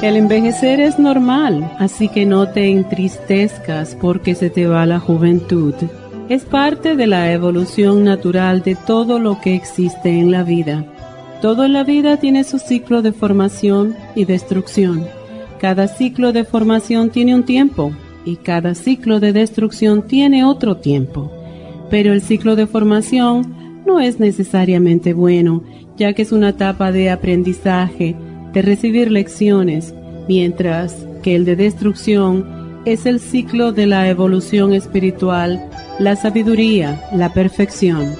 [0.00, 5.74] El envejecer es normal, así que no te entristezcas porque se te va la juventud.
[6.28, 10.84] Es parte de la evolución natural de todo lo que existe en la vida.
[11.42, 15.04] Todo en la vida tiene su ciclo de formación y destrucción.
[15.58, 17.90] Cada ciclo de formación tiene un tiempo
[18.24, 21.28] y cada ciclo de destrucción tiene otro tiempo.
[21.90, 25.64] Pero el ciclo de formación no es necesariamente bueno,
[25.96, 28.14] ya que es una etapa de aprendizaje,
[28.52, 29.94] de recibir lecciones,
[30.28, 35.68] mientras que el de destrucción es el ciclo de la evolución espiritual,
[35.98, 38.14] la sabiduría, la perfección.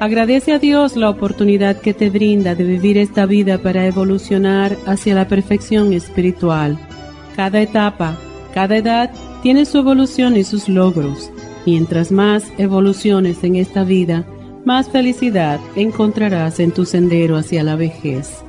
[0.00, 5.14] Agradece a Dios la oportunidad que te brinda de vivir esta vida para evolucionar hacia
[5.14, 6.78] la perfección espiritual.
[7.36, 8.18] Cada etapa,
[8.52, 9.10] cada edad
[9.42, 11.30] tiene su evolución y sus logros.
[11.64, 14.26] Mientras más evoluciones en esta vida,
[14.64, 18.43] más felicidad encontrarás en tu sendero hacia la vejez.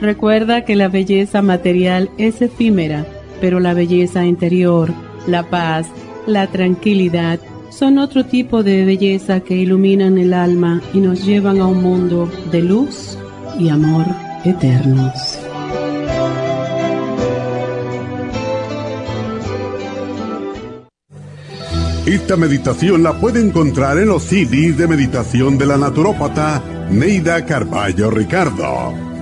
[0.00, 3.06] Recuerda que la belleza material es efímera,
[3.40, 4.92] pero la belleza interior,
[5.26, 5.88] la paz,
[6.26, 11.66] la tranquilidad, son otro tipo de belleza que iluminan el alma y nos llevan a
[11.66, 13.18] un mundo de luz
[13.58, 14.06] y amor
[14.44, 15.38] eternos.
[22.06, 28.10] Esta meditación la puede encontrar en los CDs de meditación de la naturópata Neida Carballo
[28.10, 29.09] Ricardo.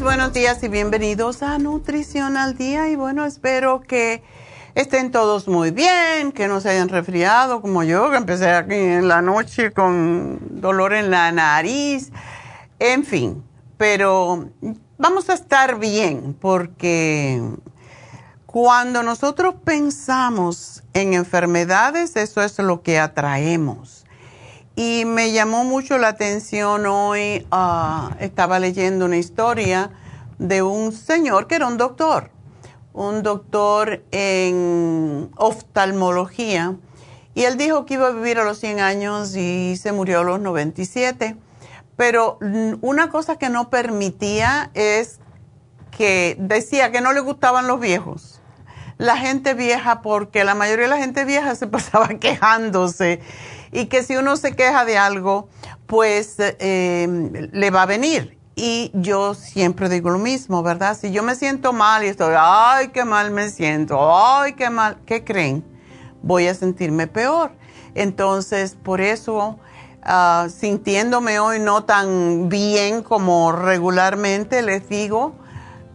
[0.00, 2.88] Buenos días y bienvenidos a Nutrición al Día.
[2.88, 4.22] Y bueno, espero que
[4.74, 9.08] estén todos muy bien, que no se hayan resfriado como yo, que empecé aquí en
[9.08, 12.10] la noche con dolor en la nariz.
[12.78, 13.42] En fin,
[13.78, 14.50] pero
[14.98, 17.42] vamos a estar bien porque
[18.44, 24.05] cuando nosotros pensamos en enfermedades, eso es lo que atraemos.
[24.78, 29.90] Y me llamó mucho la atención hoy, ah, estaba leyendo una historia
[30.38, 32.30] de un señor que era un doctor,
[32.92, 36.76] un doctor en oftalmología,
[37.34, 40.24] y él dijo que iba a vivir a los 100 años y se murió a
[40.24, 41.36] los 97.
[41.96, 42.38] Pero
[42.82, 45.20] una cosa que no permitía es
[45.90, 48.42] que decía que no le gustaban los viejos.
[48.98, 53.20] La gente vieja, porque la mayoría de la gente vieja se pasaba quejándose
[53.72, 55.48] y que si uno se queja de algo,
[55.86, 58.36] pues eh, le va a venir.
[58.58, 60.96] Y yo siempre digo lo mismo, ¿verdad?
[60.98, 64.96] Si yo me siento mal y estoy, ay, qué mal me siento, ay, qué mal,
[65.04, 65.62] ¿qué creen?
[66.22, 67.52] Voy a sentirme peor.
[67.94, 69.58] Entonces, por eso,
[70.02, 75.34] ah, sintiéndome hoy no tan bien como regularmente, les digo,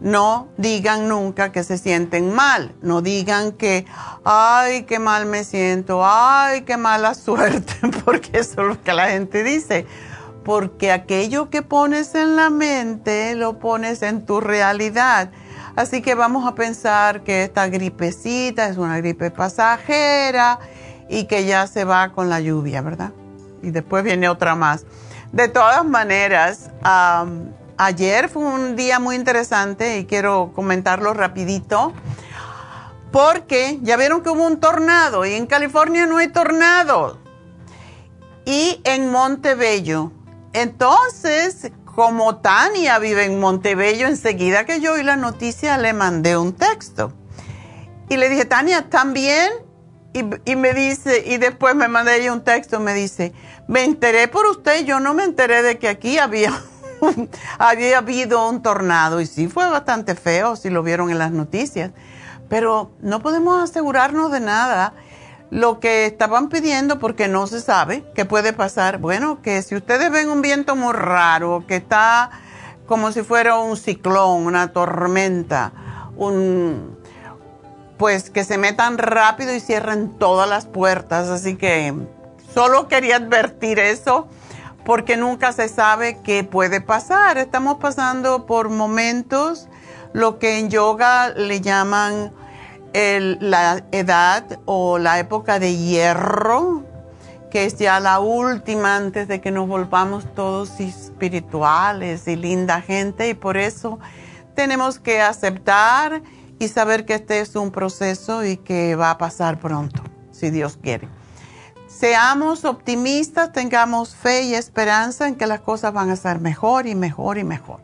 [0.02, 3.86] no digan nunca que se sienten mal, no digan que,
[4.24, 9.08] ay, qué mal me siento, ay, qué mala suerte, porque eso es lo que la
[9.10, 9.86] gente dice.
[10.44, 15.30] Porque aquello que pones en la mente lo pones en tu realidad.
[15.76, 20.58] Así que vamos a pensar que esta gripecita es una gripe pasajera
[21.08, 23.12] y que ya se va con la lluvia, ¿verdad?
[23.62, 24.84] Y después viene otra más.
[25.30, 26.70] De todas maneras,
[27.84, 31.92] ayer fue un día muy interesante y quiero comentarlo rapidito
[33.10, 37.18] porque ya vieron que hubo un tornado y en California no hay tornado
[38.44, 40.12] y en Montebello.
[40.52, 46.54] Entonces, como Tania vive en Montebello, enseguida que yo oí la noticia le mandé un
[46.54, 47.12] texto.
[48.08, 49.50] Y le dije, Tania, ¿también?
[50.14, 53.32] Y, y me dice, y después me mandé ella un texto, me dice,
[53.68, 56.52] me enteré por usted, yo no me enteré de que aquí había,
[57.58, 59.20] había habido un tornado.
[59.20, 61.90] Y sí fue bastante feo, si lo vieron en las noticias.
[62.48, 64.94] Pero no podemos asegurarnos de nada
[65.50, 68.98] lo que estaban pidiendo porque no se sabe qué puede pasar.
[68.98, 72.30] Bueno, que si ustedes ven un viento muy raro, que está
[72.86, 75.72] como si fuera un ciclón, una tormenta,
[76.16, 76.98] un
[77.98, 81.28] pues que se metan rápido y cierren todas las puertas.
[81.28, 81.94] Así que
[82.52, 84.26] solo quería advertir eso
[84.84, 87.38] porque nunca se sabe qué puede pasar.
[87.38, 89.68] Estamos pasando por momentos,
[90.12, 92.32] lo que en yoga le llaman
[92.94, 96.84] la edad o la época de hierro,
[97.50, 103.28] que es ya la última antes de que nos volvamos todos espirituales y linda gente
[103.28, 103.98] y por eso
[104.54, 106.22] tenemos que aceptar
[106.58, 110.78] y saber que este es un proceso y que va a pasar pronto, si Dios
[110.80, 111.08] quiere.
[112.02, 116.96] Seamos optimistas, tengamos fe y esperanza en que las cosas van a ser mejor y
[116.96, 117.78] mejor y mejor.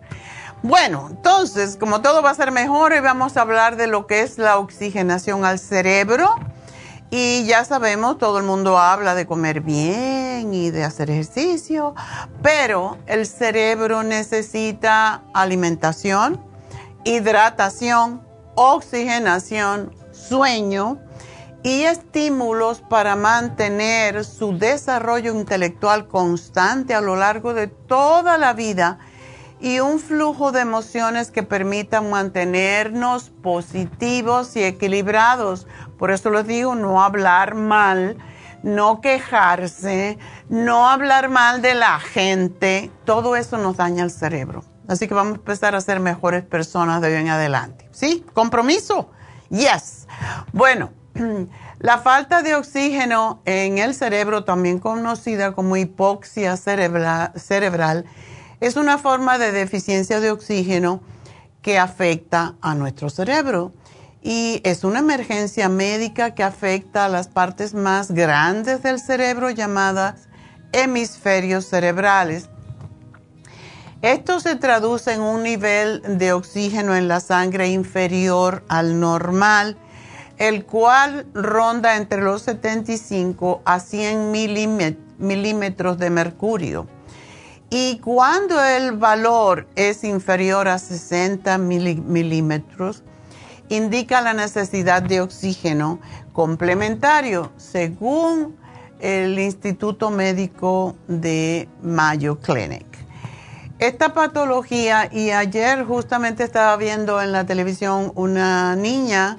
[0.65, 4.23] Bueno, entonces, como todo va a ser mejor, hoy vamos a hablar de lo que
[4.23, 6.35] es la oxigenación al cerebro.
[7.11, 11.95] Y ya sabemos, todo el mundo habla de comer bien y de hacer ejercicio,
[12.43, 16.45] pero el cerebro necesita alimentación,
[17.05, 18.27] hidratación,
[18.57, 20.99] oxigenación, sueño
[21.63, 28.99] y estímulos para mantener su desarrollo intelectual constante a lo largo de toda la vida
[29.61, 35.67] y un flujo de emociones que permitan mantenernos positivos y equilibrados.
[35.99, 38.17] Por eso les digo, no hablar mal,
[38.63, 40.19] no quejarse,
[40.49, 44.65] no hablar mal de la gente, todo eso nos daña el cerebro.
[44.87, 47.89] Así que vamos a empezar a ser mejores personas de hoy en adelante.
[47.91, 48.25] ¿Sí?
[48.33, 49.11] ¿Compromiso?
[49.51, 50.07] Yes.
[50.53, 50.93] Bueno,
[51.79, 58.05] la falta de oxígeno en el cerebro, también conocida como hipoxia cerebral,
[58.61, 61.01] es una forma de deficiencia de oxígeno
[61.63, 63.73] que afecta a nuestro cerebro
[64.23, 70.29] y es una emergencia médica que afecta a las partes más grandes del cerebro llamadas
[70.73, 72.49] hemisferios cerebrales.
[74.03, 79.77] Esto se traduce en un nivel de oxígeno en la sangre inferior al normal,
[80.39, 84.31] el cual ronda entre los 75 a 100
[85.19, 86.87] milímetros de mercurio.
[87.71, 93.03] Y cuando el valor es inferior a 60 milímetros,
[93.69, 96.01] indica la necesidad de oxígeno
[96.33, 98.57] complementario, según
[99.01, 102.87] el Instituto Médico de Mayo Clinic.
[103.79, 109.37] Esta patología, y ayer justamente estaba viendo en la televisión una niña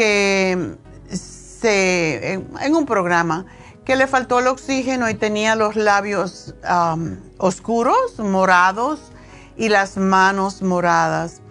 [0.00, 0.78] que
[1.12, 3.44] se, en un programa,
[3.84, 6.54] que le faltó el oxígeno y tenía los labios
[7.36, 9.12] oscuros, morados
[9.58, 11.42] y las manos moradas.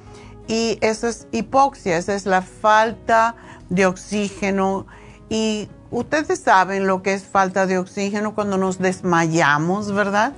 [0.47, 3.35] Y eso es hipoxia, esa es la falta
[3.69, 4.87] de oxígeno.
[5.29, 10.33] Y ustedes saben lo que es falta de oxígeno cuando nos desmayamos, ¿verdad?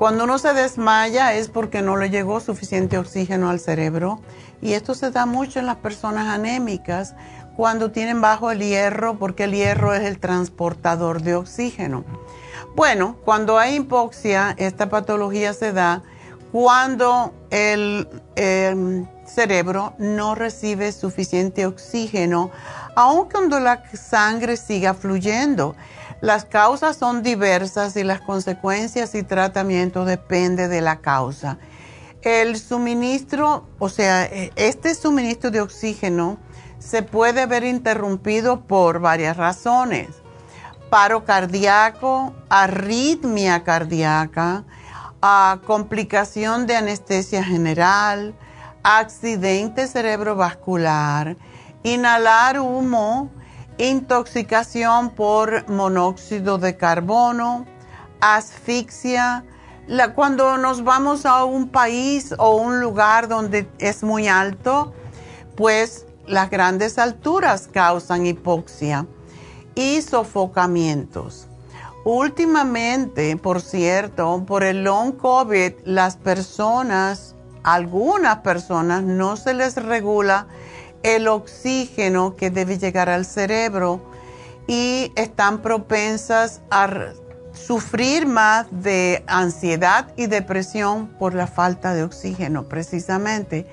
[0.00, 4.22] Cuando uno se desmaya es porque no le llegó suficiente oxígeno al cerebro.
[4.62, 7.14] Y esto se da mucho en las personas anémicas
[7.54, 12.06] cuando tienen bajo el hierro, porque el hierro es el transportador de oxígeno.
[12.74, 16.02] Bueno, cuando hay hipoxia, esta patología se da
[16.50, 18.08] cuando el,
[19.26, 22.50] cerebro no recibe suficiente oxígeno,
[22.96, 25.76] aun cuando la sangre siga fluyendo.
[26.20, 31.58] Las causas son diversas y las consecuencias y tratamientos dependen de la causa.
[32.22, 36.38] El suministro, o sea, e, este suministro de oxígeno,
[36.78, 40.08] se puede ver interrumpido por varias razones.
[40.90, 44.64] Paro cardíaco, arritmia cardíaca,
[45.66, 48.34] complicación de anestesia general,
[48.82, 51.36] accidente cerebrovascular,
[51.82, 53.30] inhalar humo,
[53.80, 57.64] intoxicación por monóxido de carbono,
[58.20, 59.44] asfixia,
[60.14, 64.92] cuando nos vamos a un país o un lugar donde es muy alto,
[65.56, 69.06] pues las grandes alturas causan hipoxia
[69.74, 71.48] y sofocamientos.
[72.04, 80.46] Últimamente, por cierto, por el long COVID, las personas, algunas personas, no se les regula
[81.02, 84.00] el oxígeno que debe llegar al cerebro
[84.66, 87.12] y están propensas a
[87.52, 93.66] sufrir más de ansiedad y depresión por la falta de oxígeno, precisamente.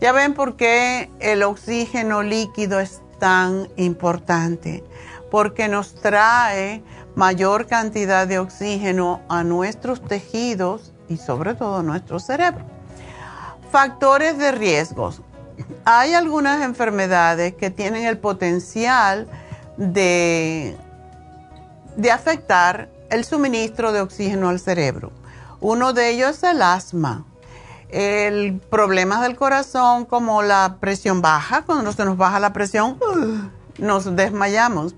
[0.00, 4.84] Ya ven por qué el oxígeno líquido es tan importante,
[5.30, 6.82] porque nos trae
[7.14, 12.64] mayor cantidad de oxígeno a nuestros tejidos y sobre todo a nuestro cerebro.
[13.72, 15.22] Factores de riesgos.
[15.84, 19.28] Hay algunas enfermedades que tienen el potencial
[19.76, 20.76] de,
[21.96, 25.12] de afectar el suministro de oxígeno al cerebro.
[25.60, 27.24] Uno de ellos es el asma.
[27.88, 32.98] El problemas del corazón como la presión baja, cuando se nos baja la presión,
[33.78, 34.94] nos desmayamos.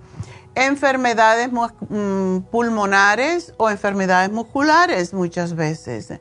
[0.54, 6.14] Enfermedades mm, pulmonares o enfermedades musculares muchas veces.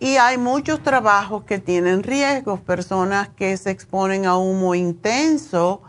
[0.00, 5.82] Y hay muchos trabajos que tienen riesgos, personas que se exponen a humo intenso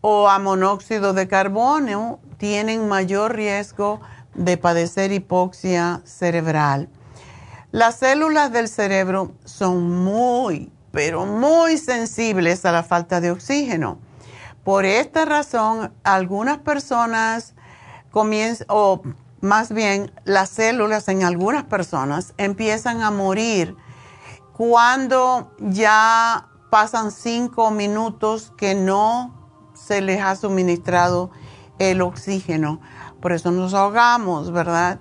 [0.00, 4.00] o a monóxido de carbono tienen mayor riesgo
[4.34, 6.88] de padecer hipoxia cerebral.
[7.72, 13.98] Las células del cerebro son muy, pero muy sensibles a la falta de oxígeno.
[14.64, 17.54] Por esta razón, algunas personas
[18.10, 19.02] comienzan, o
[19.46, 23.76] más bien las células en algunas personas empiezan a morir
[24.52, 29.34] cuando ya pasan cinco minutos que no
[29.74, 31.30] se les ha suministrado
[31.78, 32.80] el oxígeno
[33.20, 35.00] por eso nos ahogamos, ¿verdad?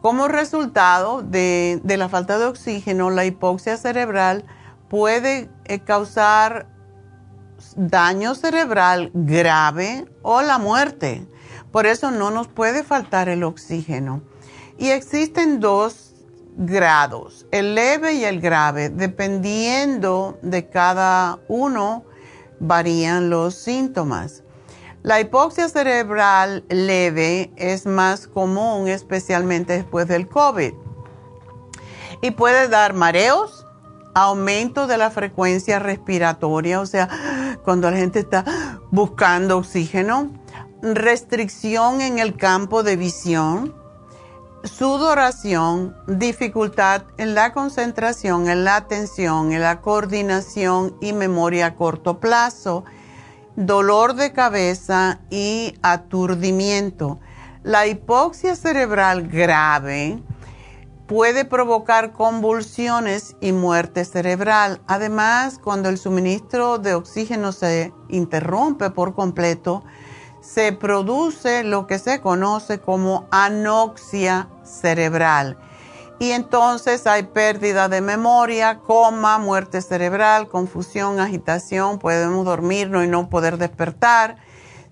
[0.00, 4.44] Como resultado de, la falta de oxígeno, la hipoxia cerebral
[4.88, 6.66] puede eh, causar
[7.76, 11.28] daño cerebral grave o la muerte.
[11.72, 14.22] Por eso no nos puede faltar el oxígeno.
[14.78, 16.14] Y existen dos
[16.56, 18.90] grados, el leve y el grave.
[18.90, 22.04] Dependiendo de cada uno,
[22.60, 24.42] varían los síntomas.
[25.02, 30.74] La hipoxia cerebral leve es más común, especialmente después del COVID.
[32.20, 33.66] Y puede dar mareos,
[34.14, 37.08] aumento de la frecuencia respiratoria, o sea,
[37.64, 38.44] cuando la gente está
[38.92, 40.30] buscando oxígeno,
[40.82, 43.74] restricción en el campo de visión,
[44.64, 52.20] sudoración, dificultad en la concentración, en la atención, en la coordinación y memoria a corto
[52.20, 52.84] plazo
[53.56, 57.20] dolor de cabeza y aturdimiento.
[57.62, 60.22] La hipoxia cerebral grave
[61.06, 64.80] puede provocar convulsiones y muerte cerebral.
[64.86, 69.84] Además, cuando el suministro de oxígeno se interrumpe por completo,
[70.42, 75.56] se produce lo que se conoce como anoxia cerebral
[76.22, 83.28] y entonces hay pérdida de memoria, coma, muerte cerebral, confusión, agitación, podemos dormirnos y no
[83.28, 84.36] poder despertar.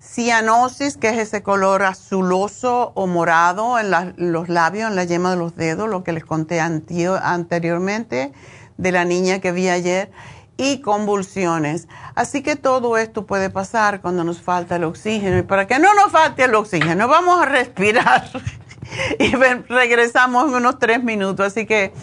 [0.01, 5.37] Cianosis, que es ese color azuloso o morado en los labios, en la yema de
[5.37, 8.33] los dedos, lo que les conté anteriormente
[8.77, 10.11] de la niña que vi ayer,
[10.57, 11.87] y convulsiones.
[12.15, 15.39] Así que todo esto puede pasar cuando nos falta el oxígeno.
[15.39, 18.29] Y para que no nos falte el oxígeno, vamos a respirar.
[19.19, 21.47] y regresamos en unos tres minutos.
[21.47, 21.93] Así que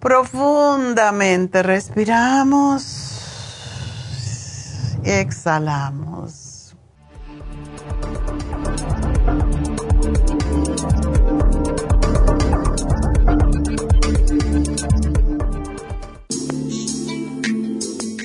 [0.00, 2.82] profundamente respiramos,
[5.04, 6.41] exhalamos.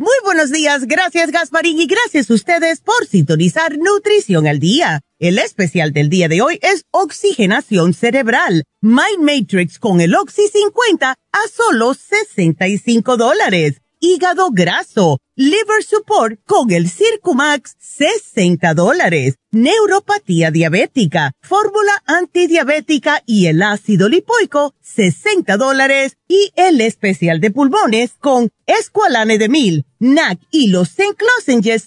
[0.00, 5.00] Muy buenos días, gracias Gasparín y gracias a ustedes por sintonizar Nutrición al Día.
[5.18, 11.10] El especial del día de hoy es Oxigenación Cerebral, Mind Matrix con el Oxy 50
[11.10, 13.80] a solo 65 dólares.
[13.98, 23.62] Hígado graso, liver support con el Circumax, 60 dólares, neuropatía diabética, fórmula antidiabética y el
[23.62, 30.70] ácido lipoico, 60 dólares, y el especial de pulmones con Esqualane de Mil, NAC y
[30.70, 31.14] los St.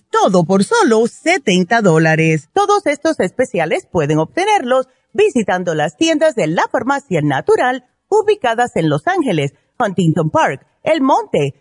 [0.10, 2.48] todo por solo 70 dólares.
[2.54, 9.08] Todos estos especiales pueden obtenerlos visitando las tiendas de la farmacia natural ubicadas en Los
[9.08, 11.61] Ángeles, Huntington Park, El Monte,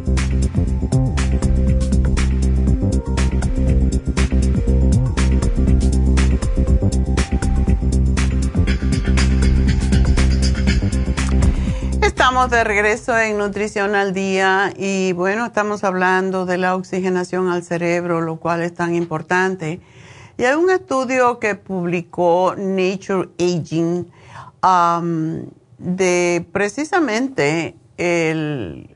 [12.21, 17.63] Estamos de regreso en Nutrición al Día y bueno, estamos hablando de la oxigenación al
[17.63, 19.81] cerebro, lo cual es tan importante.
[20.37, 24.05] Y hay un estudio que publicó Nature Aging
[24.63, 25.47] um,
[25.79, 28.95] de precisamente el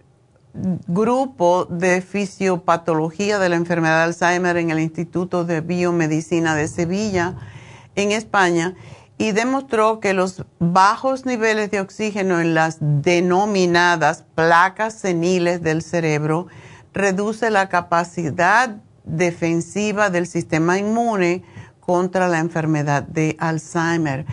[0.53, 7.33] grupo de fisiopatología de la enfermedad de Alzheimer en el Instituto de Biomedicina de Sevilla,
[7.95, 8.75] en España
[9.17, 16.47] y demostró que los bajos niveles de oxígeno en las denominadas placas seniles del cerebro
[16.93, 21.43] reduce la capacidad defensiva del sistema inmune
[21.79, 24.25] contra la enfermedad de Alzheimer.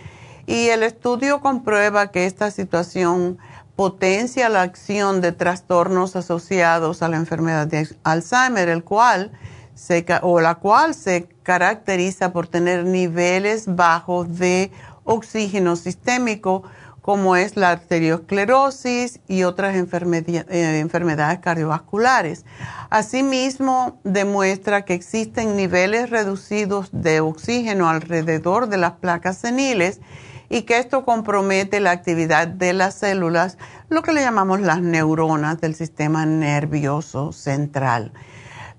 [0.47, 3.39] Y el estudio comprueba que esta situación
[3.77, 9.33] potencia la acción de trastornos asociados a la enfermedad de Alzheimer, el cual
[10.23, 14.71] o la cual se caracteriza por tener niveles bajos de
[15.05, 16.63] oxígeno sistémico,
[17.01, 22.45] como es la arteriosclerosis y otras eh, enfermedades cardiovasculares.
[22.91, 30.01] Asimismo, demuestra que existen niveles reducidos de oxígeno alrededor de las placas seniles
[30.49, 33.59] y que esto compromete la actividad de las células,
[33.89, 38.13] lo que le llamamos las neuronas del sistema nervioso central.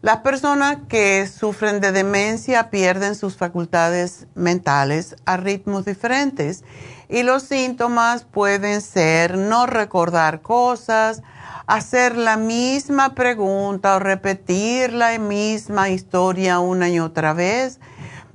[0.04, 6.66] Las personas que sufren de demencia pierden sus facultades mentales a ritmos diferentes
[7.08, 11.24] y los síntomas pueden ser no recordar cosas,
[11.68, 17.80] hacer la misma pregunta o repetir la misma historia una y otra vez,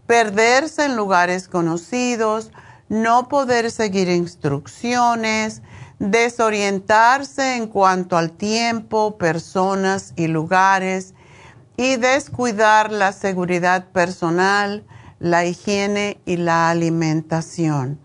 [0.06, 2.50] perderse en lugares conocidos,
[2.88, 5.60] no poder seguir instrucciones,
[5.98, 11.12] desorientarse en cuanto al tiempo, personas y lugares,
[11.78, 14.84] y descuidar la seguridad personal,
[15.20, 18.00] la higiene y la alimentación.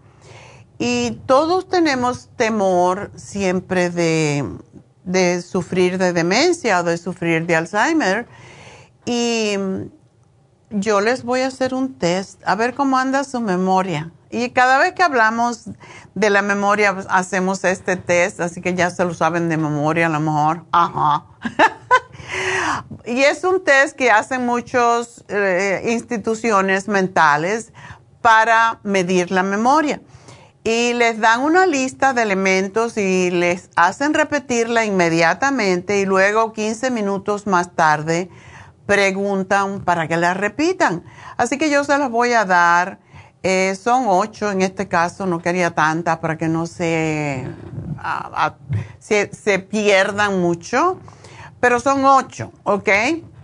[0.77, 8.27] Y todos tenemos temor siempre de, sufrir de demencia o de sufrir de Alzheimer.
[9.07, 9.55] Y
[10.69, 14.11] yo les voy a hacer un test, a ver cómo anda su memoria.
[14.29, 15.65] Y cada vez que hablamos
[16.13, 20.09] de la memoria, hacemos este test, así que ya se lo saben de memoria a
[20.09, 20.63] lo mejor.
[20.71, 21.25] Ajá.
[23.05, 27.73] Y es un test que hacen muchas eh, instituciones mentales
[28.21, 30.01] para medir la memoria.
[30.63, 36.89] Y les dan una lista de elementos y les hacen repetirla inmediatamente y luego 15
[36.89, 38.29] minutos más tarde
[38.85, 41.03] preguntan para que la repitan.
[41.35, 42.99] Así que yo se las voy a dar.
[43.45, 47.45] Eh, son ocho en este caso, no quería tantas para que no se,
[49.01, 50.97] se pierdan mucho
[51.63, 52.89] pero son ocho, ¿ok?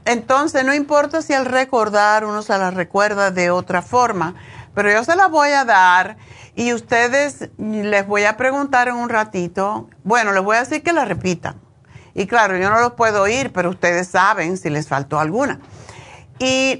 [0.04, 4.36] Entonces, no importa si al recordar uno se las recuerda de otra forma,
[4.76, 6.18] pero yo se las voy a dar
[6.54, 10.92] y ustedes les voy a preguntar en un ratito, bueno, les voy a decir que
[10.92, 11.62] la repitan
[12.14, 15.62] Y claro, yo no los puedo oír, pero ustedes saben si les faltó alguna.
[16.40, 16.78] Y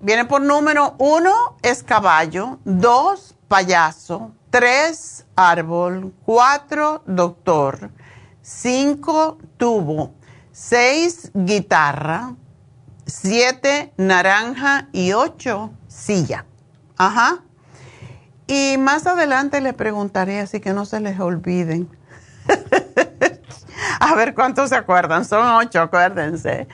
[0.00, 7.92] viene por número uno es caballo, dos payaso, tres árbol, cuatro doctor,
[8.42, 10.12] cinco tubo,
[10.54, 12.36] seis guitarra,
[13.06, 16.46] siete naranja y ocho silla.
[16.96, 17.40] Ajá.
[18.46, 21.88] Y más adelante les preguntaré, así que no se les olviden.
[24.00, 25.24] A ver cuántos se acuerdan.
[25.24, 26.68] Son ocho, acuérdense.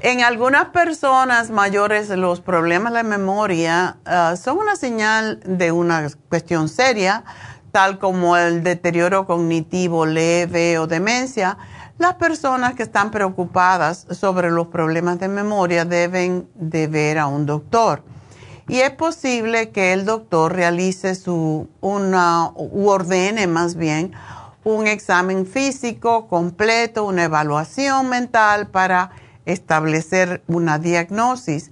[0.00, 6.70] En algunas personas mayores los problemas de memoria ah, son una señal de una cuestión
[6.70, 7.24] seria,
[7.72, 11.58] tal como el deterioro cognitivo leve o demencia.
[11.98, 17.46] Las personas que están preocupadas sobre los problemas de memoria deben de ver a un
[17.46, 18.02] doctor.
[18.68, 24.12] Y es posible que el doctor realice su, una, u ordene más bien,
[24.64, 29.10] un examen físico completo, una evaluación mental para
[29.44, 31.70] establecer una diagnosis.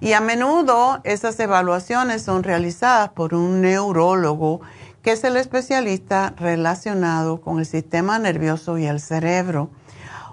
[0.00, 4.60] Y a menudo esas evaluaciones son realizadas por un neurólogo
[5.06, 9.70] que es el especialista relacionado con el sistema nervioso y el cerebro.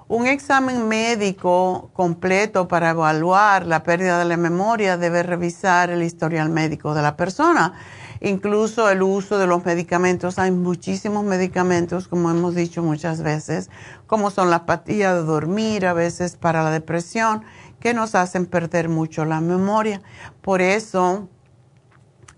[0.07, 6.49] Un examen médico completo para evaluar la pérdida de la memoria debe revisar el historial
[6.49, 7.73] médico de la persona,
[8.19, 10.39] incluso el uso de los medicamentos.
[10.39, 13.69] Hay muchísimos medicamentos, como hemos dicho muchas veces,
[14.07, 17.43] como son las pastillas de dormir, a veces para la depresión,
[17.79, 20.01] que nos hacen perder mucho la memoria.
[20.41, 21.29] Por eso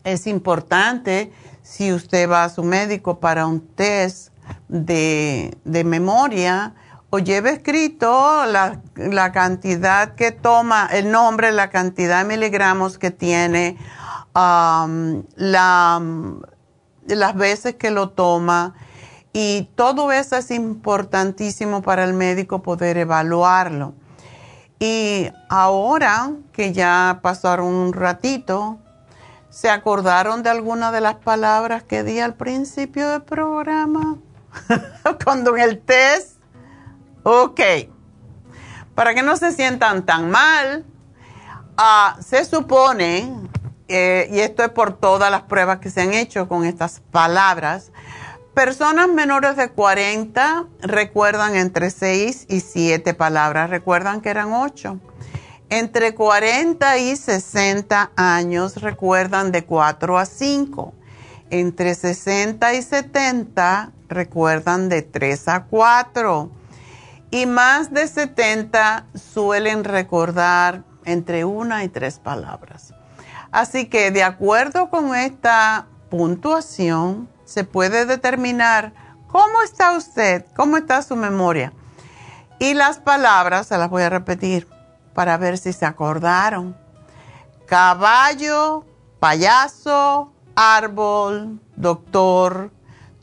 [0.04, 1.32] es importante,
[1.66, 4.32] si usted va a su médico para un test
[4.68, 6.76] de, de memoria,
[7.10, 13.10] o lleve escrito la, la, cantidad que toma, el nombre, la cantidad de miligramos que
[13.10, 13.78] tiene,
[14.36, 16.02] la,
[17.08, 18.76] las veces que lo toma.
[19.34, 23.96] Y todo eso es importantísimo para el médico poder evaluarlo.
[24.78, 28.78] Y ahora que ya pasaron un ratito,
[29.56, 34.18] ¿se acordaron de alguna de las palabras que di al principio del programa?
[35.24, 36.36] Cuando en el test
[37.24, 37.62] Ok.
[38.96, 40.86] Para que no se sientan tan mal,
[41.78, 43.34] ah, se supone,
[43.88, 47.94] eh, y esto es por todas las pruebas que se han hecho con estas palabras,
[48.54, 55.00] personas menores de 40 recuerdan entre 6 y 7 palabras, recuerdan que eran 8.
[55.70, 60.94] Entre 40 y 60 años recuerdan de 4 a 5.
[61.50, 66.52] Entre 60 y 70 recuerdan de 3 a 4
[67.32, 72.94] y más de 70 suelen recordar entre una y tres palabras.
[73.52, 78.94] Así que de acuerdo con esta puntuación, se puede determinar
[79.28, 81.74] cómo está usted, cómo está su memoria.
[82.60, 84.68] Y las palabras, se las voy a repetir
[85.16, 86.78] para ver si se acordaron.
[87.66, 88.86] Caballo,
[89.20, 92.70] payaso, árbol, doctor,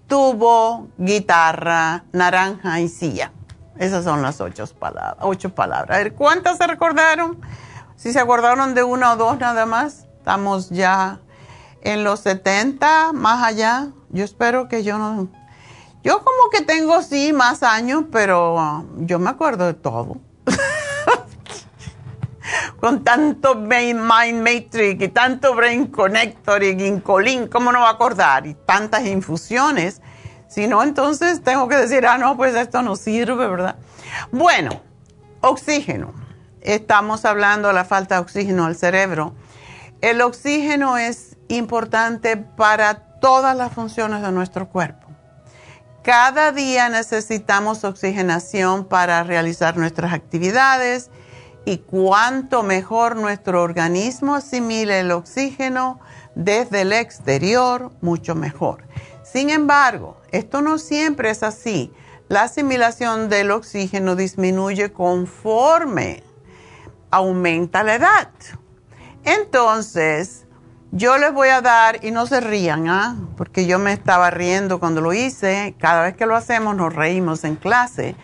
[0.09, 3.31] tubo, guitarra, naranja y silla.
[3.78, 5.16] Esas son las ocho palabras.
[5.20, 5.96] Ocho palabras.
[5.96, 7.38] A ver, ¿cuántas se recordaron?
[7.96, 11.20] Si se acordaron de una o dos nada más, estamos ya
[11.83, 13.88] en los 70, más allá.
[14.11, 15.28] Yo espero que yo no...
[16.02, 20.16] Yo como que tengo sí más años, pero yo me acuerdo de todo.
[22.80, 24.00] Con tanto Mind
[24.40, 28.46] Matrix y tanto Brain Connector y Ginkolin, ¿cómo no va a acordar?
[28.46, 30.00] Y tantas infusiones
[30.52, 33.76] si no, entonces tengo que decir, ah, no, pues esto no sirve, ¿verdad?
[34.32, 34.82] Bueno,
[35.40, 36.12] oxígeno.
[36.60, 39.34] Estamos hablando de la falta de oxígeno al cerebro.
[40.02, 45.08] El oxígeno es importante para todas las funciones de nuestro cuerpo.
[46.02, 51.10] Cada día necesitamos oxigenación para realizar nuestras actividades
[51.64, 56.01] y cuanto mejor nuestro organismo asimile el oxígeno
[56.35, 58.85] desde el exterior, mucho mejor.
[59.22, 61.92] Sin embargo, esto no siempre es así.
[62.29, 66.22] La asimilación del oxígeno disminuye conforme
[67.11, 68.29] aumenta la edad.
[69.25, 70.46] Entonces,
[70.90, 73.16] yo les voy a dar, y no se rían, ¿ah?
[73.37, 77.44] porque yo me estaba riendo cuando lo hice, cada vez que lo hacemos nos reímos
[77.44, 78.16] en clase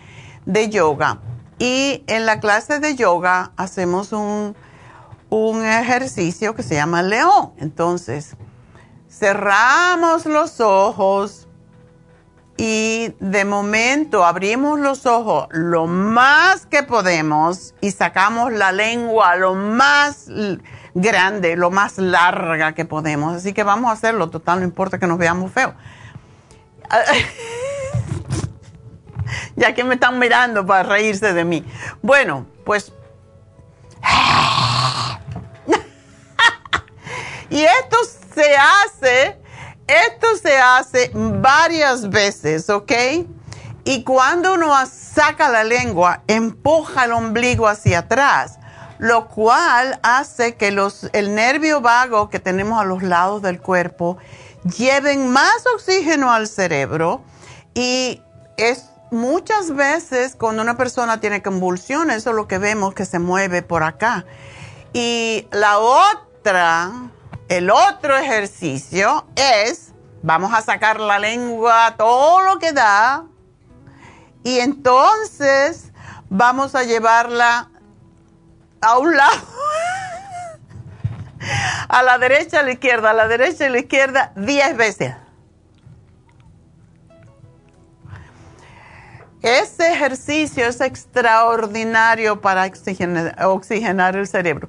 [0.45, 1.19] de yoga.
[1.59, 4.55] Y en la clase de yoga hacemos un,
[5.29, 7.51] un ejercicio que se llama león.
[7.57, 8.35] Entonces,
[9.09, 11.49] cerramos los ojos
[12.55, 19.55] y de momento abrimos los ojos lo más que podemos y sacamos la lengua lo
[19.55, 20.25] más
[20.93, 23.35] grande, lo más larga que podemos.
[23.35, 25.73] Así que vamos a hacerlo, total, no importa que nos veamos feos.
[29.55, 31.65] ya que me están mirando para reírse de mí.
[32.01, 32.93] Bueno, pues...
[37.49, 37.97] y esto
[38.33, 39.37] se hace,
[39.87, 42.91] esto se hace varias veces, ¿ok?
[43.83, 48.59] Y cuando uno saca la lengua, empuja el ombligo hacia atrás,
[48.99, 54.17] lo cual hace que los, el nervio vago que tenemos a los lados del cuerpo
[54.77, 57.23] lleven más oxígeno al cerebro
[57.73, 58.21] y
[58.57, 63.19] es muchas veces cuando una persona tiene convulsiones, eso es lo que vemos que se
[63.19, 64.25] mueve por acá.
[64.93, 66.91] Y la otra,
[67.47, 69.93] el otro ejercicio es,
[70.23, 73.25] vamos a sacar la lengua todo lo que da
[74.43, 75.91] y entonces
[76.29, 77.69] vamos a llevarla
[78.81, 79.41] a un lado,
[81.89, 85.13] a la derecha, a la izquierda, a la derecha a la izquierda, 10 veces.
[89.41, 92.69] Ese ejercicio es extraordinario para
[93.45, 94.67] oxigenar, el cerebro.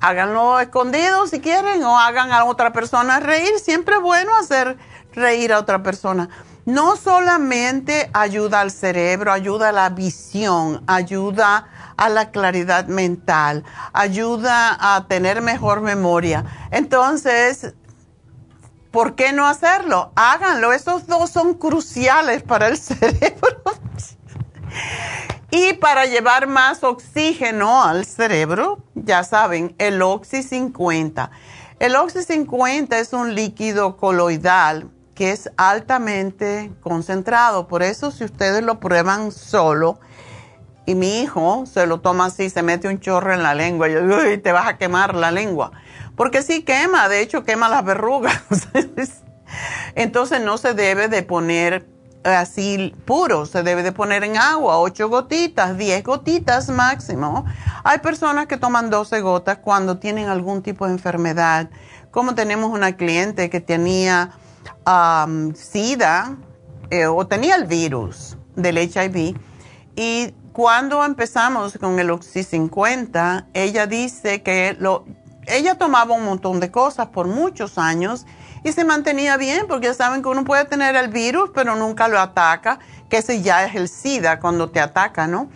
[0.00, 3.58] Háganlo escondido si quieren o hagan a otra persona reír.
[3.58, 4.78] Siempre es bueno hacer
[5.12, 6.28] reír a otra persona.
[6.64, 14.76] No solamente ayuda al cerebro, ayuda a la visión, ayuda a la claridad mental, ayuda
[14.78, 16.44] a tener mejor memoria.
[16.70, 17.74] Entonces,
[18.90, 20.12] ¿por qué no hacerlo?
[20.16, 20.72] Háganlo.
[20.72, 23.62] Esos dos son cruciales para el cerebro.
[25.50, 31.30] Y para llevar más oxígeno al cerebro, ya saben, el Oxy 50.
[31.78, 37.66] El Oxy 50 es un líquido coloidal que es altamente concentrado.
[37.66, 39.98] Por eso si ustedes lo prueban solo,
[40.88, 43.94] y mi hijo se lo toma así, se mete un chorro en la lengua, y
[43.94, 45.72] digo, te vas a quemar la lengua.
[46.16, 48.42] Porque sí quema, de hecho quema las verrugas.
[49.94, 51.86] Entonces no se debe de poner
[52.24, 57.44] así puro, se debe de poner en agua, 8 gotitas, 10 gotitas máximo.
[57.84, 61.68] Hay personas que toman 12 gotas cuando tienen algún tipo de enfermedad,
[62.10, 64.30] como tenemos una cliente que tenía
[65.54, 66.36] SIDA
[66.88, 69.36] eh, o tenía el virus del HIV
[69.96, 75.04] y cuando empezamos con el Oxy 50, ella dice que lo,
[75.46, 78.26] ella tomaba un montón de cosas por muchos años
[78.64, 82.08] y se mantenía bien porque ya saben que uno puede tener el virus pero nunca
[82.08, 85.48] lo ataca, que ese ya es el SIDA cuando te ataca, ¿no?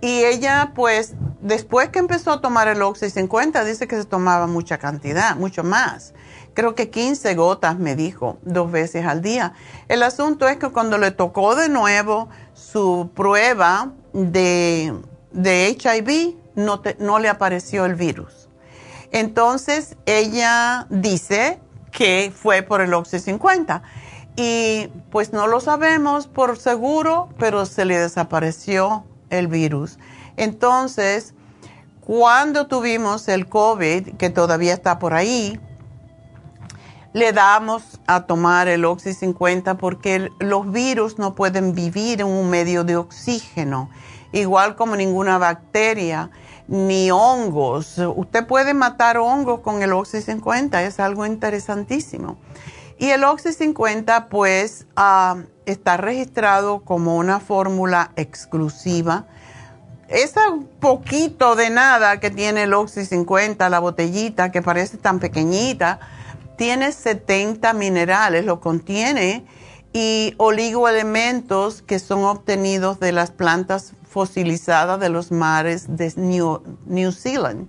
[0.00, 4.46] Y ella pues después que empezó a tomar el Oxy 50 dice que se tomaba
[4.46, 6.14] mucha cantidad, mucho más.
[6.54, 9.54] Creo que 15 gotas me dijo dos veces al día.
[9.88, 14.94] El asunto es que cuando le tocó de nuevo su prueba de,
[15.32, 18.48] de HIV, no, no le apareció el virus.
[19.10, 23.82] Entonces ella dice que fue por el Oxy 50.
[24.36, 29.98] Y pues no lo sabemos por seguro, pero se le desapareció el virus.
[30.36, 31.34] Entonces,
[32.00, 35.60] cuando tuvimos el COVID, que todavía está por ahí,
[37.14, 42.50] le damos a tomar el Oxy 50 porque los virus no pueden vivir en un
[42.50, 43.88] medio de oxígeno,
[44.32, 46.30] igual como ninguna bacteria
[46.66, 47.98] ni hongos.
[48.16, 52.36] Usted puede matar hongos con el Oxy 50, es algo interesantísimo.
[52.98, 59.26] Y el Oxy 50 pues ah, está registrado como una fórmula exclusiva.
[60.08, 60.40] Ese
[60.80, 66.00] poquito de nada que tiene el Oxy 50, la botellita que parece tan pequeñita,
[66.56, 69.44] tiene 70 minerales, lo contiene,
[69.92, 77.68] y oligoelementos que son obtenidos de las plantas fosilizadas de los mares de New, Zealand.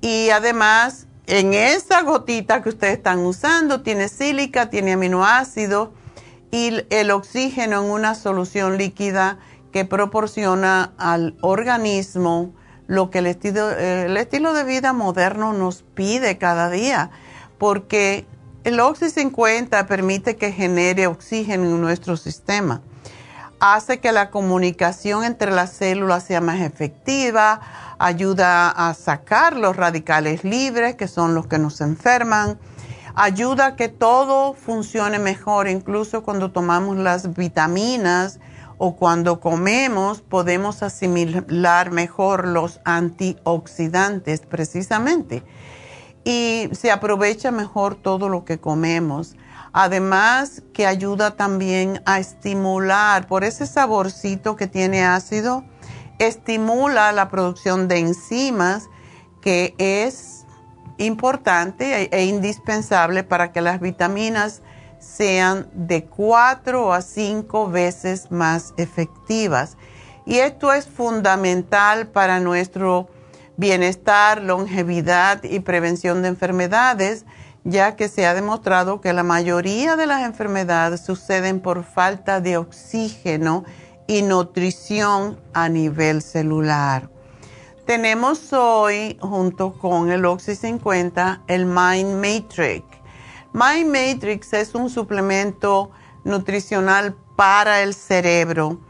[0.00, 5.90] Y además, en esa gotita que ustedes están usando, tiene sílica, tiene aminoácidos
[6.50, 9.38] y el oxígeno en una solución líquida
[9.70, 12.54] que proporciona al organismo
[12.86, 17.10] lo que el estilo, el estilo de vida moderno nos pide cada día,
[17.64, 18.26] porque
[18.64, 22.82] el Oxy 50 permite que genere oxígeno en nuestro sistema
[23.58, 27.62] hace que la comunicación entre las células sea más efectiva,
[27.98, 32.58] ayuda a sacar los radicales libres, que son los que nos enferman,
[33.14, 38.40] ayuda a que todo funcione mejor, incluso cuando tomamos las vitaminas
[38.76, 45.42] o cuando comemos, podemos asimilar mejor los antioxidantes precisamente.
[46.24, 49.36] Y se aprovecha mejor todo lo que comemos.
[49.72, 55.64] Además que ayuda también a estimular, por ese saborcito que tiene ácido,
[56.18, 58.88] estimula la producción de enzimas
[59.40, 60.46] que es
[60.98, 64.62] importante e, e indispensable para que las vitaminas
[64.98, 69.76] sean de cuatro a cinco veces más efectivas.
[70.26, 73.08] Y esto es fundamental para nuestro
[73.56, 77.24] bienestar, longevidad y prevención de enfermedades,
[77.64, 82.56] ya que se ha demostrado que la mayoría de las enfermedades suceden por falta de
[82.56, 83.64] oxígeno
[84.06, 87.10] y nutrición a nivel celular.
[87.86, 92.84] Tenemos hoy, junto con el Oxy 50, el Mind Matrix.
[93.52, 95.90] Mind Matrix es un suplemento
[96.24, 98.80] nutricional para el cerebro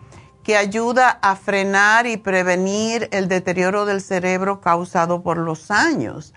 [0.44, 6.34] que ayuda a frenar y prevenir el deterioro del cerebro causado por los años.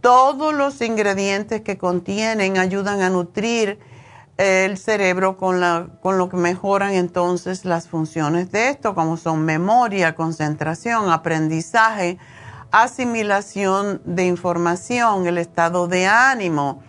[0.00, 3.78] Todos los ingredientes que contienen ayudan a nutrir
[4.38, 5.60] el cerebro con,
[6.00, 12.18] con lo que mejoran entonces las funciones de esto, como son memoria, concentración, aprendizaje,
[12.72, 16.82] asimilación de información, el estado de ánimo.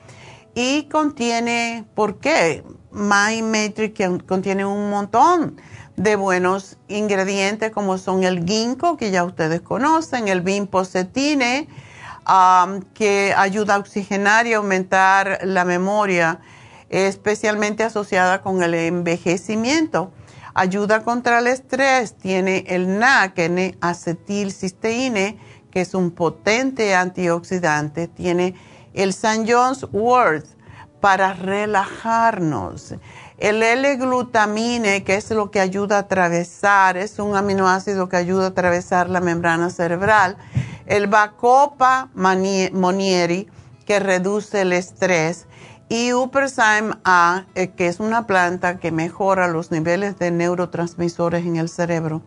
[0.55, 2.63] Y contiene, ¿por qué?
[2.91, 5.57] My Matrix contiene un montón
[5.97, 11.67] de buenos ingredientes como son el ginkgo, que ya ustedes conocen, el bimposetine,
[12.27, 16.39] um, que ayuda a oxigenar y aumentar la memoria,
[16.89, 20.12] especialmente asociada con el envejecimiento.
[20.53, 25.36] Ayuda contra el estrés, tiene el NAC, N-acetilcisteína,
[25.71, 28.55] que es un potente antioxidante, tiene
[28.93, 29.45] el St.
[29.51, 30.45] John's Wort
[31.01, 32.95] para relajarnos
[33.38, 38.50] el L-glutamine, que es lo que ayuda a atravesar, es un aminoácido que ayuda a
[38.50, 40.38] atravesar la membrana cerebral.
[40.86, 43.50] El Bacopa monieri,
[43.86, 45.48] que reduce el estrés.
[45.89, 51.58] Y Uperzyme A, eh, que es una planta que mejora los niveles de neurotransmisores en
[51.58, 52.24] el cerebro.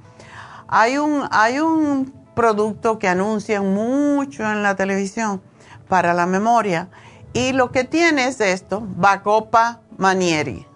[0.69, 5.43] Hay un, hay un producto que anuncian mucho en la televisión
[5.89, 6.89] para la memoria.
[7.33, 10.68] Y lo que tiene es esto, Bacopa manieri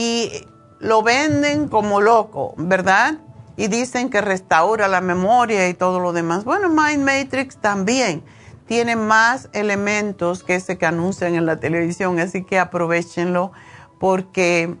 [0.00, 0.46] y
[0.78, 3.18] lo venden como loco, ¿verdad?
[3.58, 6.44] Y dicen que restaura la memoria y todo lo demás.
[6.44, 8.22] Bueno, Mind Matrix también
[8.64, 13.52] tiene más elementos que ese que anuncian en la televisión, así que aprovechenlo
[13.98, 14.74] porque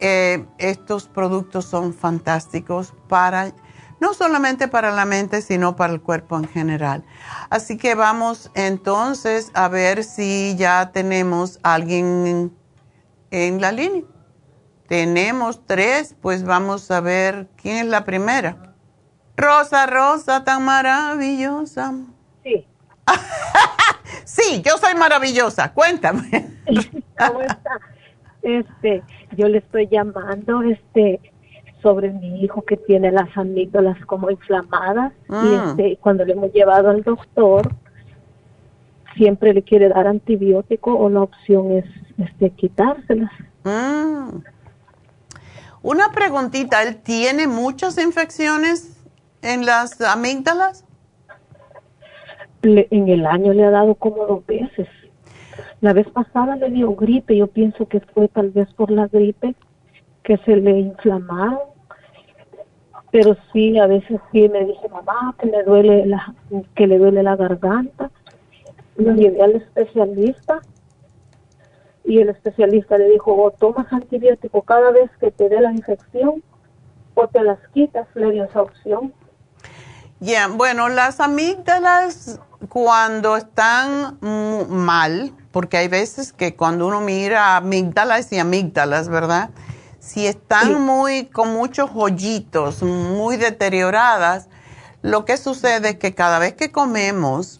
[0.00, 3.52] eh, estos productos son fantásticos para,
[4.00, 7.04] no solamente para la mente, sino para el cuerpo en general.
[7.48, 12.52] Así que vamos entonces a ver si ya tenemos alguien
[13.30, 14.02] en la línea.
[14.88, 18.74] Tenemos tres, pues vamos a ver quién es la primera.
[19.36, 21.92] Rosa, Rosa, tan maravillosa.
[22.42, 22.66] Sí.
[24.24, 25.72] sí, yo soy maravillosa.
[25.72, 26.56] Cuéntame.
[27.18, 27.78] ¿Cómo está?
[28.42, 29.02] Este,
[29.36, 31.20] yo le estoy llamando, este,
[31.82, 35.68] sobre mi hijo que tiene las amígdalas como inflamadas y mm.
[35.68, 37.74] este, cuando le hemos llevado al doctor
[39.16, 41.84] siempre le quiere dar antibiótico o la opción es
[42.16, 43.30] este quitárselas.
[43.64, 44.38] Mm.
[45.82, 48.98] Una preguntita, ¿él tiene muchas infecciones
[49.42, 50.84] en las amígdalas?
[52.62, 54.88] en el año le ha dado como dos veces.
[55.80, 59.54] La vez pasada le dio gripe, yo pienso que fue tal vez por la gripe
[60.24, 61.60] que se le inflamaron.
[63.12, 66.34] Pero sí, a veces sí me dice mamá que le duele la,
[66.74, 68.10] que le duele la garganta.
[68.96, 70.60] Lo llevé al especialista
[72.04, 76.42] y el especialista le dijo, o tomas antibiótico cada vez que te dé la infección
[77.14, 79.12] o te las quitas, le dio esa opción.
[80.20, 88.32] Ya, bueno, las amígdalas cuando están mal, porque hay veces que cuando uno mira amígdalas
[88.32, 89.50] y amígdalas, ¿verdad?
[90.00, 94.48] Si están muy con muchos hoyitos, muy deterioradas,
[95.02, 97.57] lo que sucede es que cada vez que comemos,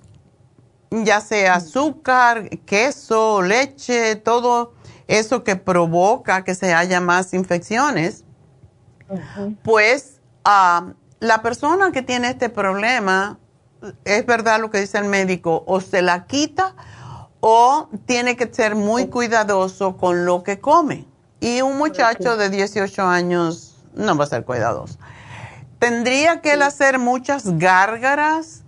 [0.91, 4.75] ya sea azúcar, queso, leche, todo
[5.07, 8.25] eso que provoca que se haya más infecciones,
[9.63, 13.39] pues ah, la persona que tiene este problema,
[14.05, 16.75] es verdad lo que dice el médico, o se la quita
[17.41, 21.07] o tiene que ser muy cuidadoso con lo que come.
[21.41, 24.99] Y un muchacho de 18 años no va a ser cuidadoso.
[25.79, 28.65] Tendría que él hacer muchas gárgaras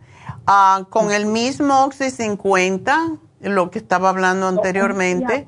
[0.52, 5.46] Ah, con el mismo Oxy 50, lo que estaba hablando anteriormente,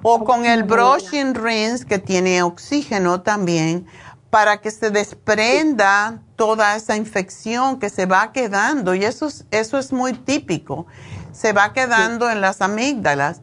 [0.00, 3.86] o con el brushing rinse que tiene oxígeno también,
[4.30, 8.94] para que se desprenda toda esa infección que se va quedando.
[8.94, 10.86] Y eso es, eso es muy típico.
[11.30, 13.42] Se va quedando en las amígdalas,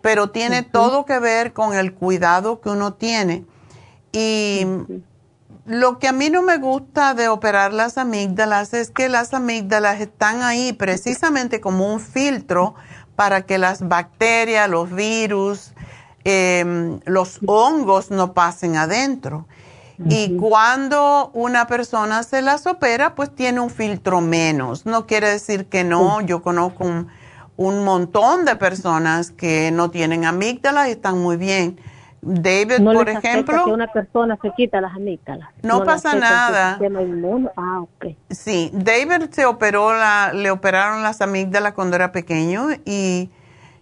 [0.00, 3.44] pero tiene todo que ver con el cuidado que uno tiene.
[4.10, 4.66] Y
[5.66, 10.00] lo que a mí no me gusta de operar las amígdalas es que las amígdalas
[10.00, 12.74] están ahí precisamente como un filtro
[13.16, 15.72] para que las bacterias, los virus
[16.24, 19.46] em, los hongos no pasen adentro.
[20.10, 24.84] Y cuando una persona se las opera, pues tiene un filtro menos.
[24.84, 26.20] No quiere decir que no.
[26.20, 27.08] Yo conozco un,
[27.56, 31.80] un, montón de personas que no tienen amígdalas y están muy bien.
[32.22, 33.64] David, por ejemplo.
[33.64, 35.48] Que una persona se quita las amígdalas.
[35.62, 36.78] No, pasa nada.
[37.56, 38.16] Ah, okay.
[38.30, 43.30] Sí, David se operó, la, le operaron las amígdalas cuando era pequeño y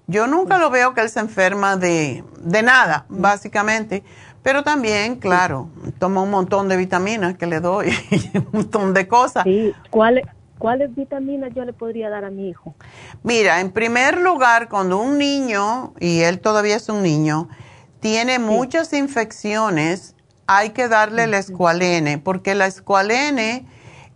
[0.07, 4.05] yo nunca lo veo que él se enferma de, de nada, básicamente.
[4.43, 7.95] Pero también, claro, toma un montón de vitaminas que le doy,
[8.35, 9.45] un montón de cosas.
[9.45, 10.25] Sí, ¿cuáles
[10.59, 12.75] cuáles vitaminas yo le podría dar a mi hijo?
[13.23, 17.49] Mira, en primer lugar, cuando un niño, y él todavía es un niño,
[18.05, 20.15] tiene muchas infecciones,
[20.47, 23.65] hay que darle el escualene, porque la escualene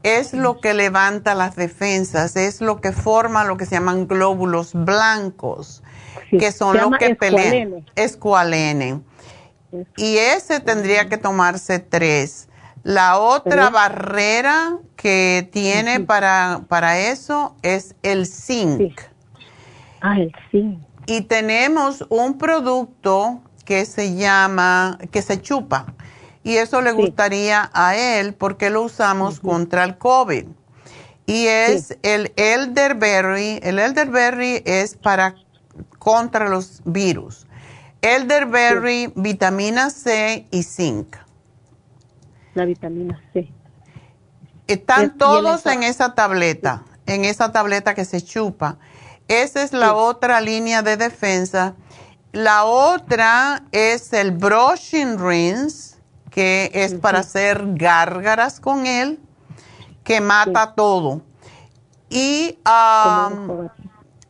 [0.03, 4.75] es lo que levanta las defensas, es lo que forma lo que se llaman glóbulos
[4.75, 5.83] blancos,
[6.31, 7.87] que son los que pelean.
[7.95, 9.01] Escualene.
[9.97, 12.51] Y ese tendría que tomarse tres.
[12.83, 19.01] La otra barrera que tiene para, para eso es el zinc.
[20.03, 20.79] Ah, el zinc.
[21.07, 25.93] Y tenemos un producto que se llama, que se chupa.
[26.43, 30.47] Y eso le gustaría a él porque lo usamos contra el COVID.
[31.27, 33.61] Y es el elderberry.
[33.63, 35.35] El elderberry es para
[35.99, 37.47] contra los virus.
[38.01, 41.15] Elderberry, vitamina C y zinc.
[42.55, 43.53] La vitamina C.
[44.67, 48.79] Están todos en esa tableta, en esa tableta que se chupa.
[49.29, 51.75] Esa es la otra línea de defensa
[52.33, 55.97] la otra es el brushing rinse,
[56.31, 59.19] que es para hacer gárgaras con él,
[60.05, 61.23] que mata todo.
[62.11, 62.59] Y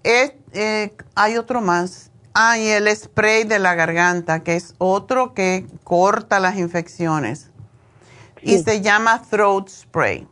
[0.04, 2.10] eh, hay otro más.
[2.34, 7.50] Hay el spray de la garganta, que es otro que corta las infecciones.
[8.40, 10.28] Y se llama throat spray.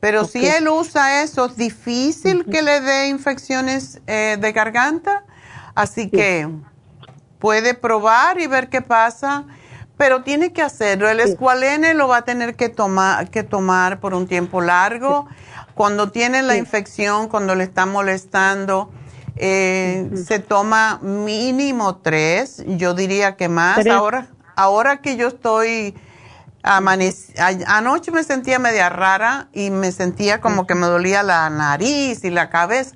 [0.00, 5.24] Pero si él usa eso, es difícil que le dé infecciones eh, de garganta
[5.74, 6.48] Así que
[7.38, 9.44] puede probar y ver qué pasa,
[9.96, 11.08] pero tiene que hacerlo.
[11.08, 15.26] El escualene lo va a tener que tomar, que tomar por un tiempo largo.
[15.74, 18.92] Cuando tiene la infección, cuando le está molestando,
[19.36, 23.84] eh, se toma mínimo tres, yo diría que más.
[23.86, 25.94] Ahora, ahora que yo estoy
[26.64, 32.30] anoche me sentía media rara y me sentía como que me dolía la nariz y
[32.30, 32.94] la cabeza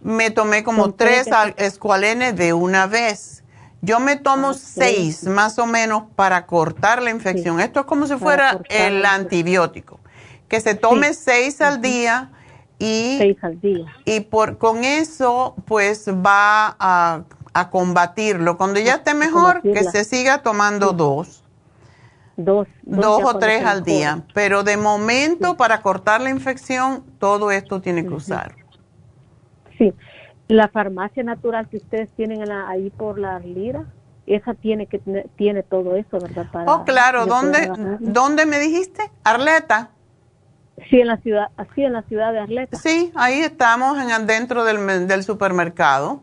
[0.00, 3.42] me tomé como tres escualenes de una vez.
[3.80, 7.60] Yo me tomo seis más o menos para cortar la infección.
[7.60, 10.00] Esto es como si fuera el antibiótico.
[10.48, 12.30] Que se tome seis al día
[12.78, 13.86] y, seis al día.
[14.04, 17.24] y por, con eso pues va a,
[17.70, 18.56] combatirlo.
[18.56, 21.42] Cuando ya esté mejor, que se siga tomando dos.
[22.36, 24.22] Dos, dos, o tres al día.
[24.32, 28.54] Pero de momento, para cortar la infección, todo esto tiene que usar.
[29.78, 29.94] Sí,
[30.48, 33.86] la farmacia natural que ustedes tienen ahí por la lira,
[34.26, 34.98] esa tiene que
[35.36, 36.46] tiene todo eso, ¿verdad?
[36.66, 37.26] oh, claro.
[37.26, 37.70] ¿Dónde,
[38.00, 39.10] ¿Dónde me dijiste?
[39.24, 39.90] Arleta.
[40.90, 42.78] Sí, en la ciudad, así en la ciudad de Arleta.
[42.78, 46.20] Sí, ahí estamos en dentro del, del supermercado.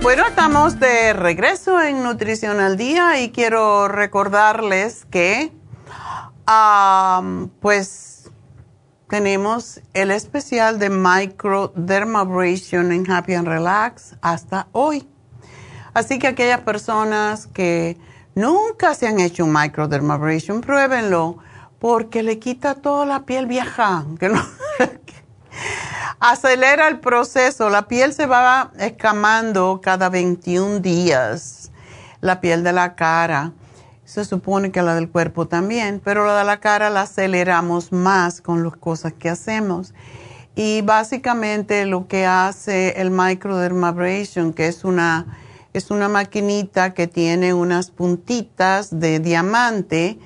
[0.03, 5.51] Bueno, estamos de regreso en Nutrición al Día y quiero recordarles que,
[7.59, 8.16] pues,
[9.09, 15.09] tenemos el especial de microdermabrasion en Happy and Relax hasta hoy.
[15.95, 17.97] Así que aquellas personas que
[18.35, 21.39] nunca se han hecho un microdermabrasion, pruébenlo
[21.79, 24.05] porque le quita toda la piel vieja,
[26.21, 27.71] acelera el proceso.
[27.71, 31.71] La piel se va escamando cada 21 días,
[32.21, 33.53] la piel de la cara
[34.07, 38.41] se supone que la del cuerpo también, pero la de la cara la aceleramos más
[38.41, 39.93] con las cosas que hacemos.
[40.55, 45.37] Y básicamente lo que hace el microdermabrasion, que es una,
[45.75, 50.19] es una maquinita que tiene unas puntitas de diamante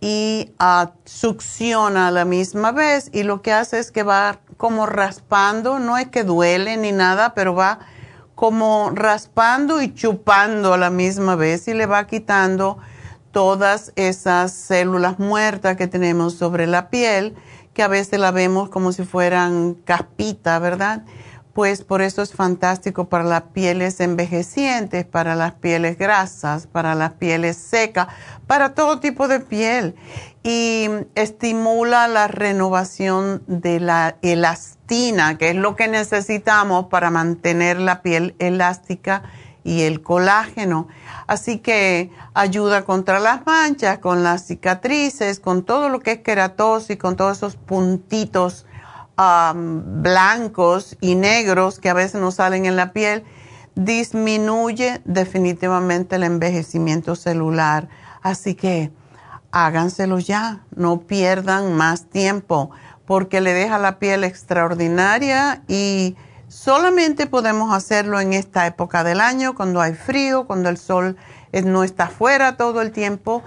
[0.00, 4.86] y uh, succiona a la misma vez y lo que hace es que va como
[4.86, 7.80] raspando, no es que duele ni nada, pero va
[8.36, 12.78] como raspando y chupando a la misma vez y le va quitando
[13.36, 17.34] todas esas células muertas que tenemos sobre la piel,
[17.74, 21.04] que a veces la vemos como si fueran caspita, ¿verdad?
[21.52, 27.12] Pues por eso es fantástico para las pieles envejecientes, para las pieles grasas, para las
[27.12, 28.06] pieles secas,
[28.46, 29.96] para todo tipo de piel.
[30.42, 38.00] Y estimula la renovación de la elastina, que es lo que necesitamos para mantener la
[38.00, 39.24] piel elástica
[39.66, 40.86] y el colágeno.
[41.26, 46.96] Así que ayuda contra las manchas, con las cicatrices, con todo lo que es queratosis,
[46.96, 48.64] con todos esos puntitos
[49.16, 53.24] blancos y negros que a veces nos salen en la piel.
[53.74, 57.88] Disminuye definitivamente el envejecimiento celular.
[58.22, 58.92] Así que
[59.50, 62.70] háganselo ya, no pierdan más tiempo
[63.04, 66.16] porque le deja la piel extraordinaria y
[66.48, 71.16] Solamente podemos hacerlo en esta época del año, cuando hay frío, cuando el sol
[71.64, 73.42] no está afuera todo el tiempo.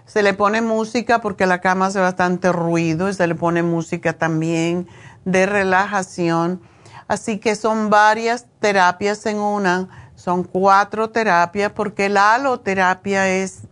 [0.07, 4.13] Se le pone música porque la cama hace bastante ruido y se le pone música
[4.13, 4.87] también
[5.25, 6.61] de relajación
[7.09, 13.63] Así que son varias terapias en una, son cuatro terapias porque la aloterapia es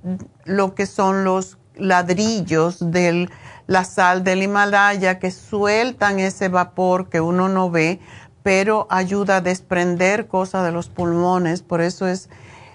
[0.45, 3.31] lo que son los ladrillos de
[3.67, 8.01] la sal del Himalaya que sueltan ese vapor que uno no ve,
[8.43, 11.63] pero ayuda a desprender cosas de los pulmones.
[11.63, 12.29] Por eso es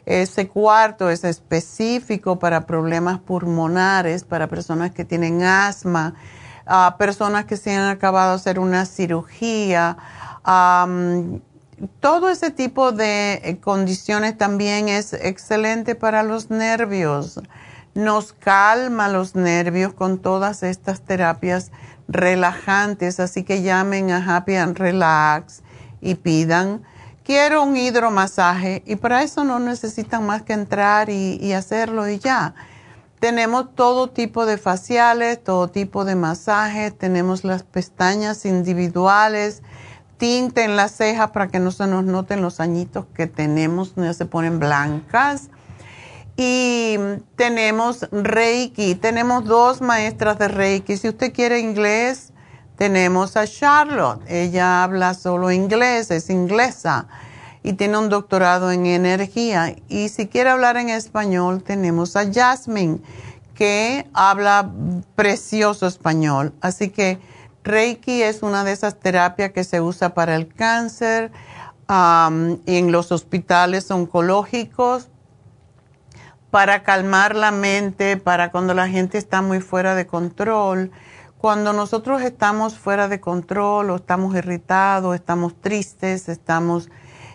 [0.07, 6.15] ese cuarto es específico para problemas pulmonares, para personas que tienen asma,
[6.65, 9.97] a personas que se han acabado de hacer una cirugía,
[11.99, 17.41] todo ese tipo de eh, condiciones también es excelente para los nervios.
[17.93, 21.72] Nos calma los nervios con todas estas terapias
[22.08, 25.62] relajantes, así que llamen a Happy and Relax
[26.01, 26.84] y pidan,
[27.24, 32.55] quiero un hidromasaje y para eso no necesitan más que entrar y, hacerlo y ya.
[33.20, 39.64] Tenemos todo tipo de faciales, todo tipo de masajes, tenemos las pestañas individuales,
[40.18, 44.14] tinte en las cejas para que no se nos noten los añitos que tenemos, no
[44.14, 45.49] se ponen blancas.
[46.39, 46.97] Y
[47.35, 50.95] tenemos Reiki, tenemos dos maestras de Reiki.
[50.95, 52.31] Si usted quiere inglés,
[52.77, 54.21] tenemos a Charlotte.
[54.27, 57.07] Ella habla solo inglés, es inglesa
[57.63, 59.75] y tiene un doctorado en energía.
[59.89, 62.99] Y si quiere hablar en español, tenemos a Jasmine,
[63.55, 64.71] que habla
[65.15, 66.53] precioso español.
[66.61, 67.19] Así que
[67.63, 71.31] Reiki es una de esas terapias que se usa para el cáncer
[71.89, 75.09] en los hospitales oncológicos
[76.52, 80.91] para calmar la mente, para cuando la gente está muy fuera de control.
[81.38, 86.89] Cuando nosotros estamos fuera de control o estamos irritados, estamos tristes, estamos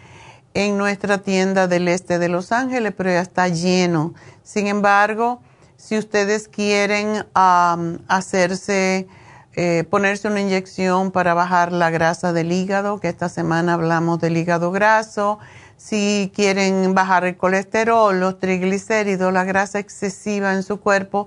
[0.55, 4.15] en nuestra tienda del este de Los Ángeles, pero ya está lleno.
[4.43, 5.41] Sin embargo,
[5.83, 9.09] si ustedes quieren hacerse,
[9.55, 14.37] eh, ponerse una inyección para bajar la grasa del hígado, que esta semana hablamos del
[14.37, 15.41] hígado graso,
[15.77, 21.27] si quieren bajar el colesterol, los triglicéridos, la grasa excesiva en su cuerpo,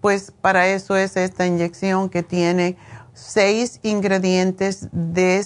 [0.00, 2.76] pues para eso es esta inyección que tiene
[3.12, 5.44] seis ingredientes de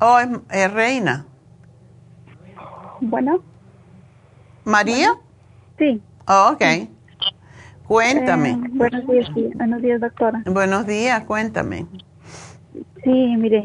[0.00, 0.18] Oh,
[0.50, 1.26] es, Reina.
[3.00, 3.53] Bueno.
[4.64, 5.14] ¿María?
[5.78, 6.00] Sí.
[6.26, 6.88] Oh, ok.
[7.86, 8.50] Cuéntame.
[8.50, 10.42] Eh, buenos días, buenos días, doctora.
[10.46, 11.86] Buenos días, cuéntame.
[13.02, 13.62] Sí, mire,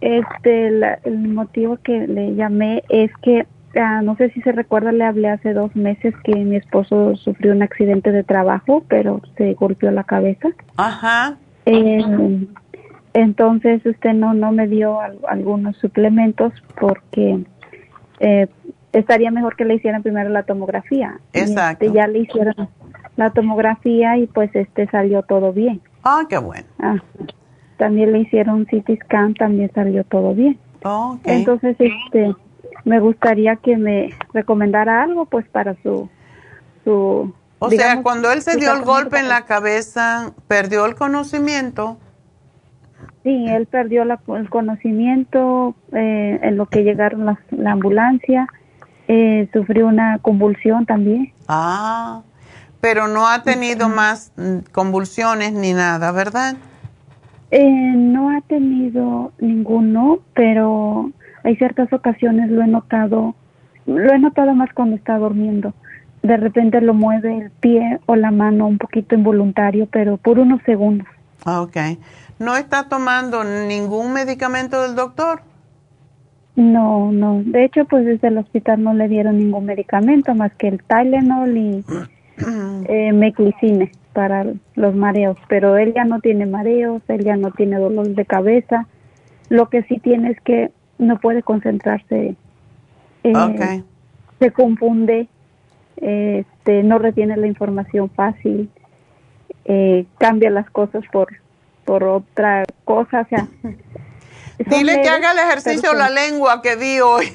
[0.00, 0.68] este,
[1.04, 5.28] el motivo que le llamé es que Ah, no sé si se recuerda, le hablé
[5.28, 10.04] hace dos meses que mi esposo sufrió un accidente de trabajo, pero se golpeó la
[10.04, 10.48] cabeza.
[10.76, 11.36] Ajá.
[11.66, 12.46] Eh,
[13.12, 17.44] entonces usted no no me dio algunos suplementos porque
[18.18, 18.48] eh,
[18.92, 21.20] estaría mejor que le hicieran primero la tomografía.
[21.32, 21.92] Este, Exacto.
[21.92, 22.68] ya le hicieron
[23.16, 25.80] la tomografía y pues este salió todo bien.
[26.02, 26.66] Ah, qué bueno.
[26.78, 26.96] Ah,
[27.76, 30.58] también le hicieron un CT scan, también salió todo bien.
[30.82, 31.38] Okay.
[31.38, 32.34] Entonces este
[32.84, 36.08] me gustaría que me recomendara algo pues para su...
[36.84, 41.98] su o sea, cuando él se dio el golpe en la cabeza, ¿perdió el conocimiento?
[43.22, 48.48] Sí, él perdió el conocimiento eh, en lo que llegaron la ambulancia,
[49.12, 51.32] eh, sufrió una convulsión también.
[51.48, 52.22] Ah,
[52.80, 56.54] pero no ha tenido más mm, convulsiones ni nada, ¿verdad?
[57.50, 61.10] Eh, no ha tenido ninguno, pero
[61.42, 63.34] hay ciertas ocasiones lo he notado,
[63.84, 65.74] lo he notado más cuando está durmiendo.
[66.22, 70.62] De repente lo mueve el pie o la mano un poquito involuntario, pero por unos
[70.62, 71.08] segundos.
[71.44, 71.76] Ok.
[72.38, 75.42] ¿No está tomando ningún medicamento del doctor?
[76.60, 77.42] No, no.
[77.42, 81.56] De hecho, pues desde el hospital no le dieron ningún medicamento más que el Tylenol
[81.56, 81.84] y
[82.86, 84.44] eh, meclicine para
[84.74, 85.38] los mareos.
[85.48, 88.86] Pero él ya no tiene mareos, él ya no tiene dolor de cabeza.
[89.48, 92.36] Lo que sí tiene es que no puede concentrarse.
[93.24, 93.82] Eh,
[94.38, 95.28] Se confunde,
[95.96, 98.68] este, no retiene la información fácil,
[99.64, 101.28] eh, cambia las cosas por,
[101.86, 103.22] por otra cosa.
[103.22, 103.48] O sea,
[104.66, 107.32] Dile que haga el ejercicio la lengua que di hoy.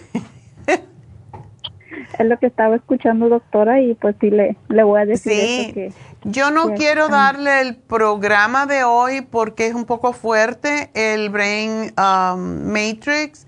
[0.67, 5.33] es lo que estaba escuchando, doctora, y pues sí le, le voy a decir.
[5.33, 5.89] Sí,
[6.23, 11.93] yo no quiero darle el programa de hoy porque es un poco fuerte, el Brain
[11.97, 13.45] um, Matrix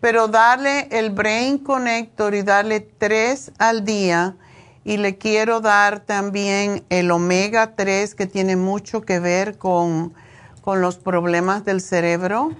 [0.00, 4.36] pero darle el Brain Connector y darle tres al día.
[4.82, 10.14] Y le quiero dar también el omega 3 que tiene mucho que ver con,
[10.62, 12.52] con los problemas del cerebro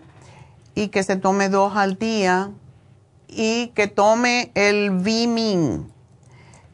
[0.75, 2.51] y que se tome dos al día
[3.29, 5.91] y que tome el Vimin.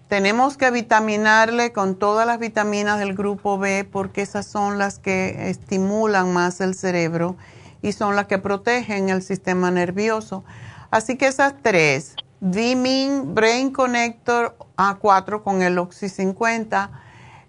[0.08, 5.50] Tenemos que vitaminarle con todas las vitaminas del grupo B porque esas son las que
[5.50, 7.36] estimulan más el cerebro
[7.82, 10.44] y son las que protegen el sistema nervioso.
[10.90, 16.90] Así que esas tres, Dimin Brain Connector A4 con el Oxy 50,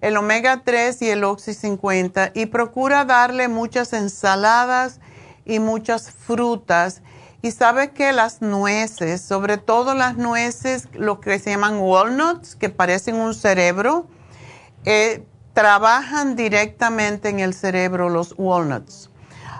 [0.02, 5.00] el Omega 3 y el Oxy 50 y procura darle muchas ensaladas
[5.48, 7.02] y muchas frutas.
[7.42, 12.70] Y sabe que las nueces, sobre todo las nueces, lo que se llaman walnuts, que
[12.70, 14.08] parecen un cerebro,
[14.86, 15.24] eh,
[15.54, 19.10] trabajan directamente en el cerebro los walnuts.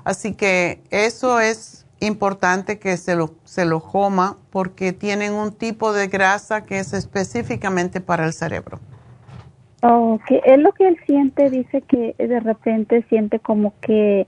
[0.04, 5.94] Así que eso es importante que se lo, se lo coma porque tienen un tipo
[5.94, 8.80] de grasa que es específicamente para el cerebro.
[9.84, 14.28] Oh, que es lo que él siente, dice que de repente siente como que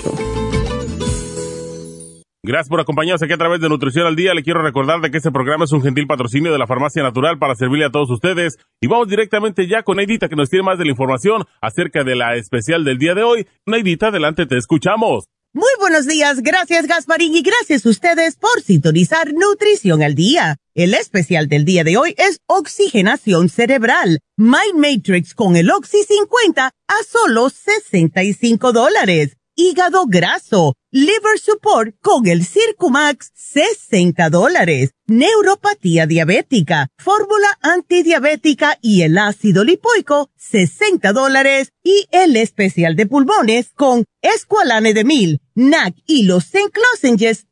[2.43, 4.35] Gracias por acompañarnos aquí a través de Nutrición al Día.
[4.35, 7.39] Le quiero recordar de que este programa es un gentil patrocinio de la Farmacia Natural
[7.39, 8.59] para servirle a todos ustedes.
[8.79, 12.15] Y vamos directamente ya con Neidita que nos tiene más de la información acerca de
[12.15, 13.47] la especial del día de hoy.
[13.65, 15.31] Neidita, adelante, te escuchamos.
[15.57, 20.59] Muy buenos días, gracias Gasparín y gracias a ustedes por sintonizar Nutrición al Día.
[20.75, 26.67] El especial del día de hoy es Oxigenación Cerebral, Mind Matrix con el Oxy 50
[26.67, 36.89] a solo 65 dólares hígado graso, liver support con el Circumax, 60 dólares, neuropatía diabética,
[36.99, 44.93] fórmula antidiabética y el ácido lipoico, 60 dólares, y el especial de pulmones con Esqualane
[44.93, 46.71] de Mil, NAC y los St.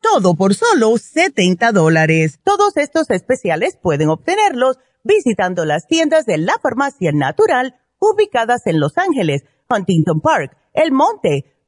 [0.01, 2.39] todo por solo 70 dólares.
[2.45, 8.99] Todos estos especiales pueden obtenerlos visitando las tiendas de la farmacia natural ubicadas en Los
[8.99, 11.54] Ángeles, Huntington Park, El Monte,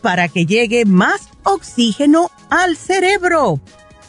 [0.00, 3.60] Para que llegue más oxígeno al cerebro?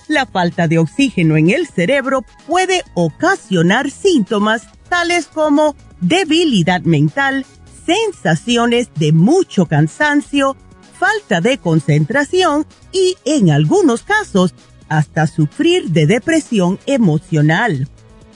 [0.07, 7.45] La falta de oxígeno en el cerebro puede ocasionar síntomas tales como debilidad mental,
[7.85, 10.55] sensaciones de mucho cansancio,
[10.97, 14.53] falta de concentración y, en algunos casos,
[14.89, 17.87] hasta sufrir de depresión emocional.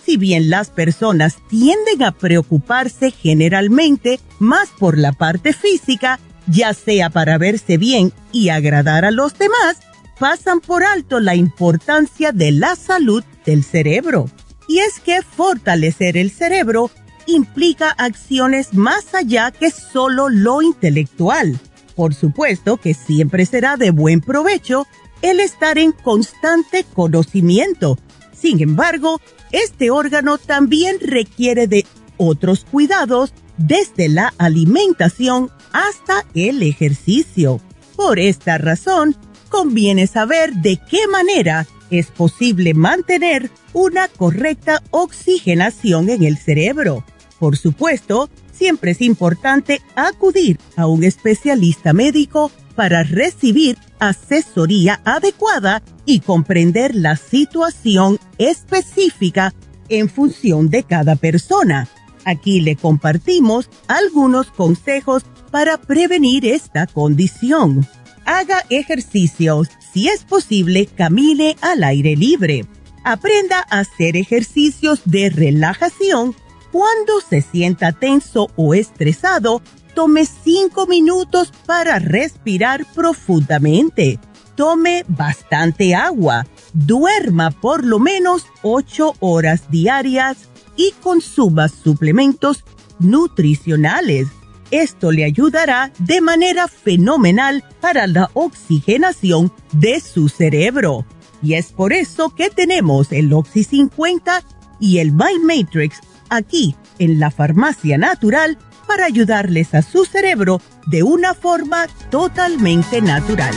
[0.04, 6.20] Si bien las personas tienden a preocuparse generalmente más por la parte física,
[6.50, 9.78] ya sea para verse bien y agradar a los demás,
[10.20, 14.30] pasan por alto la importancia de la salud del cerebro.
[14.68, 16.92] Y es que fortalecer el cerebro
[17.26, 21.60] implica acciones más allá que solo lo intelectual.
[21.96, 24.88] Por supuesto que siempre será de buen provecho
[25.22, 27.98] el estar en constante conocimiento.
[28.34, 29.20] Sin embargo,
[29.52, 31.86] este órgano también requiere de
[32.18, 37.62] otros cuidados desde la alimentación hasta el ejercicio.
[37.96, 39.16] Por esta razón,
[39.50, 47.04] conviene saber de qué manera es posible mantener una correcta oxigenación en el cerebro.
[47.40, 56.22] Por supuesto, siempre es importante acudir a un especialista médico para recibir asesoría adecuada y
[56.22, 59.54] comprender la situación específica
[59.90, 61.90] en función de cada persona.
[62.26, 67.88] Aquí le compartimos algunos consejos para prevenir esta condición.
[68.26, 69.70] Haga ejercicios.
[69.94, 72.66] Si es posible, camine al aire libre.
[73.04, 76.36] Aprenda a hacer ejercicios de relajación.
[76.72, 79.64] Cuando se sienta tenso o estresado,
[79.96, 84.20] tome 5 minutos para respirar profundamente.
[84.56, 86.46] Tome bastante agua.
[86.74, 90.50] Duerma por lo menos 8 horas diarias
[90.80, 92.64] y consuma suplementos
[93.00, 94.30] nutricionales.
[94.72, 101.06] Esto le ayudará de manera fenomenal para la oxigenación de su cerebro.
[101.44, 104.42] Y es por eso que tenemos el Oxy 50
[104.80, 106.00] y el Mind Matrix
[106.30, 108.58] aquí en la farmacia natural
[108.88, 113.54] para ayudarles a su cerebro de una forma totalmente natural.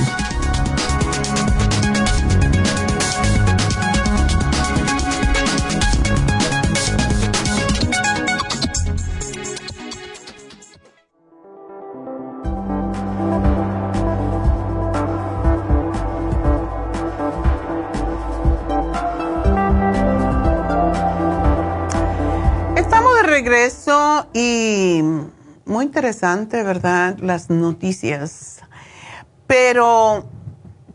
[24.33, 25.03] Y
[25.67, 27.19] muy interesante, ¿verdad?
[27.19, 28.61] Las noticias.
[29.47, 30.25] Pero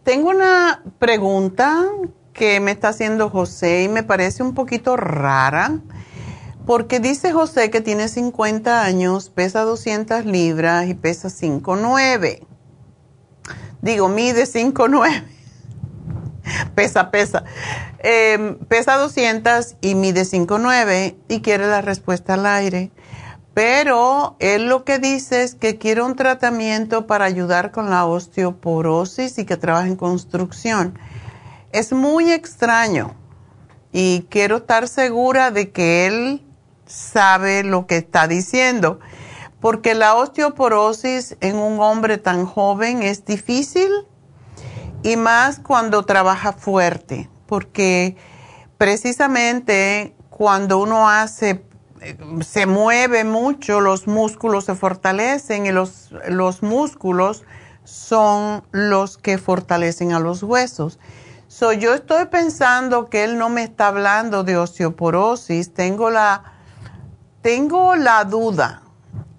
[0.03, 1.85] tengo una pregunta
[2.33, 5.79] que me está haciendo José y me parece un poquito rara.
[6.65, 12.39] Porque dice José que tiene 50 años, pesa 200 libras y pesa 5'9".
[13.83, 15.23] Digo, mide 5'9".
[16.75, 17.43] pesa, pesa.
[17.99, 22.91] Em, pesa 200 y mide 5'9 y quiere la respuesta al aire.
[23.53, 29.39] Pero él lo que dice es que quiere un tratamiento para ayudar con la osteoporosis
[29.39, 30.99] y que trabaja en construcción.
[31.71, 33.15] Es muy extraño
[33.91, 36.45] y quiero estar segura de que él
[36.85, 38.99] sabe lo que está diciendo,
[39.59, 43.89] porque la osteoporosis en un hombre tan joven es difícil
[45.03, 48.15] y más cuando trabaja fuerte, porque
[48.77, 51.63] precisamente cuando uno hace,
[52.41, 57.43] se mueve mucho, los músculos se fortalecen y los, los músculos
[57.83, 60.99] son los que fortalecen a los huesos.
[61.47, 66.43] So, yo estoy pensando que él no me está hablando de osteoporosis, tengo la,
[67.41, 68.83] tengo la duda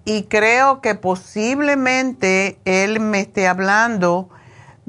[0.05, 4.29] y creo que posiblemente él me esté hablando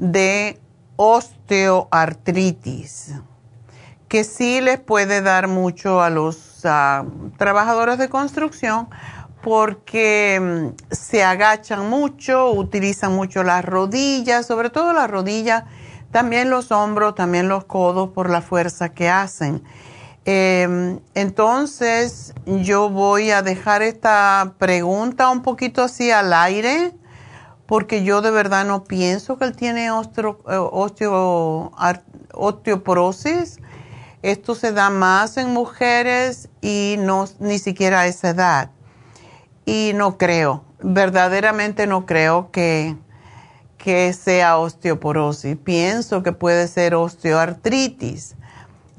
[0.01, 0.59] de
[0.95, 3.13] osteoartritis,
[4.07, 7.05] que sí les puede dar mucho a los ah,
[7.37, 8.89] trabajadores de construcción
[9.43, 15.65] porque mm, se agachan mucho, utilizan mucho las rodillas, sobre todo las rodillas,
[16.09, 19.61] también los hombros, también los codos por la fuerza que hacen.
[20.25, 26.95] Em, entonces yo voy a dejar esta pregunta un poquito así al aire
[27.71, 30.41] porque yo de verdad no pienso que él tiene osteo,
[32.33, 33.59] osteoporosis.
[34.21, 38.71] Esto se da más en mujeres y no ni siquiera a esa edad
[39.63, 42.97] y no creo, verdaderamente no creo que,
[43.77, 45.55] que sea osteoporosis.
[45.55, 48.35] Pienso que puede ser osteoartritis.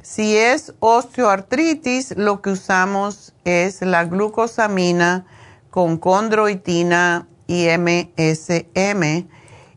[0.00, 5.26] Si es osteoartritis, lo que usamos es la glucosamina
[5.68, 9.26] con condroitina y MSM.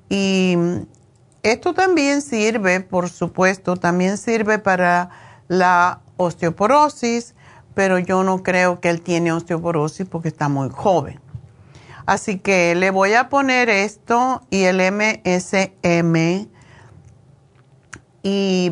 [0.10, 0.58] Y
[1.44, 5.10] esto también sirve, por supuesto, también sirve para
[5.48, 7.36] la osteoporosis
[7.76, 11.20] pero yo no creo que él tiene osteoporosis porque está muy joven.
[12.08, 16.48] Así que le voy a poner esto y el MSM
[18.24, 18.72] y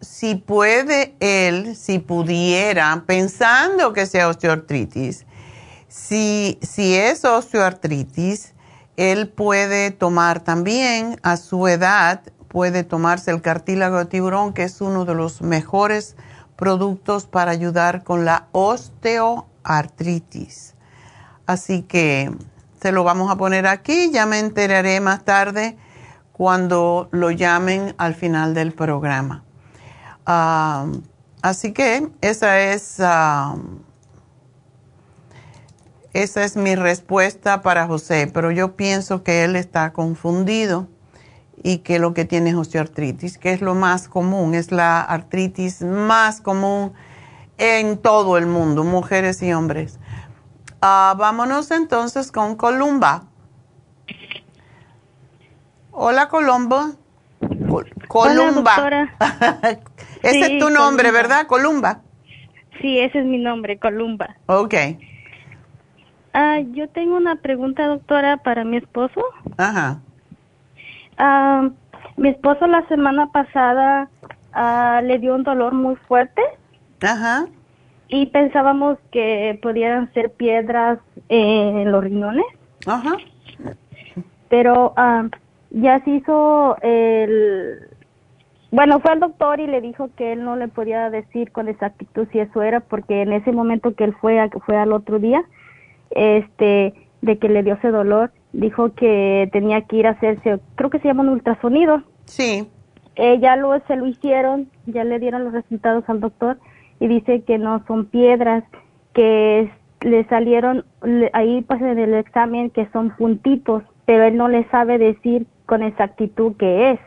[0.00, 5.26] si puede él, si pudiera, pensando que sea osteoartritis,
[5.94, 8.52] si, si es osteoartritis,
[8.96, 14.80] él puede tomar también a su edad, puede tomarse el cartílago de tiburón, que es
[14.80, 16.16] uno de los mejores
[16.56, 20.74] productos para ayudar con la osteoartritis.
[21.46, 22.32] Así que
[22.82, 25.76] se lo vamos a poner aquí, ya me enteraré más tarde
[26.32, 29.44] cuando lo llamen al final del programa.
[30.26, 30.86] Ah,
[31.40, 33.54] así que esa es, ah,
[36.14, 40.86] esa es mi respuesta para José, pero yo pienso que él está confundido
[41.62, 45.82] y que lo que tiene es osteoartritis, que es lo más común, es la artritis
[45.82, 46.92] más común
[47.58, 49.98] en todo el mundo, mujeres y hombres.
[50.80, 53.24] Ah, vámonos entonces con Columba.
[55.90, 56.92] Hola, Colombo.
[58.06, 59.10] Columba.
[60.22, 61.48] ese es tu nombre, ¿verdad?
[61.48, 62.02] Columba.
[62.80, 64.36] Sí, ese es mi nombre, Columba.
[64.46, 64.74] Ok.
[66.36, 69.24] Ah, yo tengo una pregunta, doctora, para mi esposo.
[69.56, 70.00] Ajá.
[71.16, 71.70] Ah,
[72.16, 74.08] mi esposo la semana pasada
[74.52, 76.42] ah, le dio un dolor muy fuerte.
[77.02, 77.46] Ajá.
[78.08, 82.46] Y pensábamos que pudieran ser piedras en los riñones.
[82.84, 83.16] Ajá.
[84.48, 85.28] Pero ah,
[85.70, 87.78] ya se hizo el...
[88.72, 92.26] Bueno, fue al doctor y le dijo que él no le podía decir con exactitud
[92.32, 95.44] si eso era, porque en ese momento que él fue, fue al otro día,
[96.14, 100.90] este, de que le dio ese dolor, dijo que tenía que ir a hacerse, creo
[100.90, 102.02] que se llama un ultrasonido.
[102.24, 102.66] Sí.
[103.16, 106.58] Eh, ya lo, se lo hicieron, ya le dieron los resultados al doctor
[107.00, 108.64] y dice que no son piedras,
[109.12, 110.84] que le salieron
[111.32, 115.82] ahí pues en el examen que son puntitos, pero él no le sabe decir con
[115.82, 117.00] exactitud qué es,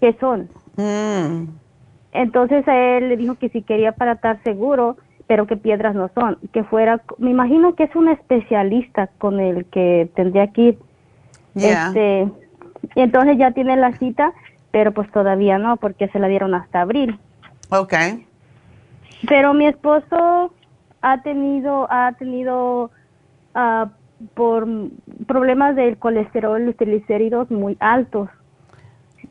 [0.00, 0.48] qué son.
[0.76, 1.50] Mm.
[2.12, 4.96] Entonces a él le dijo que si quería para estar seguro,
[5.30, 9.64] pero que piedras no son, que fuera, me imagino que es un especialista con el
[9.66, 10.78] que tendría que ir.
[11.54, 12.28] Este,
[12.96, 14.32] y entonces ya tiene la cita,
[14.72, 17.16] pero pues todavía no, porque se la dieron hasta abril.
[17.68, 17.94] Ok.
[19.28, 20.52] Pero mi esposo
[21.00, 22.90] ha tenido, ha tenido
[23.54, 23.86] uh,
[24.34, 24.66] por
[25.28, 28.28] problemas del colesterol y triglicéridos muy altos.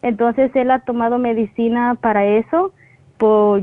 [0.02, 2.72] Entonces él ha tomado medicina para eso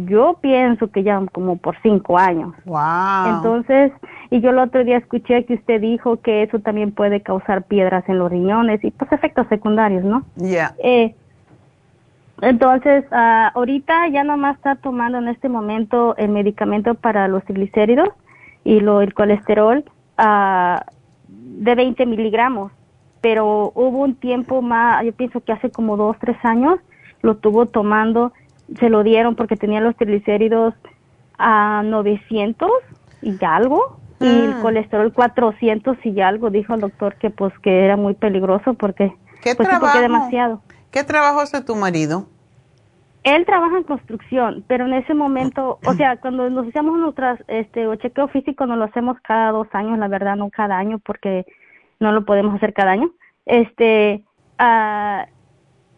[0.07, 2.55] yo pienso que ya como por cinco años.
[2.65, 3.37] Wow.
[3.37, 3.93] Entonces,
[4.31, 8.05] y yo el otro día escuché que usted dijo que eso también puede causar piedras
[8.09, 10.25] en los riñones y pues efectos secundarios, ¿no?
[10.37, 10.75] Ya.
[10.83, 11.15] Eh,
[12.43, 18.11] entonces, uh, ahorita ya nomás está tomando en este momento el medicamento para los triglicéridos
[18.65, 19.85] y lo, el colesterol
[20.19, 20.79] uh,
[21.29, 22.73] de 20 miligramos,
[23.23, 26.79] pero hubo un tiempo más, yo pienso que hace como dos, tres años,
[27.23, 28.33] lo tuvo tomando,
[28.81, 30.75] se lo dieron porque tenía los triglicéridos
[31.39, 32.71] a 900
[33.23, 34.61] y algo y el Mm.
[34.62, 39.12] colesterol 400 y algo dijo el doctor que pues que era muy peligroso porque
[39.43, 40.01] ¿Qué pues sí, porque trabajo?
[40.01, 42.27] demasiado ¿Qué trabajo hace tu marido?
[43.25, 47.87] él trabaja en construcción pero en ese momento o sea cuando nos hacemos nuestras este
[47.87, 51.45] o chequeo físico nos lo hacemos cada dos años la verdad no cada año porque
[52.01, 53.11] no lo podemos hacer cada año
[53.47, 54.25] este
[54.59, 55.27] ah,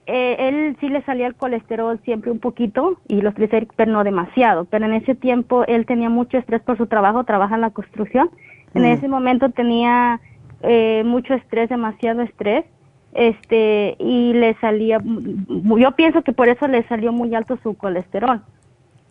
[0.09, 4.03] eh, él sí le salía el colesterol siempre un poquito y los triglicéridos, pero no
[4.05, 4.65] demasiado.
[4.65, 8.31] Pero en ese tiempo él tenía mucho estrés por su trabajo, trabaja en la construcción.
[8.75, 8.87] En Mm.
[8.87, 10.21] ese momento tenía
[10.63, 12.65] eh, mucho estrés, demasiado estrés,
[13.13, 18.41] este y le salía, yo pienso que por eso le salió muy alto su colesterol.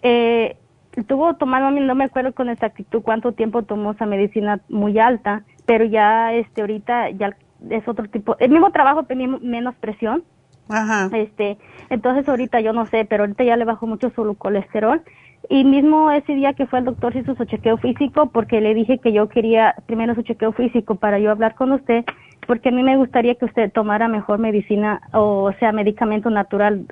[0.01, 0.57] Eh,
[0.95, 5.85] estuvo tomando, no me acuerdo con exactitud cuánto tiempo tomó esa medicina muy alta, pero
[5.85, 7.35] ya este ahorita ya
[7.69, 10.23] es otro tipo, el mismo trabajo tenía menos presión,
[10.69, 11.09] Ajá.
[11.15, 11.57] este,
[11.89, 15.01] entonces ahorita yo no sé, pero ahorita ya le bajó mucho su colesterol.
[15.49, 18.97] Y mismo ese día que fue el doctor hizo su chequeo físico porque le dije
[18.97, 22.03] que yo quería primero su chequeo físico para yo hablar con usted,
[22.47, 26.85] porque a mí me gustaría que usted tomara mejor medicina o sea medicamento natural,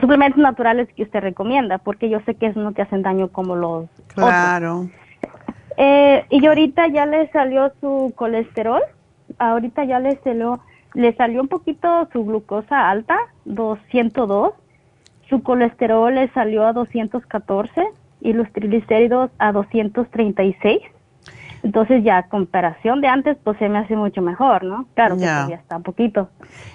[0.00, 3.54] suplementos naturales que usted recomienda, porque yo sé que eso no te hacen daño como
[3.54, 4.14] los otros.
[4.14, 4.88] Claro.
[5.76, 8.82] Eh, y ahorita ya le salió su colesterol,
[9.38, 10.60] ahorita ya le salió,
[10.94, 14.52] le salió un poquito su glucosa alta, 202,
[15.28, 17.70] su colesterol le salió a 214
[18.20, 20.80] y los triglicéridos a 236.
[21.62, 24.86] Entonces ya a comparación de antes pues se me hace mucho mejor, ¿no?
[24.94, 25.34] Claro que Ya.
[25.34, 26.28] todavía está un poquito.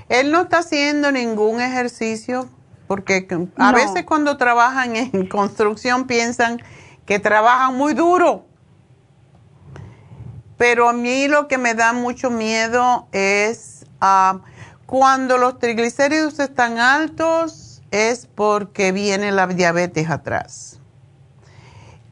[0.09, 2.45] Él no está haciendo ningún ejercicio
[2.88, 3.76] porque a No.
[3.76, 6.59] veces cuando trabajan en construcción piensan
[7.05, 8.45] que trabajan muy duro.
[10.57, 14.39] Pero a mí lo que me da mucho miedo es ah,
[14.85, 20.79] cuando los triglicéridos están altos es porque viene la diabetes atrás.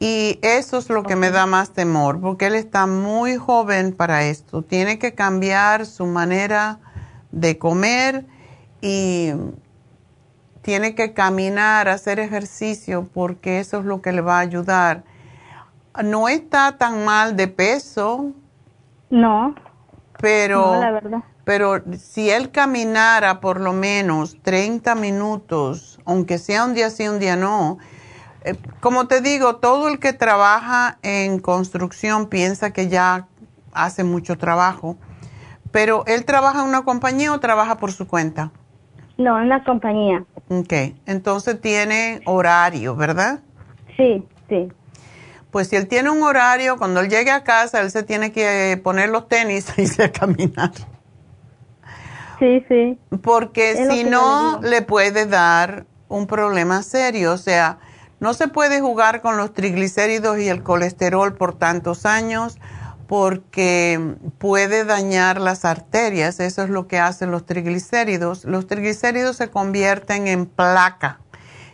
[0.00, 4.24] Y eso es lo que me da más temor, porque él está muy joven para
[4.24, 4.62] esto.
[4.62, 6.78] Tiene que cambiar su manera
[7.32, 8.24] de comer
[8.80, 9.32] y
[10.62, 15.02] tiene que caminar, hacer ejercicio, porque eso es lo que le va a ayudar.
[16.04, 18.32] No está tan mal de peso.
[19.10, 19.56] No.
[20.20, 21.24] Pero, No, la verdad.
[21.48, 27.18] Pero si él caminara por lo menos 30 minutos, aunque sea un día sí, un
[27.18, 27.78] día no,
[28.44, 33.28] eh, como te digo, todo el que trabaja en construcción piensa que ya
[33.72, 34.98] hace mucho trabajo,
[35.70, 38.50] pero él trabaja en una compañía o trabaja por su cuenta.
[39.16, 40.26] No, en la compañía.
[40.50, 40.74] Ok,
[41.06, 43.40] entonces tiene horario, ¿verdad?
[43.96, 44.68] Sí, sí.
[45.50, 48.78] Pues si él tiene un horario, cuando él llegue a casa, él se tiene que
[48.84, 50.72] poner los tenis y irse a caminar.
[52.38, 52.98] Sí, sí.
[53.22, 57.32] Porque Es si no, le puede dar un problema serio.
[57.32, 57.78] O sea,
[58.20, 62.58] no se puede jugar con los triglicéridos y el colesterol por tantos años
[63.08, 66.40] porque puede dañar las arterias.
[66.40, 68.44] Eso es lo que hacen los triglicéridos.
[68.44, 71.20] Los triglicéridos se convierten en placa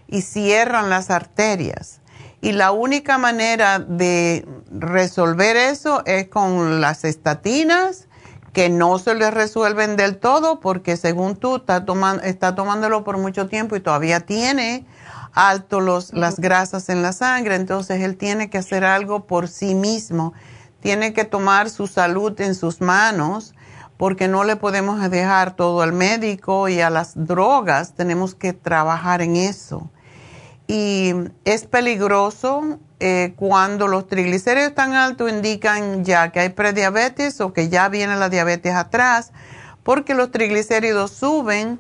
[0.07, 2.01] y cierran las arterias.
[2.41, 8.07] Y la única manera de resolver eso es con las estatinas,
[8.55, 13.19] que no se le resuelven del todo, porque según tú está, tomando, está tomándolo por
[13.19, 14.87] mucho tiempo y todavía tiene
[15.33, 19.75] alto los, las grasas en la sangre, entonces él tiene que hacer algo por sí
[19.75, 20.33] mismo,
[20.81, 23.55] tiene que tomar su salud en sus manos,
[23.97, 29.21] porque no le podemos dejar todo al médico y a las drogas, tenemos que trabajar
[29.21, 29.91] en eso
[30.67, 31.13] y
[31.45, 37.69] es peligroso eh, cuando los triglicéridos tan altos indican ya que hay prediabetes o que
[37.69, 39.33] ya viene la diabetes atrás,
[39.83, 41.79] porque los triglicéridos suben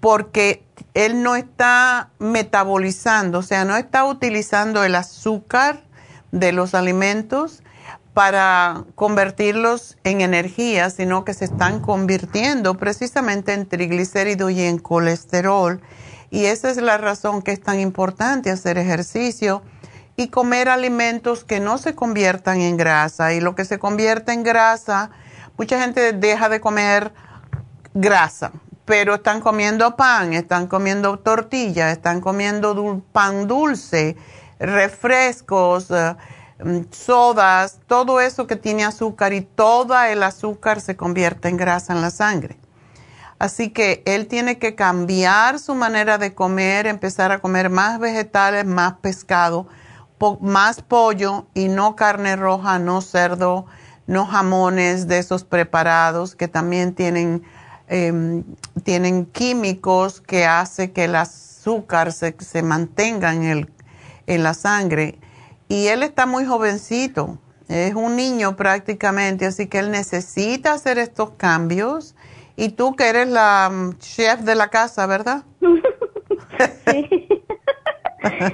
[0.00, 0.64] porque
[0.94, 5.84] él no está metabolizando, o sea, no está utilizando el azúcar
[6.32, 7.62] de los alimentos
[8.12, 15.80] para convertirlos en energía, sino que se están convirtiendo precisamente en triglicéridos y en colesterol.
[16.34, 19.62] Y esa es la razón que es tan importante hacer ejercicio
[20.16, 23.34] y comer alimentos que no se conviertan en grasa.
[23.34, 25.10] Y lo que se convierte en grasa,
[25.56, 27.12] mucha gente deja de comer
[27.94, 28.50] grasa,
[28.84, 34.16] pero están comiendo pan, están comiendo tortilla, están comiendo pan dulce,
[34.58, 36.16] refrescos, eh,
[36.64, 41.92] mm, sodas, todo eso que tiene azúcar y todo el azúcar se convierte en grasa
[41.92, 42.58] en la sangre.
[43.44, 48.64] Así que él tiene que cambiar su manera de comer, empezar a comer más vegetales,
[48.64, 49.66] más pescado,
[50.40, 53.66] más pollo y no carne roja, no cerdo,
[54.06, 57.42] no jamones de esos preparados que también tienen
[57.88, 58.44] em,
[58.82, 63.72] tienen químicos que hace que el azúcar se, se mantenga en, el,
[64.26, 65.18] en la sangre.
[65.68, 67.38] Y él está muy jovencito,
[67.68, 72.14] es un niño prácticamente, así que él necesita hacer estos cambios.
[72.56, 75.42] Y tú que eres la mm, chef de la casa, ¿verdad?
[76.86, 77.28] sí.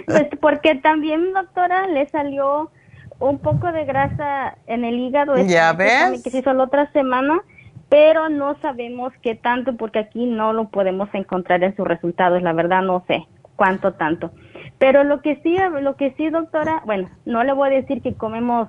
[0.07, 2.71] Pues, porque también, doctora, le salió
[3.19, 5.37] un poco de grasa en el hígado.
[5.47, 6.23] Ya ves.
[6.23, 7.41] Que se hizo la otra semana,
[7.89, 12.43] pero no sabemos qué tanto porque aquí no lo podemos encontrar en sus resultados.
[12.43, 14.33] La verdad no sé cuánto tanto.
[14.79, 18.15] Pero lo que sí, lo que sí, doctora, bueno, no le voy a decir que
[18.15, 18.69] comemos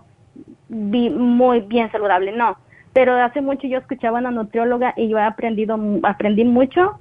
[0.67, 2.57] muy bien saludable, no.
[2.93, 6.97] Pero hace mucho yo escuchaba a una nutrióloga y yo he aprendido, aprendí mucho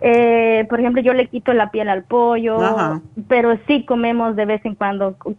[0.00, 2.58] eh, por ejemplo, yo le quito la piel al pollo,
[3.28, 5.32] pero sí comemos de vez en cuando uh,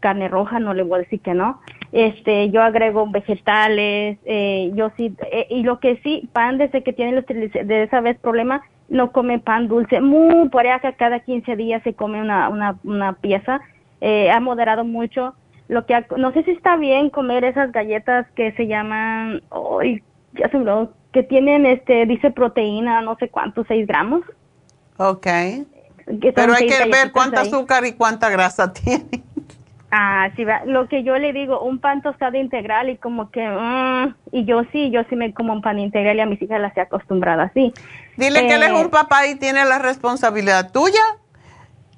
[0.00, 1.60] carne roja, no le voy a decir que no.
[1.92, 6.94] Este, yo agrego vegetales, eh, yo sí, eh, y lo que sí, pan desde que
[6.94, 10.00] tiene los de esa vez problema, no come pan dulce.
[10.00, 13.60] Muy por acá cada 15 días se come una, una, una pieza.
[14.00, 15.34] Eh, ha moderado mucho.
[15.72, 20.02] Lo que no sé si está bien comer esas galletas que se llaman, hoy
[20.34, 24.20] ya se me que tienen, este, dice proteína, no sé cuántos, 6 gramos.
[24.98, 25.26] Ok.
[26.34, 29.22] Pero hay que ver cuánta azúcar y cuánta grasa tiene.
[29.90, 34.14] Ah, sí, lo que yo le digo, un pan tostado integral y como que, mm,
[34.32, 36.76] y yo sí, yo sí me como un pan integral y a mis hijas las
[36.76, 37.72] he acostumbrado así.
[38.18, 41.00] Dile que él es un eh, papá y tiene la responsabilidad tuya,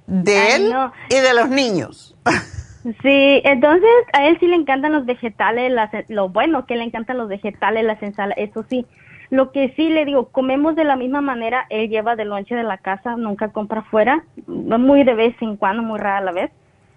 [0.06, 0.74] de él
[1.08, 2.16] y de los niños.
[2.84, 7.16] Sí, entonces a él sí le encantan los vegetales, las, lo bueno que le encantan
[7.16, 8.84] los vegetales, las ensaladas, eso sí.
[9.30, 12.62] Lo que sí le digo, comemos de la misma manera, él lleva de lonche de
[12.62, 16.50] la casa, nunca compra fuera, muy de vez en cuando, muy rara a la vez.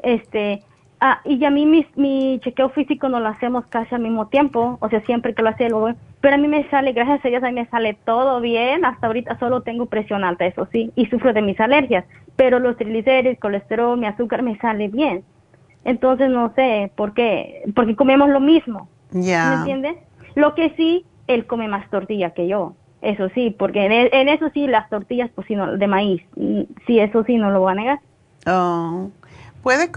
[0.03, 0.61] Este,
[0.99, 4.77] ah, y a mí mi, mi chequeo físico no lo hacemos casi al mismo tiempo,
[4.81, 7.43] o sea, siempre que lo hace luego, pero a mí me sale, gracias a Dios,
[7.43, 11.05] a mí me sale todo bien, hasta ahorita solo tengo presión alta, eso sí, y
[11.05, 12.03] sufro de mis alergias,
[12.35, 15.23] pero los triglicéridos, colesterol, mi azúcar me sale bien.
[15.87, 18.89] Entonces no sé por qué, porque comemos lo mismo.
[19.11, 19.49] Ya.
[19.51, 19.95] ¿Me entiendes?
[20.35, 22.75] Lo que sí, él come más tortilla que yo.
[23.01, 27.23] Eso sí, porque en, eso sí las tortillas pues no, de maíz, mm, sí eso
[27.23, 27.99] sí no lo voy a negar.
[28.45, 29.09] Oh.
[29.63, 29.89] Puede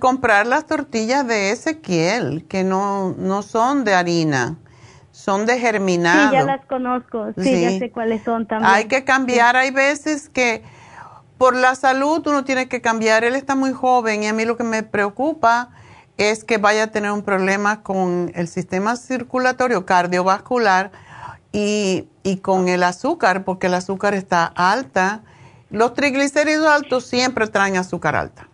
[0.00, 4.56] comprar las tortillas de Ezequiel, que no, no son de harina,
[5.12, 6.30] son de germinado.
[6.30, 8.72] Sí, ya las conozco, sí, ya sé cuáles son también.
[8.72, 10.64] Hay que cambiar, hay veces que
[11.38, 13.24] por la salud uno tiene que cambiar.
[13.24, 15.70] Él está muy joven y a mí lo que me preocupa
[16.16, 20.90] es que vaya a tener un problema con el sistema circulatorio cardiovascular
[21.52, 25.22] y, y con el azúcar, porque el azúcar está alta.
[25.70, 28.48] Los triglicéridos altos siempre traen azúcar alta.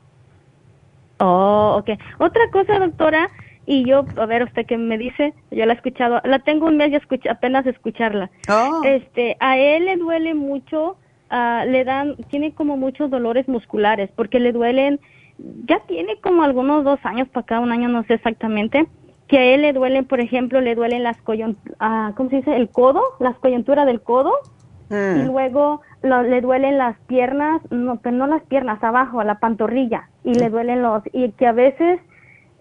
[1.18, 1.90] Oh, ok.
[2.18, 3.30] Otra cosa, doctora,
[3.64, 6.76] y yo, a ver, usted qué me dice, yo la he escuchado, la tengo un
[6.76, 8.28] mes y escucha, apenas escucharla.
[8.48, 8.82] Oh.
[8.84, 10.96] Este, a él le duele mucho
[11.34, 15.00] Ah, le dan, tiene como muchos dolores musculares porque le duelen,
[15.66, 18.86] ya tiene como algunos dos años para cada un año, no sé exactamente,
[19.28, 22.54] que a él le duelen, por ejemplo, le duelen las coyunturas, ah, ¿cómo se dice?
[22.54, 24.30] El codo, las coyunturas del codo,
[24.90, 25.26] y mm.
[25.26, 30.34] luego le duelen las piernas, no, pero no las piernas, abajo, a la pantorrilla, y
[30.34, 31.98] le duelen los, y que a veces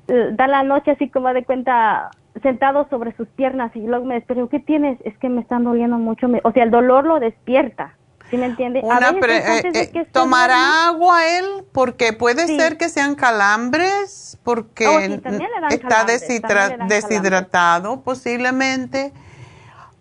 [0.07, 2.11] eh, da la noche así como de cuenta
[2.41, 4.97] sentado sobre sus piernas y luego me despierto, ¿qué tienes?
[5.03, 7.97] Es que me están doliendo mucho, o sea, el dolor lo despierta.
[8.31, 8.79] ¿Sí me entiende?
[8.79, 11.45] Eh, eh, ¿Tomará agua él?
[11.73, 14.99] Porque puede ser que sean calambres, porque oh,
[15.69, 19.11] está deshidratado posiblemente.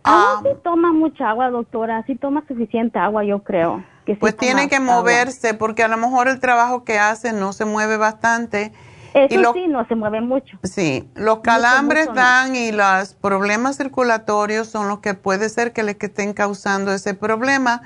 [0.05, 3.85] Ah, sí toma mucha agua, doctora, sí toma suficiente agua, yo creo.
[4.07, 7.65] Que pues tiene que moverse, porque a lo mejor el trabajo que hace no se
[7.65, 8.73] mueve bastante.
[9.13, 10.57] Eso sí, no se mueve mucho.
[10.63, 15.97] Sí, los calambres dan y los problemas circulatorios son los que puede ser que le
[16.01, 17.83] estén causando ese problema.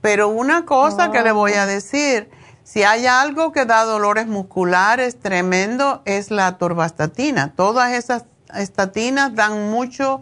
[0.00, 2.30] Pero una cosa que le voy a decir,
[2.62, 7.52] si hay algo que da dolores musculares tremendo es la torvastatina.
[7.56, 10.20] Todas esas estatinas dan mucho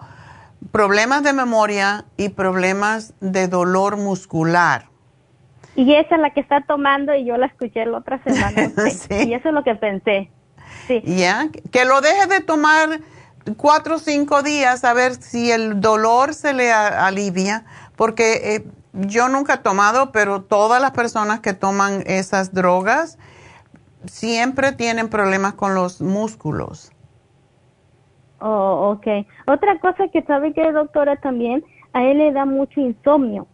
[0.73, 4.87] problemas de memoria y problemas de dolor muscular.
[5.75, 8.73] Y esa es la que está tomando y yo la escuché la otra semana.
[9.27, 10.31] Y eso es lo que pensé.
[10.87, 11.03] Sí.
[11.05, 13.01] Ya, que lo deje de tomar
[13.57, 18.65] cuatro o cinco días a ver si el dolor se le alivia, porque eh,
[19.01, 23.19] yo nunca he tomado, pero todas las personas que toman esas drogas
[24.07, 26.93] siempre tienen problemas con los músculos.
[28.41, 29.27] Oh, ok.
[29.47, 33.47] Otra cosa que sabe que doctora también, a él le da mucho insomnio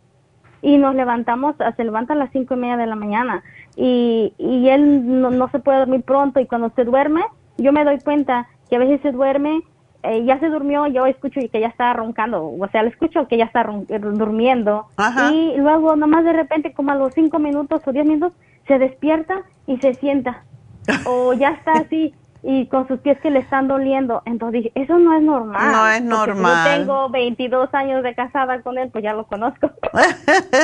[0.60, 3.43] y nos levantamos, se levanta a las cinco y media de la mañana
[3.77, 7.23] y, y él no, no se puede dormir pronto y cuando se duerme,
[7.59, 9.62] yo me doy cuenta que a veces se duerme
[10.03, 13.37] eh, ya se durmió, yo escucho que ya está roncando, o sea, le escucho que
[13.37, 14.87] ya está ron- eh, durmiendo.
[15.31, 18.33] Y luego, nomás de repente, como a los cinco minutos o diez minutos,
[18.66, 20.45] se despierta y se sienta.
[21.07, 24.23] o ya está así y con sus pies que le están doliendo.
[24.24, 25.70] Entonces dije, eso no es normal.
[25.73, 26.66] No es normal.
[26.77, 29.70] Yo tengo 22 años de casada con él, pues ya lo conozco.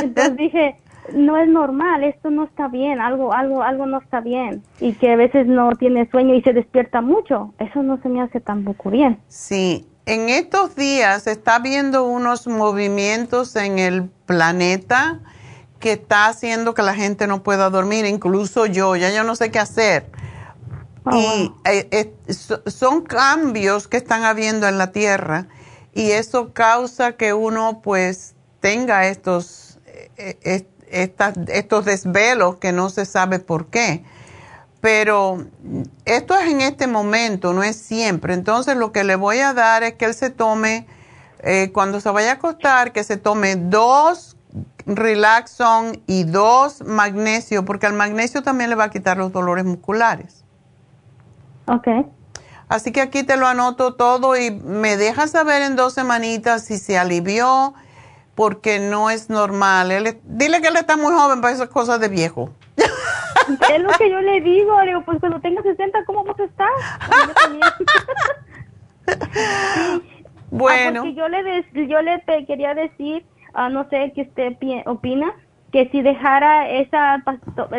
[0.02, 0.76] Entonces dije,
[1.14, 4.62] no es normal, esto no está bien, algo, algo, algo no está bien.
[4.80, 7.52] Y que a veces no tiene sueño y se despierta mucho.
[7.58, 9.18] Eso no se me hace tampoco bien.
[9.28, 15.20] Sí, en estos días se está viendo unos movimientos en el planeta
[15.80, 19.50] que está haciendo que la gente no pueda dormir, incluso yo, ya yo no sé
[19.50, 20.06] qué hacer.
[21.12, 25.46] y eh, eh, so- son cambios que están habiendo en la Tierra
[25.94, 32.90] y eso causa que uno pues tenga estos, eh, eh, estas- estos desvelos que no
[32.90, 34.04] se sabe por qué.
[34.80, 35.44] Pero
[36.04, 38.34] esto es en este momento, no es siempre.
[38.34, 40.86] Entonces lo que le voy a dar es que él se tome,
[41.40, 44.36] eh, cuando se vaya a acostar, que se tome dos
[44.86, 50.44] Relaxon y dos magnesio, porque al magnesio también le va a quitar los dolores musculares.
[51.66, 51.88] Ok.
[52.68, 56.78] Así que aquí te lo anoto todo y me dejas saber en dos semanitas si
[56.78, 57.74] se alivió,
[58.38, 59.90] porque no es normal.
[59.90, 62.50] Él dile que él está muy joven para esas cosas de viejo.
[63.74, 66.44] Es lo que yo le digo, le digo, pues cuando tenga 60, ¿cómo vas a
[66.44, 66.68] estar?
[70.50, 71.00] Bueno.
[71.00, 73.24] Ah, porque yo le, des- yo le quería decir,
[73.54, 75.32] ah, no sé qué usted pi- opina,
[75.72, 77.22] que si dejara esa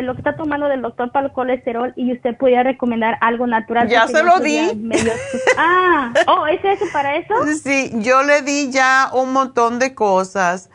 [0.00, 3.88] lo que está tomando del doctor para el colesterol y usted pudiera recomendar algo natural.
[3.88, 4.74] Ya se lo di.
[4.76, 5.12] medio-
[5.58, 7.34] ah, oh, ¿es eso para eso?
[7.62, 10.70] Sí, yo le di ya un montón de cosas.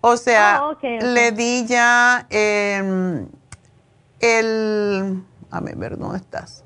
[0.00, 0.82] O sea, ok.
[1.02, 3.26] le di ya em,
[4.20, 5.22] el...
[5.50, 6.63] A ver, ¿dónde estás?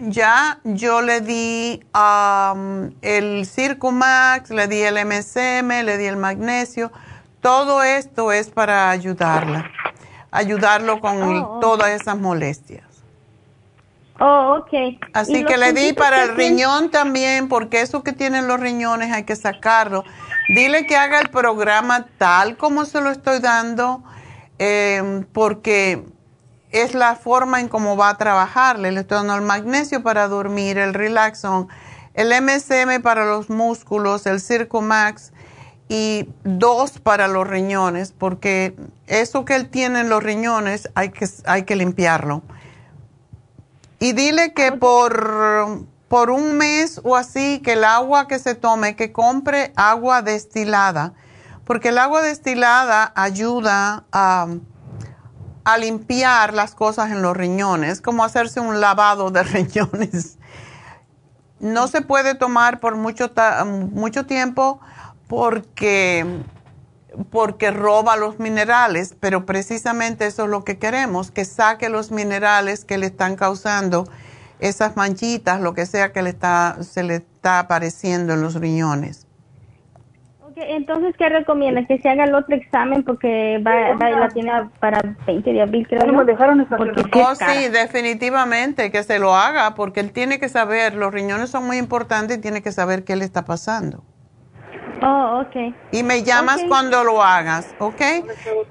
[0.00, 6.90] Ya yo le di am, el Circumax, le di el MSM, le di el magnesio.
[7.42, 9.70] Todo esto es para ayudarla,
[10.30, 11.60] ayudarlo con Oh, ok.
[11.60, 12.84] todas esas molestias.
[14.18, 14.98] Oh, ok.
[15.14, 19.12] Así ¿Y que le di para el riñón también, porque eso que tienen los riñones
[19.12, 20.04] hay que sacarlo.
[20.54, 24.02] Dile que haga el programa tal como se lo estoy dando,
[24.58, 26.04] eh, porque
[26.70, 28.92] es la forma en cómo va a trabajarle.
[28.92, 31.68] Le estoy dando el magnesio para dormir, el Relaxon,
[32.14, 35.32] el MSM para los músculos, el Circumax
[35.88, 38.76] y dos para los riñones, porque
[39.08, 42.42] eso que él tiene en los riñones hay que, hay que limpiarlo.
[43.98, 48.94] Y dile que por, por un mes o así, que el agua que se tome,
[48.94, 51.12] que compre agua destilada,
[51.64, 54.46] porque el agua destilada ayuda a,
[55.64, 60.38] a limpiar las cosas en los riñones, como hacerse un lavado de riñones.
[61.58, 63.32] No se puede tomar por mucho,
[63.92, 64.80] mucho tiempo
[65.28, 66.42] porque
[67.30, 72.84] porque roba los minerales, pero precisamente eso es lo que queremos, que saque los minerales
[72.84, 74.08] que le están causando
[74.60, 79.26] esas manchitas, lo que sea que le está, se le está apareciendo en los riñones.
[80.68, 81.84] Entonces, ¿qué recomienda?
[81.86, 84.50] Que se haga el otro examen porque va, va- la tiene
[84.80, 86.00] para 20 de abril, creo.
[86.12, 86.18] ¿no?
[86.78, 91.12] Porque sí Oh, sí, definitivamente, que se lo haga, porque él tiene que saber, los
[91.12, 94.02] riñones son muy importantes y tiene que saber qué le está pasando.
[95.02, 95.74] Oh, ok.
[95.92, 98.00] Y me llamas cuando lo hagas, ¿ok?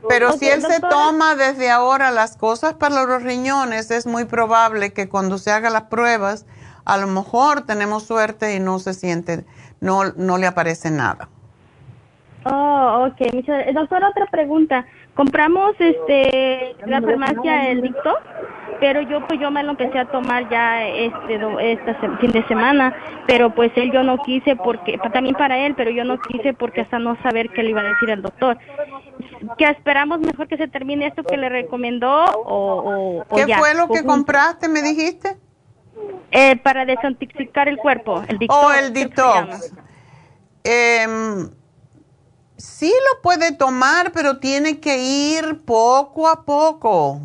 [0.08, 4.94] Pero si él se toma desde ahora las cosas para los riñones, es muy probable
[4.94, 6.46] que cuando se haga las pruebas,
[6.86, 9.46] a lo mejor tenemos suerte y no se siente,
[9.82, 11.30] no, no le aparece nada.
[12.52, 13.34] Oh, ok.
[13.34, 13.76] Muchas gracias.
[13.76, 14.86] Doctor, otra pregunta.
[15.16, 18.16] Compramos este la farmacia el Dicto,
[18.80, 22.96] pero yo pues yo me lo empecé a tomar ya este se- fin de semana,
[23.28, 26.82] pero pues él yo no quise porque también para él, pero yo no quise porque
[26.82, 28.58] hasta no saber qué le iba a decir el doctor.
[29.58, 33.58] Que esperamos mejor que se termine esto que le recomendó o, o, o ¿Qué ya,
[33.58, 35.38] fue lo que compraste, me dijiste?
[36.32, 38.56] Eh, para desintoxicar el cuerpo, el Dicto.
[38.56, 39.74] Oh, el detox.
[40.64, 41.50] Em,
[42.60, 47.22] sí lo puede tomar, pero tiene que ir poco a poco.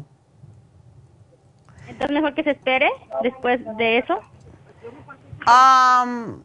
[1.89, 2.89] Entonces mejor que se espere
[3.23, 4.19] después de eso.
[5.47, 6.43] Am,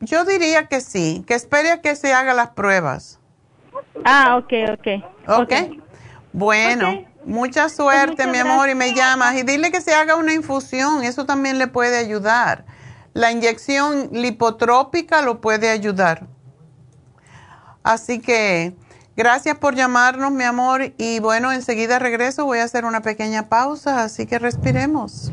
[0.00, 3.18] yo diría que sí, que espere a que se hagan las pruebas.
[4.04, 5.38] Ah, ok, ok.
[5.40, 5.52] ¿Ok?
[6.32, 9.34] Bueno, mucha suerte, Pues mi muchas amor, y me llamas.
[9.36, 12.64] Y dile que se haga una infusión, eso también le puede ayudar.
[13.14, 16.26] La inyección lipotrópica lo puede ayudar.
[17.82, 18.74] Así que
[19.16, 20.92] gracias por llamarnos, mi amor.
[20.98, 25.32] Y bueno, enseguida regreso, voy a hacer una pequeña pausa, así que respiremos.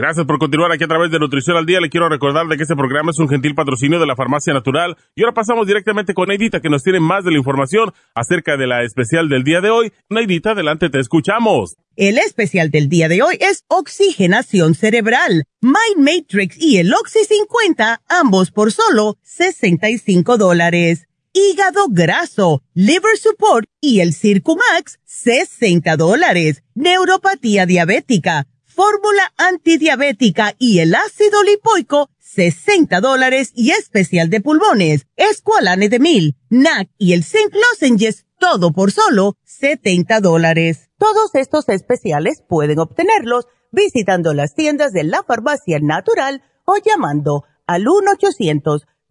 [0.00, 1.78] Gracias por continuar aquí a través de Nutrición al Día.
[1.78, 4.96] Le quiero recordar de que este programa es un gentil patrocinio de la Farmacia Natural.
[5.14, 8.66] Y ahora pasamos directamente con Neidita, que nos tiene más de la información acerca de
[8.66, 9.92] la especial del día de hoy.
[10.08, 11.76] Neidita, adelante, te escuchamos.
[11.96, 18.00] El especial del día de hoy es Oxigenación Cerebral, Mind Matrix y el Oxy 50,
[18.08, 21.08] ambos por solo 65 dólares.
[21.34, 26.62] Hígado graso, Liver Support y el Circumax, 60 dólares.
[26.74, 28.46] Neuropatía diabética
[28.80, 36.38] fórmula antidiabética y el ácido lipoico, 60 dólares y especial de pulmones, Esqualane de Mil,
[36.48, 40.88] NAC y el Zinc Lozenges, todo por solo 70 dólares.
[40.96, 47.84] Todos estos especiales pueden obtenerlos visitando las tiendas de la farmacia natural o llamando al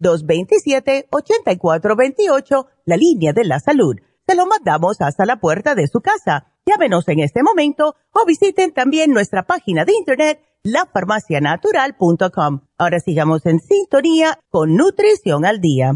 [0.01, 3.97] 1-800-227-8428, la línea de la salud.
[4.27, 8.71] Se lo mandamos hasta la puerta de su casa Llámenos en este momento o visiten
[8.71, 12.59] también nuestra página de internet lafarmacianatural.com.
[12.77, 15.93] Ahora sigamos en sintonía con Nutrición al Día.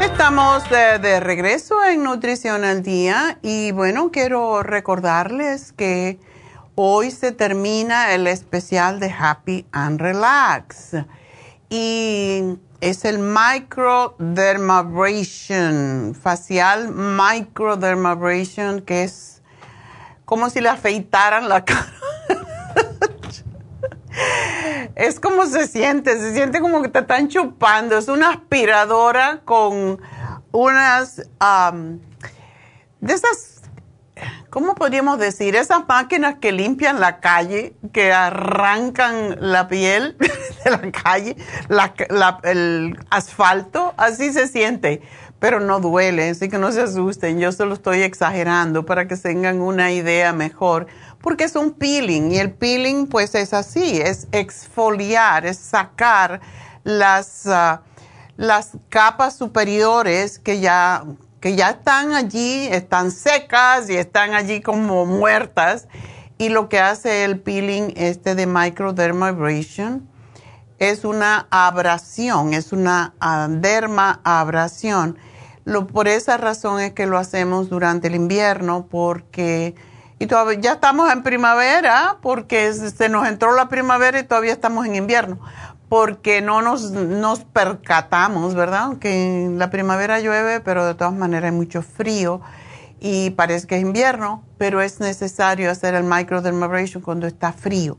[0.00, 6.18] Estamos de, de regreso en Nutrición al Día y bueno, quiero recordarles que
[6.82, 10.96] Hoy se termina el especial de Happy and Relax
[11.68, 19.42] y es el microdermabrasion, facial microdermabrasion, que es
[20.24, 21.92] como si le afeitaran la cara.
[24.94, 27.98] es como se siente, se siente como que te están chupando.
[27.98, 30.00] Es una aspiradora con
[30.50, 31.16] unas
[33.00, 33.59] de esas
[34.50, 35.56] ¿cómo podríamos decir?
[35.56, 40.16] Esas máquinas que limpian la calle, que arrancan la piel
[40.64, 41.36] de la calle,
[42.42, 45.02] el asfalto, así se siente,
[45.38, 49.16] pero no duele, así que no se asusten, yo se lo estoy exagerando para que
[49.16, 50.86] tengan una idea mejor,
[51.20, 56.40] porque es un peeling y el peeling pues es así, es exfoliar, es sacar
[56.84, 57.82] las, ah,
[58.36, 61.04] las capas superiores que ya
[61.40, 65.88] que ya están allí, están secas y están allí como muertas.
[66.38, 70.08] Y lo que hace el peeling este de microdermabrasion
[70.78, 75.18] es una abrasión, es una uh, derma-abrasión.
[75.92, 79.74] por esa razón es que lo hacemos durante el invierno, porque
[80.18, 84.84] y todavía ya estamos en primavera, porque se nos entró la primavera y todavía estamos
[84.84, 85.38] en invierno
[85.90, 88.84] porque no nos, nos percatamos, ¿verdad?
[88.84, 92.40] Aunque en la primavera llueve, pero de todas maneras hay mucho frío
[93.00, 97.98] y parece que es invierno, pero es necesario hacer el microdermabrasion cuando está frío,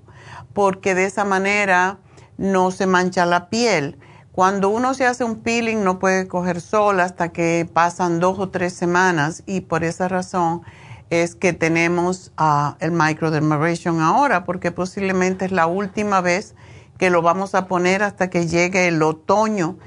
[0.54, 1.98] porque de esa manera
[2.38, 4.00] no se mancha la piel.
[4.32, 8.48] Cuando uno se hace un peeling no puede coger sol hasta que pasan dos o
[8.48, 10.62] tres semanas y por esa razón
[11.10, 16.56] es que tenemos uh, el microdermabrasion ahora, porque posiblemente es la última vez
[17.02, 19.80] que lo vamos a poner hasta que llegue el otoño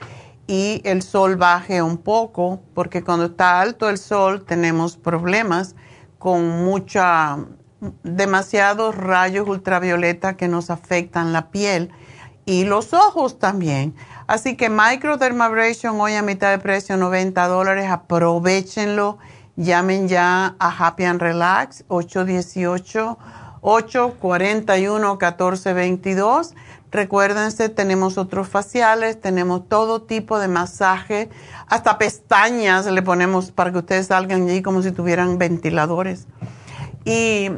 [0.48, 5.76] y el sol baje un poco, porque cuando está alto el sol tenemos problemas
[6.18, 7.38] con mucha,
[8.02, 11.92] demasiados rayos ultravioleta que nos afectan la piel
[12.46, 13.94] y los ojos también.
[14.26, 19.18] Así que microdermabrasion hoy a mitad de precio, 90 dólares, aprovechenlo.
[19.54, 23.16] Llamen ya a Happy and Relax, 818
[23.64, 26.54] 841 1422
[26.94, 31.28] Recuérdense, tenemos otros faciales, tenemos todo tipo de masaje,
[31.66, 36.28] hasta pestañas le ponemos para que ustedes salgan allí como si tuvieran ventiladores.
[37.04, 37.50] Y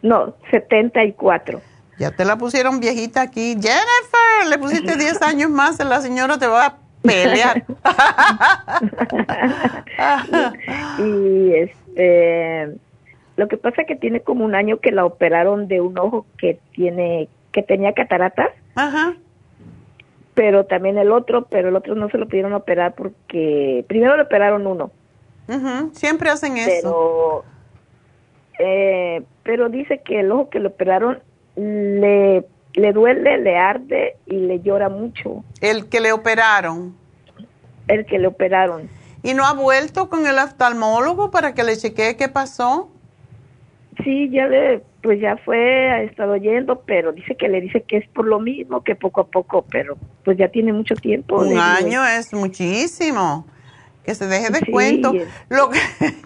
[0.01, 1.61] No, 74.
[1.97, 3.55] Ya te la pusieron viejita aquí.
[3.55, 7.65] Jennifer, le pusiste 10 años más, la señora te va a pelear.
[10.99, 12.77] y este,
[13.35, 16.25] lo que pasa es que tiene como un año que la operaron de un ojo
[16.37, 18.49] que tiene, que tenía cataratas.
[18.75, 19.15] Ajá
[20.39, 24.23] pero también el otro, pero el otro no se lo pudieron operar porque primero le
[24.23, 24.89] operaron uno.
[25.91, 27.43] Siempre hacen eso.
[28.57, 31.19] Eh, pero dice que el ojo que le operaron
[31.57, 35.43] le, le duele, le arde y le llora mucho.
[35.59, 36.95] ¿El que le operaron?
[37.89, 38.89] El que le operaron.
[39.21, 42.89] ¿Y no ha vuelto con el oftalmólogo para que le chequee qué pasó?
[44.05, 47.97] Sí, ya le, pues ya fue, ha estado yendo, pero dice que le dice que
[47.97, 51.37] es por lo mismo, que poco a poco, pero pues ya tiene mucho tiempo.
[51.37, 53.45] Un año es muchísimo.
[54.03, 55.13] Que se deje de cuento.
[55.49, 55.79] Lo que,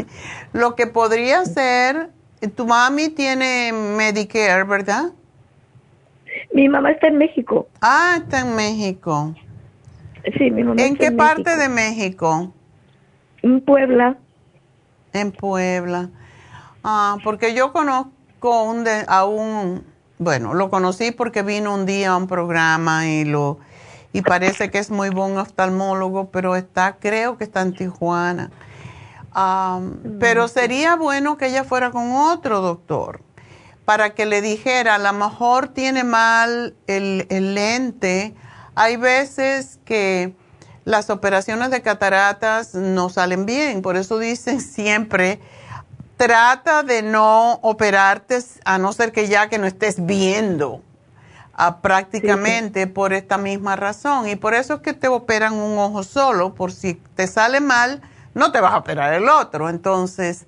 [0.54, 2.10] lo que podría ser,
[2.56, 5.12] tu mami tiene Medicare, ¿verdad?
[6.54, 7.68] Mi mamá está en México.
[7.82, 9.36] Ah, está en México.
[10.38, 12.54] Sí, mi mamá ¿En qué parte de México?
[13.42, 14.18] En Puebla.
[15.12, 16.10] En Puebla.
[16.84, 18.13] Ah, porque yo conozco
[18.52, 19.86] un de, a un,
[20.18, 23.60] bueno, lo conocí porque vino un día a un programa y lo
[24.14, 28.52] y parece que es muy buen oftalmólogo, pero está, creo que está en Tijuana.
[29.34, 33.22] Mm, pero sería bueno que ella fuera con otro doctor
[33.86, 38.36] para que le dijera, a lo mejor tiene mal el, el lente.
[38.76, 40.36] Hay veces que
[40.86, 45.40] las operaciones de cataratas no salen bien, por eso dicen siempre
[46.18, 50.82] trata de no operarte a no ser que ya que no estés viendo
[51.54, 54.28] ah, prácticamente por esta misma razón.
[54.28, 58.02] Y por eso es que te operan un ojo solo, por si te sale mal,
[58.34, 59.70] no te vas a operar el otro.
[59.70, 60.46] Entonces,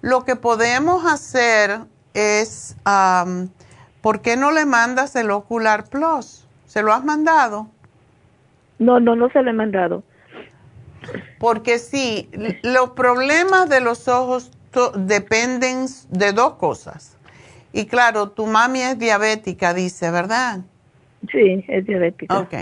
[0.00, 1.80] lo que podemos hacer
[2.14, 2.76] es,
[4.00, 6.46] ¿por qué no le mandas el Ocular Plus?
[6.66, 7.68] ¿Se lo has mandado?
[8.78, 10.02] No, no, no se lo he mandado.
[11.38, 12.30] Porque sí,
[12.62, 14.50] los problemas de los ojos
[14.94, 17.16] dependen de dos cosas.
[17.72, 20.60] Y claro, tu mami es diabética, dice, ¿verdad?
[21.30, 22.38] Sí, es diabética.
[22.38, 22.54] Ok.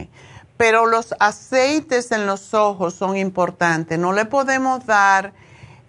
[0.56, 3.98] Pero los aceites en los ojos son importantes.
[3.98, 5.32] No le podemos dar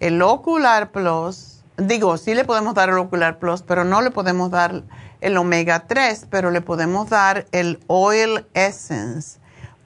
[0.00, 1.62] el Ocular Plus.
[1.76, 4.82] Digo, sí le podemos dar el Ocular Plus, pero no le podemos dar
[5.20, 9.37] el Omega 3, pero le podemos dar el Oil Essence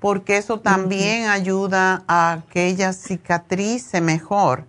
[0.03, 4.65] porque eso también ayuda a que ella cicatrice mejor.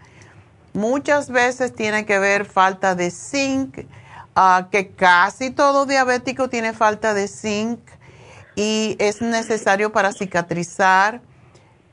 [0.73, 3.79] Muchas veces tiene que ver falta de zinc,
[4.35, 7.79] ah, que casi todo diabético tiene falta de zinc
[8.55, 11.19] y es necesario para cicatrizar.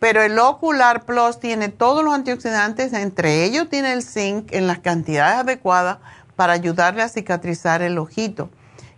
[0.00, 4.80] Pero el Ocular Plus tiene todos los antioxidantes, entre ellos tiene el zinc en las
[4.80, 5.96] cantidades adecuadas
[6.36, 8.50] para ayudarle a cicatrizar el ojito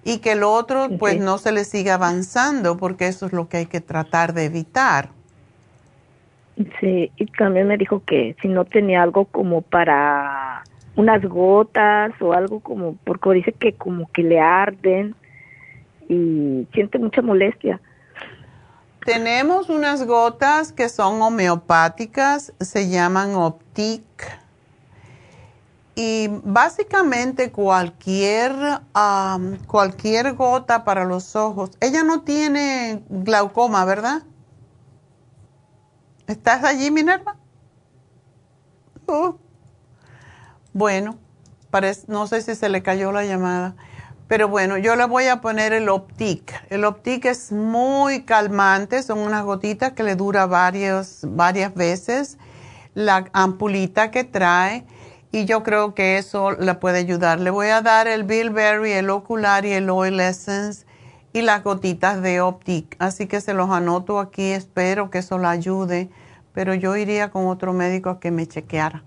[0.04, 3.58] y que el otro pues no se le siga avanzando porque eso es lo que
[3.58, 5.10] hay que tratar de evitar.
[6.80, 10.64] Sí, y también me dijo que si no tenía algo como para
[10.96, 15.14] unas gotas o algo como, porque dice que como que le arden
[16.08, 17.80] y siente mucha molestia.
[19.04, 24.02] Tenemos unas gotas que son homeopáticas, se llaman Optic
[25.94, 28.52] y básicamente cualquier,
[29.66, 31.70] cualquier gota para los ojos.
[31.80, 34.22] Ella no tiene glaucoma, ¿verdad?
[36.26, 37.36] ¿Estás allí, Minerva?
[39.06, 39.36] Oh.
[40.72, 41.18] Bueno,
[42.06, 43.74] no sé si se le cayó la llamada.
[44.28, 46.64] Pero bueno, yo le voy a poner el Optic.
[46.70, 52.38] El Optic es muy calmante, son unas gotitas que le dura varias, varias veces.
[52.94, 54.86] La ampulita que trae
[55.32, 57.40] y yo creo que eso le puede ayudar.
[57.40, 60.86] Le voy a dar el Bilberry, el Ocular y el Oil Essence
[61.32, 62.96] y las gotitas de Optic.
[62.98, 66.10] Así que se los anoto aquí, espero que eso la ayude,
[66.52, 69.02] pero yo iría con otro médico a que me chequeara.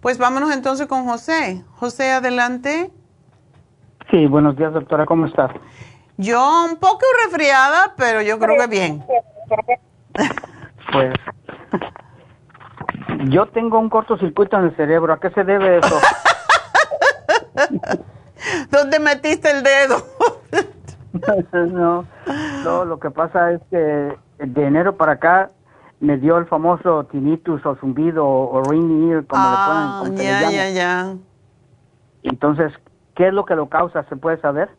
[0.00, 1.62] Pues vámonos entonces con José.
[1.76, 2.90] José, adelante.
[4.10, 5.50] Sí, buenos días, doctora, ¿cómo estás?
[6.16, 9.04] Yo un poco resfriada, pero yo creo que bien.
[10.92, 11.12] Pues
[13.28, 15.12] yo tengo un cortocircuito en el cerebro.
[15.12, 16.00] ¿A qué se debe eso?
[18.70, 19.96] ¿Dónde metiste el dedo?
[21.72, 22.04] no,
[22.64, 25.50] no, lo que pasa es que de enero para acá
[26.00, 30.20] me dio el famoso tinnitus o zumbido o ring ear, como le ponen.
[30.28, 31.14] Ah, ya, ya, ya.
[32.22, 32.72] Entonces,
[33.14, 34.04] ¿qué es lo que lo causa?
[34.08, 34.70] ¿Se puede saber?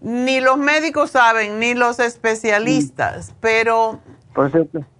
[0.00, 4.00] Ni los médicos saben, ni los especialistas, pero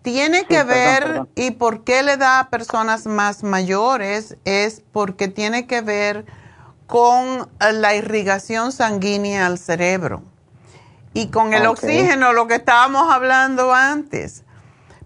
[0.03, 5.67] tiene que ver, y por qué le da a personas más mayores, es porque tiene
[5.67, 6.27] que ver
[6.87, 10.23] con la irrigación sanguínea al cerebro
[11.13, 14.45] y con el oxígeno, lo que estábamos hablando antes.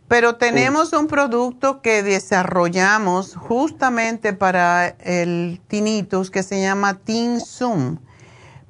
[0.08, 7.98] Pero tenemos un producto que desarrollamos justamente para el tinnitus que se llama Tinsum.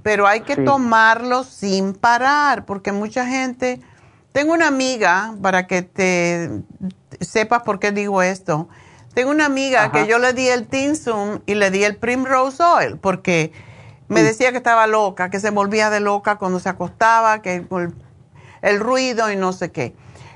[0.03, 3.81] Pero hay que tomarlo sin parar, porque mucha gente
[4.33, 6.51] tengo una amiga, para que te
[7.21, 8.69] sepas por qué digo esto.
[9.15, 12.97] Tengo una amiga que yo le di el Tinsum y le di el Primrose Oil
[12.97, 13.53] porque
[14.07, 17.95] me decía que estaba loca, que se volvía de loca cuando se acostaba, que el,
[18.63, 19.95] el ruido y no sé qué.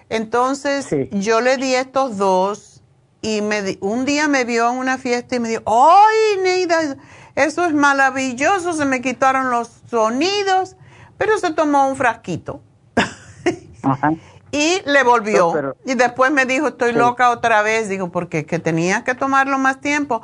[0.09, 2.83] Entonces yo le di estos dos
[3.23, 6.97] y me un día me vio en una fiesta y me dijo, ¡ay, Neida!
[7.37, 10.77] Eso es maravilloso, se me quitaron los sonidos,
[11.16, 12.61] pero se tomó un frasquito.
[14.51, 15.74] Y le volvió.
[15.85, 17.89] y después me dijo, estoy loca otra vez.
[17.89, 20.23] Digo, porque que tenía que tomarlo más tiempo.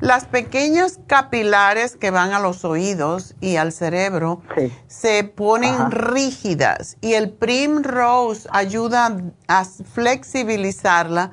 [0.00, 4.42] Las pequeñas capilares que van a los oídos y al cerebro
[4.88, 9.16] se ponen rígidas y el Primrose ayuda
[9.46, 11.30] a flexibilizarla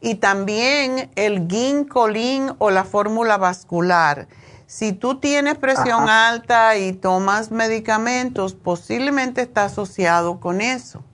[0.00, 4.28] y también el ginkolin o la fórmula vascular
[4.66, 11.04] si tú tienes presión alta y tomas medicamentos, posiblemente está asociado con eso.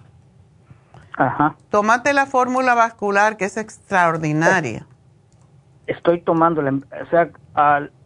[1.21, 1.55] Ajá.
[1.69, 4.87] Tómate la fórmula vascular que es extraordinaria.
[5.87, 7.31] Estoy tomándola, o sea,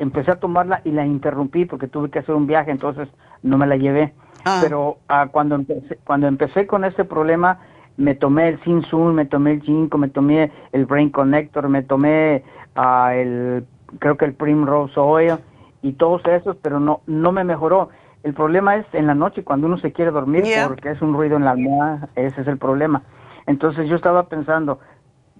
[0.00, 3.08] empecé a tomarla y la interrumpí porque tuve que hacer un viaje, entonces
[3.42, 4.12] no me la llevé.
[4.44, 4.58] Ah.
[4.60, 7.60] Pero ah, cuando, empecé, cuando empecé con ese problema,
[7.96, 12.42] me tomé el Sinsun, me tomé el Ginkgo, me tomé el Brain Connector, me tomé
[12.76, 13.64] uh, el
[14.00, 15.36] creo que el Primrose Oil
[15.82, 17.90] y todos esos, pero no, no me mejoró.
[18.24, 21.36] El problema es en la noche cuando uno se quiere dormir porque es un ruido
[21.36, 23.02] en la almohada, ese es el problema.
[23.46, 24.80] Entonces yo estaba pensando,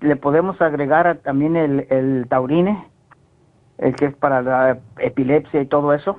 [0.01, 2.87] ¿le podemos agregar también el, el taurine,
[3.79, 6.19] el que es para la epilepsia y todo eso?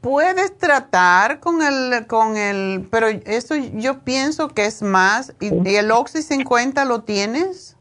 [0.00, 5.74] Puedes tratar con el, con el, pero eso yo pienso que es más, ¿y, ¿y
[5.74, 7.76] el Oxy 50 lo tienes?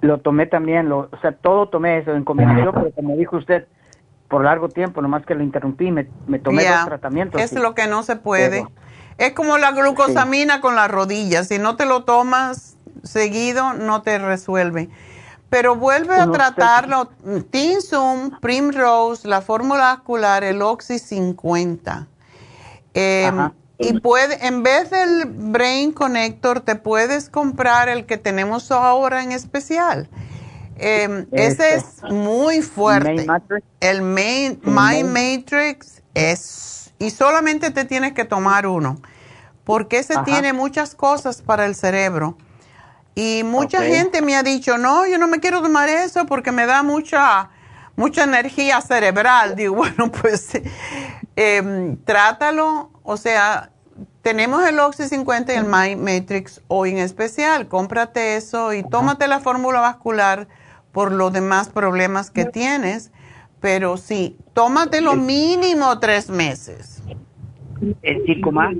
[0.00, 3.68] Lo tomé también, lo, o sea, todo tomé eso en combinación, pero como dijo usted,
[4.28, 7.40] por largo tiempo, nomás que lo interrumpí, me, me tomé dos tratamientos.
[7.40, 8.66] Es lo que no se puede.
[9.16, 14.18] es como la glucosamina con las rodillas, si no te lo tomas seguido, no te
[14.18, 14.90] resuelve.
[15.50, 17.08] Pero vuelve a tratarlo,
[17.50, 22.06] Tinsum, Primrose, la fórmula vascular, el Oxy 50.
[22.92, 23.32] Eh,
[23.78, 29.32] y puede, en vez del Brain Connector, te puedes comprar el que tenemos ahora en
[29.32, 30.10] especial.
[30.78, 33.26] Em, ese es muy fuerte.
[33.80, 39.00] El main, Mind Matrix es, y solamente te tienes que tomar uno,
[39.64, 42.36] porque ese tiene muchas cosas para el cerebro.
[43.14, 46.66] Y mucha gente me ha dicho, no, yo no me quiero tomar eso porque me
[46.66, 47.50] da mucha,
[47.96, 49.56] mucha energía cerebral.
[49.56, 50.52] Digo, bueno, pues
[51.34, 53.70] eh, trátalo, o sea,
[54.22, 57.66] tenemos el Oxy 50 y el My Matrix hoy en especial.
[57.66, 60.46] Cómprate eso y tómate la fórmula vascular
[60.98, 63.12] por los demás problemas que tienes.
[63.60, 67.04] Pero sí, tómate lo mínimo tres meses.
[68.02, 68.78] ¿El Circomax?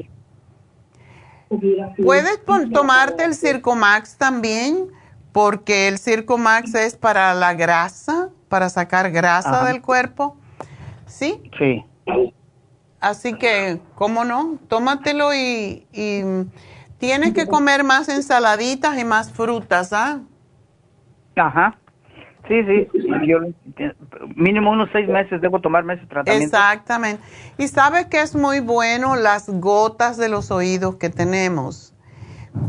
[2.05, 4.89] Puedes tomarte el Circomax también,
[5.31, 10.37] porque el Circomax es para la grasa, para sacar grasa del cuerpo.
[11.07, 11.41] ¿Sí?
[11.57, 11.85] Sí.
[12.99, 14.59] Así que, ¿cómo no?
[14.67, 15.87] Tómatelo y,
[16.99, 20.19] Tienes que comer más ensaladitas y más frutas, ¿ah?
[21.37, 21.79] Ajá.
[22.49, 22.89] Sí, sí,
[23.27, 23.41] yo
[24.35, 26.57] mínimo unos seis meses debo tomarme ese tratamiento.
[26.57, 27.23] Exactamente.
[27.59, 31.95] Y sabes que es muy bueno las gotas de los oídos que tenemos.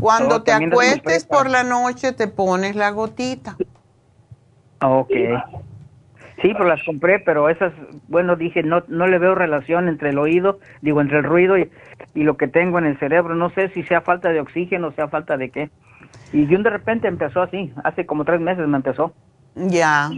[0.00, 3.56] Cuando Oh, te acuestes por la noche te pones la gotita.
[4.82, 5.10] Ok.
[6.42, 7.72] Sí, pero las compré, pero esas,
[8.08, 11.70] bueno, dije, no no le veo relación entre el oído, digo, entre el ruido y,
[12.14, 13.34] y lo que tengo en el cerebro.
[13.34, 15.70] No sé si sea falta de oxígeno, sea falta de qué.
[16.32, 19.12] Y un de repente empezó así, hace como tres meses me empezó.
[19.54, 20.10] Ya.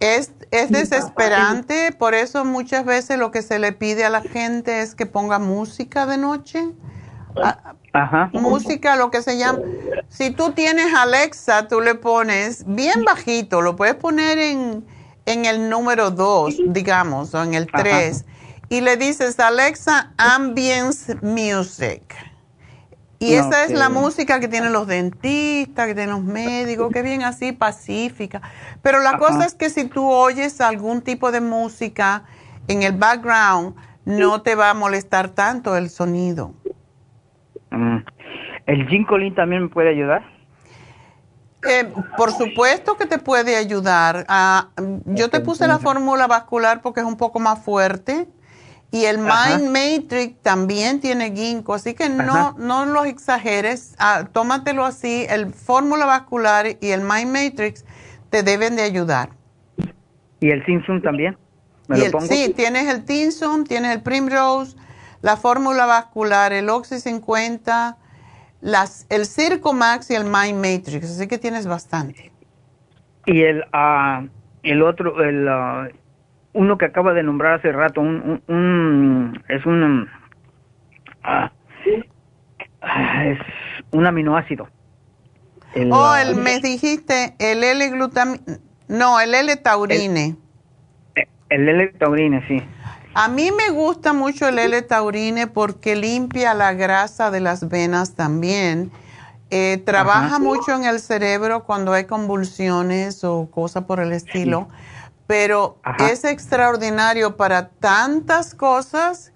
[0.00, 4.82] Es, es desesperante, por eso muchas veces lo que se le pide a la gente
[4.82, 6.68] es que ponga música de noche.
[7.42, 8.30] Ah, Ajá.
[8.32, 9.60] música, lo que se llama.
[10.08, 14.84] Si tú tienes Alexa, tú le pones bien bajito, lo puedes poner en,
[15.26, 18.24] en el número 2, digamos, o en el 3,
[18.68, 22.02] y le dices Alexa Ambience Music.
[23.20, 27.24] Y esa es la música que tienen los dentistas, que tienen los médicos, que bien
[27.24, 28.42] así pacífica.
[28.80, 29.18] Pero la Ajá.
[29.18, 32.22] cosa es que si tú oyes algún tipo de música
[32.68, 33.74] en el background,
[34.04, 36.54] no te va a molestar tanto el sonido.
[37.70, 37.98] Mm.
[38.66, 40.22] ¿El ginkolin también me puede ayudar?
[41.68, 44.24] Eh, por supuesto que te puede ayudar.
[44.28, 44.68] Ah,
[45.06, 48.28] yo te puse la fórmula vascular porque es un poco más fuerte
[48.90, 49.58] y el Ajá.
[49.58, 52.54] Mind Matrix también tiene ginkgo, así que no, Ajá.
[52.58, 53.94] no los exageres.
[53.98, 55.26] Ah, tómatelo así.
[55.28, 57.84] El fórmula vascular y el Mind Matrix
[58.30, 59.30] te deben de ayudar.
[60.40, 61.36] ¿Y el Simpson también?
[61.88, 62.26] ¿Me lo el- pongo?
[62.26, 64.76] sí, tienes el Tinsum, tienes el Primrose,
[65.20, 67.96] la fórmula vascular, el Oxy 50,
[68.60, 72.30] las, el Circo Max y el Mind Matrix, así que tienes bastante.
[73.26, 74.24] Y el, ah,
[74.62, 75.88] el otro, el, ah,
[76.58, 80.08] uno que acaba de nombrar hace rato, un, un, un- es un,
[81.22, 81.52] ah,
[82.82, 83.38] ah, es
[83.92, 84.68] un aminoácido.
[85.76, 88.42] El, oh, ah, el, me dijiste el L-glutamina,
[88.88, 90.36] no, el L-taurine.
[91.48, 92.60] el L-taurine, sí.
[93.14, 98.90] A mí me gusta mucho el L-taurine porque limpia la grasa de las venas también.
[99.50, 100.38] Eh, trabaja Ajá.
[100.40, 104.68] mucho en el cerebro cuando hay convulsiones o cosas por el estilo,
[105.28, 106.08] pero Ajá.
[106.08, 109.30] es extraordinario para tantas cosas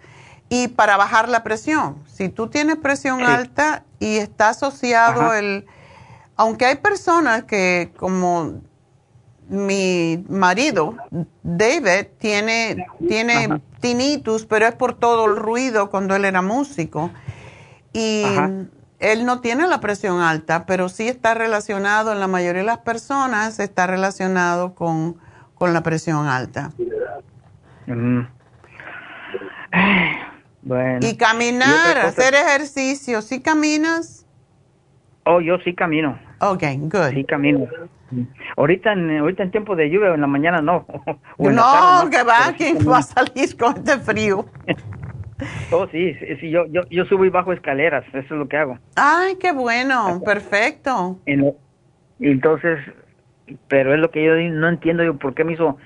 [0.48, 2.02] y para bajar la presión.
[2.06, 3.24] Si tú tienes presión Sí.
[3.26, 5.38] alta y está asociado Ajá.
[5.38, 5.66] el...
[6.34, 8.62] Aunque hay personas que como
[9.48, 10.96] mi marido,
[11.42, 17.10] David, tiene, tiene tinnitus, pero es por todo el ruido cuando él era músico.
[17.92, 18.24] Y
[18.98, 22.78] él no tiene la presión alta, pero sí está relacionado, en la mayoría de las
[22.78, 25.18] personas, está relacionado con,
[25.62, 26.72] con la presión alta.
[27.86, 28.22] Mm.
[29.70, 30.10] Ay,
[30.62, 30.98] Bueno.
[31.06, 33.22] Y Y caminar, cosa- hacer ejercicio.
[33.22, 34.26] ¿Sí caminas?
[35.24, 36.18] Oh, yo sí camino.
[36.40, 37.10] Ok, good.
[37.14, 37.68] Sí camino.
[38.56, 40.84] Ahorita en, ahorita en tiempo de lluvia, en la mañana no.
[41.38, 42.90] O en la No, tarde, que va, Pero sí ¿quién camino.
[42.90, 44.46] va a salir con este frío?
[45.72, 48.78] Oh, sí, sí, yo, yo, yo subo y bajo escaleras, eso es lo que hago.
[48.96, 51.18] Ay, qué bueno, perfecto.
[51.26, 51.56] En lo-
[52.20, 52.78] y entonces,
[53.68, 55.76] pero es lo que yo no entiendo yo por qué me hizo,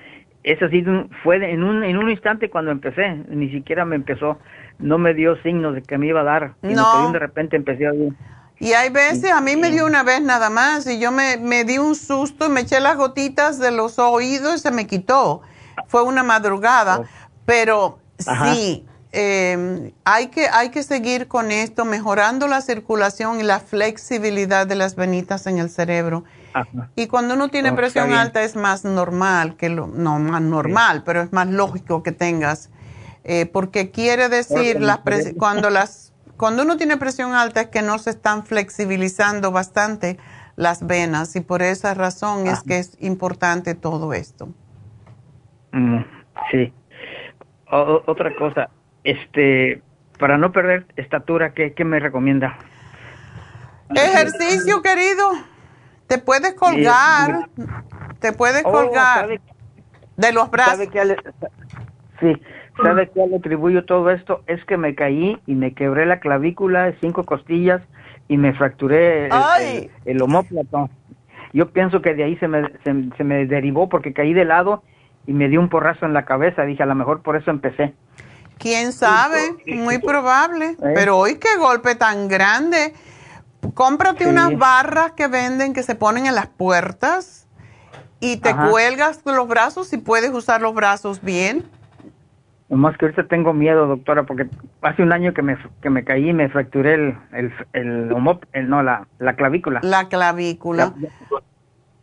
[0.43, 0.83] es así,
[1.23, 4.37] fue en un, en un instante cuando empecé, ni siquiera me empezó,
[4.79, 6.91] no me dio signos de que me iba a dar, sino No.
[7.07, 8.13] que de repente empecé a oír.
[8.59, 11.63] Y hay veces, a mí me dio una vez nada más y yo me, me
[11.63, 15.41] di un susto me eché las gotitas de los oídos y se me quitó.
[15.87, 17.01] Fue una madrugada,
[17.45, 18.55] pero Ajá.
[18.55, 24.65] sí, eh, hay, que, hay que seguir con esto, mejorando la circulación y la flexibilidad
[24.65, 26.23] de las venitas en el cerebro.
[26.61, 26.89] Ajá.
[26.95, 31.21] Y cuando uno tiene presión alta es más normal, que lo, no más normal, pero
[31.21, 32.71] es más lógico que tengas,
[33.23, 37.81] eh, porque quiere decir las pres- cuando las cuando uno tiene presión alta es que
[37.81, 40.17] no se están flexibilizando bastante
[40.55, 44.49] las venas y por esa razón es que es importante todo esto.
[45.71, 45.99] Mm,
[46.51, 46.73] sí.
[47.71, 48.69] O- otra cosa,
[49.03, 49.81] este,
[50.19, 52.57] para no perder estatura, ¿qué, qué me recomienda?
[53.95, 55.31] Ejercicio, querido.
[56.07, 57.49] Te puedes colgar,
[58.19, 59.41] te puedes Oh, colgar ¿sabe-
[60.15, 60.73] de los brazos.
[60.73, 61.17] ¿Sabe qué le,
[62.19, 62.41] sí,
[62.81, 64.41] ¿sabe qué le atribuyo todo esto?
[64.47, 67.81] Es que me caí y me quebré la clavícula, cinco costillas
[68.27, 69.31] y me fracturé el,
[69.61, 70.89] el, el omóplato.
[71.53, 74.83] Yo pienso que de ahí se me, se, se me derivó porque caí de lado
[75.25, 76.63] y me dio un porrazo en la cabeza.
[76.63, 77.93] Dije, a lo mejor por eso empecé.
[78.57, 79.37] ¿Quién sabe?
[79.67, 80.71] Muy probable.
[80.81, 80.91] ¿Eh?
[80.95, 82.93] Pero hoy qué golpe tan grande.
[83.73, 84.29] Cómprate Sí.
[84.29, 87.47] unas barras que venden que se ponen en las puertas
[88.19, 88.69] y te Ajá.
[88.69, 91.65] cuelgas los brazos si puedes usar los brazos bien.
[92.69, 94.47] Nomás que ahorita tengo miedo, doctora, porque
[94.81, 98.13] hace un año que me, que me caí y me fracturé el, el, el,
[98.53, 99.79] el no, la, la clavícula.
[99.83, 100.93] La clavícula.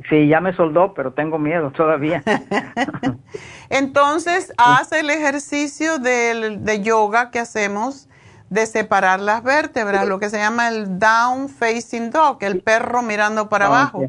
[0.09, 2.23] sí, ya me soldó, pero tengo miedo todavía.
[3.69, 8.09] Entonces, haz el ejercicio de, de yoga que hacemos
[8.55, 13.49] de separar las vértebras, lo que se llama el down facing dog, el perro mirando
[13.49, 14.05] para abajo.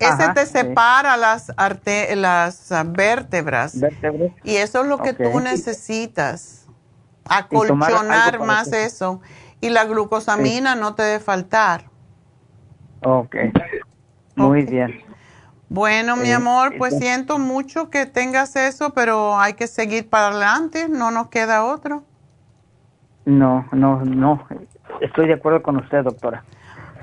[0.00, 3.76] Ese te separa las, las ah, vértebras.
[4.42, 6.66] Y eso es lo que tú necesitas.
[7.24, 9.20] Acolchonar más eso.
[9.60, 11.84] Y la glucosamina no te debe faltar.
[13.04, 13.36] Ok.
[14.34, 15.02] Muy bien.
[15.68, 20.88] Bueno, mi amor, pues siento mucho que tengas eso, pero hay que seguir para adelante,
[20.88, 22.04] no nos queda otro.
[23.26, 24.46] No, no, no.
[25.00, 26.44] Estoy de acuerdo con usted, doctora.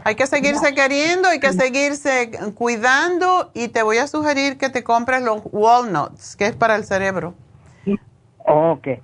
[0.05, 4.83] Hay que seguirse queriendo, hay que seguirse cuidando y te voy a sugerir que te
[4.83, 7.35] compres los walnuts, que es para el cerebro.
[8.45, 9.01] ok, eh,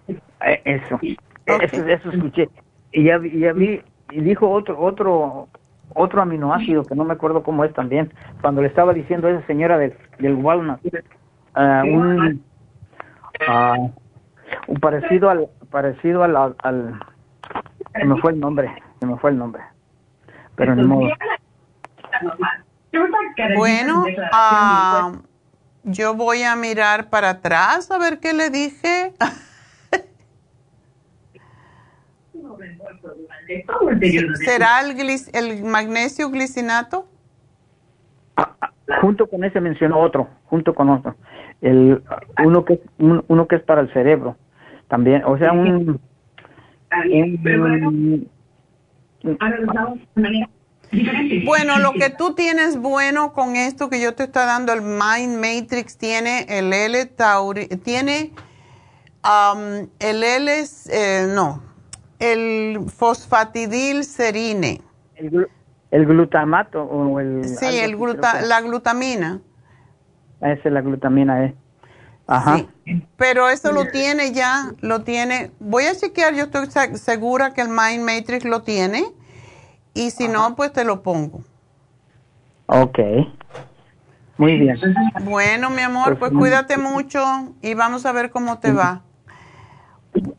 [0.65, 0.99] eso.
[1.45, 2.49] Eso, eso escuché.
[2.91, 3.81] Y ya, ya vi,
[4.11, 5.47] y dijo otro, otro,
[5.93, 9.47] otro aminoácido que no me acuerdo cómo es también, cuando le estaba diciendo a esa
[9.47, 12.43] señora del, del walnut, uh, un,
[13.47, 13.91] uh,
[14.67, 16.99] un parecido al, parecido al, al,
[17.93, 19.61] se me fue el nombre, se me fue el nombre
[20.59, 21.07] pero ni modo.
[23.55, 25.13] Bueno, ah,
[25.83, 29.13] yo voy a mirar para atrás a ver qué le dije.
[34.43, 34.97] ¿Será el,
[35.33, 37.07] el magnesio glicinato?
[39.01, 41.15] junto con ese mencionó otro, junto con otro.
[41.61, 42.03] El,
[42.43, 44.35] uno, que, uno que es para el cerebro
[44.89, 45.99] también, o sea, un
[51.45, 55.37] bueno, lo que tú tienes bueno con esto que yo te estoy dando, el Mind
[55.37, 58.31] Matrix, tiene el L Tauri, tiene
[59.23, 60.51] um, el L,
[60.91, 61.61] eh, no,
[62.17, 64.81] el fosfatidil serine.
[65.15, 67.45] El, glutamato o el...
[67.45, 67.97] Sí, el
[68.47, 69.41] la glutamina.
[70.41, 71.55] Esa es la glutamina, eh.
[72.31, 72.63] Ajá.
[73.17, 75.49] pero eso lo tiene ya, lo tiene.
[75.59, 76.67] Voy a chequear, yo estoy
[76.99, 79.03] segura que el Mind Matrix lo tiene.
[79.95, 81.41] Y si no, pues te lo pongo.
[82.67, 82.99] Ok.
[84.37, 84.79] Muy bien.
[85.23, 87.19] Bueno, mi amor, pues, pues cuídate mucho
[87.63, 89.01] y vamos a ver cómo te va.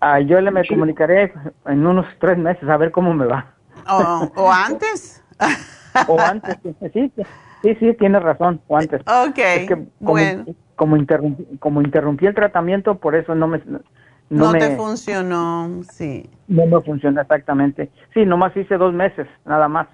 [0.00, 1.32] Ah, yo le me comunicaré
[1.66, 3.52] en unos tres meses a ver cómo me va.
[4.36, 5.24] o antes.
[6.06, 6.56] o antes,
[6.92, 7.12] sí,
[7.62, 9.00] sí, sí, tiene razón, o antes.
[9.02, 9.38] Ok,
[9.98, 10.44] como, bueno
[10.80, 13.60] como interrumpí, como interrumpí el tratamiento, por eso no me...
[14.30, 16.30] No, te funcionó, sí.
[16.48, 17.90] No me funcionó exactamente.
[18.14, 19.88] Sí, nomás hice dos meses, nada más.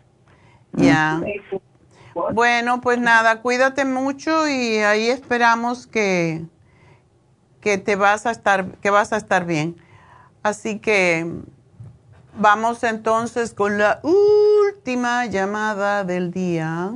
[0.75, 1.21] Ya.
[2.33, 6.45] Bueno, pues nada, cuídate mucho y ahí esperamos que,
[7.61, 9.75] que te vas a estar, que vas a estar bien.
[10.45, 11.29] Así que
[12.39, 16.93] vamos entonces con la última llamada del día,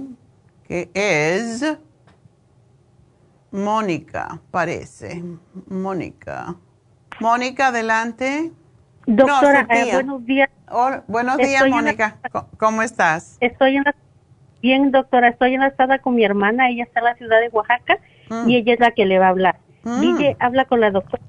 [0.70, 1.76] que es
[3.50, 5.20] Mónica, parece.
[5.66, 6.54] Mónica.
[7.18, 8.52] Mónica, adelante.
[9.04, 10.48] Doctora, eh, buenos días.
[11.08, 12.18] buenos días, Mónica.
[12.56, 13.36] ¿Cómo estás?
[13.40, 13.96] Estoy en la,
[14.62, 15.30] bien, doctora.
[15.30, 16.70] Estoy la con mi hermana.
[16.70, 17.98] Ella está en la ciudad de Oaxaca
[18.28, 18.48] mm.
[18.48, 19.58] y ella es la que le va a hablar.
[19.82, 20.00] Mm.
[20.00, 21.24] Guille, habla con la doctora.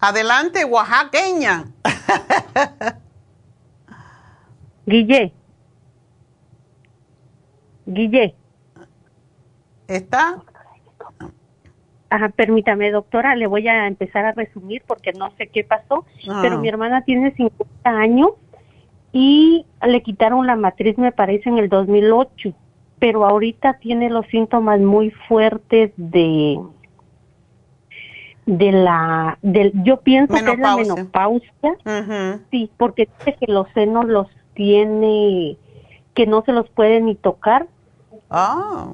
[0.00, 1.66] Adelante, oaxaqueña.
[4.86, 5.34] Guille.
[7.86, 8.34] Guille.
[9.88, 10.42] ¿Está?
[12.10, 16.04] Ajá, permítame, doctora, le voy a empezar a resumir porque no sé qué pasó,
[16.42, 18.32] pero mi hermana tiene 50 años
[19.12, 22.52] y le quitaron la matriz, me parece, en el 2008,
[22.98, 26.60] pero ahorita tiene los síntomas muy fuertes de
[28.44, 31.76] de la del yo pienso que es la menopausia
[32.50, 35.56] sí porque dice que los senos los tiene
[36.14, 37.68] que no se los puede ni tocar
[38.32, 38.92] ah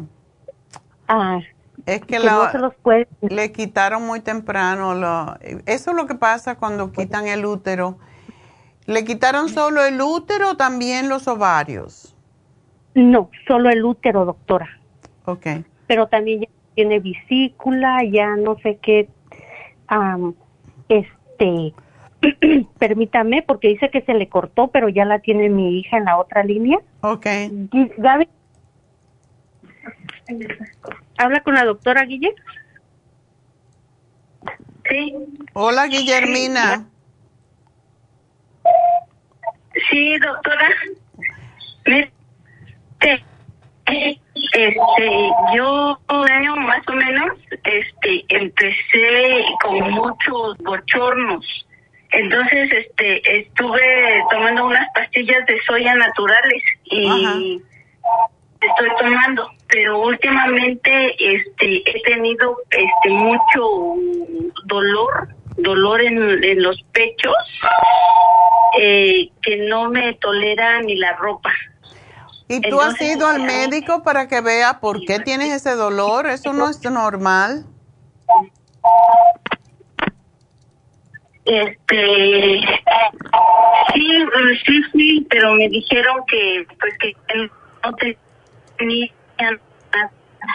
[1.08, 1.40] Ah,
[1.86, 2.18] es que,
[3.22, 4.94] le quitaron muy temprano.
[4.94, 7.96] Lo, eso es lo que pasa cuando quitan el útero.
[8.84, 12.14] ¿Le quitaron solo el útero o también los ovarios?
[12.94, 14.68] No, solo el útero, doctora.
[15.24, 15.46] Ok.
[15.86, 19.08] Pero también ya tiene vesícula, ya no sé qué.
[20.90, 21.74] este,
[22.78, 26.18] permítame, porque dice que se le cortó, pero ya la tiene mi hija en la
[26.18, 26.78] otra línea.
[27.00, 27.26] Ok.
[27.96, 28.28] Gaby,
[31.16, 32.34] ¿Habla con la doctora Guille?
[34.88, 35.14] Sí.
[35.52, 36.86] Hola, Guillermina.
[39.90, 40.68] Sí, doctora.
[41.84, 43.24] Este,
[44.52, 51.66] este, yo un año más o menos, este, empecé con muchos bochornos.
[52.10, 57.62] Entonces, este, estuve tomando unas pastillas de soya naturales y
[58.60, 63.96] estoy tomando, pero últimamente, este, he tenido, este, mucho
[64.64, 65.28] dolor,
[65.58, 67.34] dolor en, en los pechos,
[68.80, 71.52] eh, que no me tolera ni la ropa.
[72.48, 76.26] ¿Y tú has ido al médico para que vea por qué tienes ese dolor?
[76.26, 77.66] ¿Eso no es normal?
[81.44, 82.60] Este,
[83.94, 84.24] sí,
[84.64, 87.14] sí, sí, pero me dijeron que, pues, que
[87.84, 87.92] no
[88.76, 89.08] tenía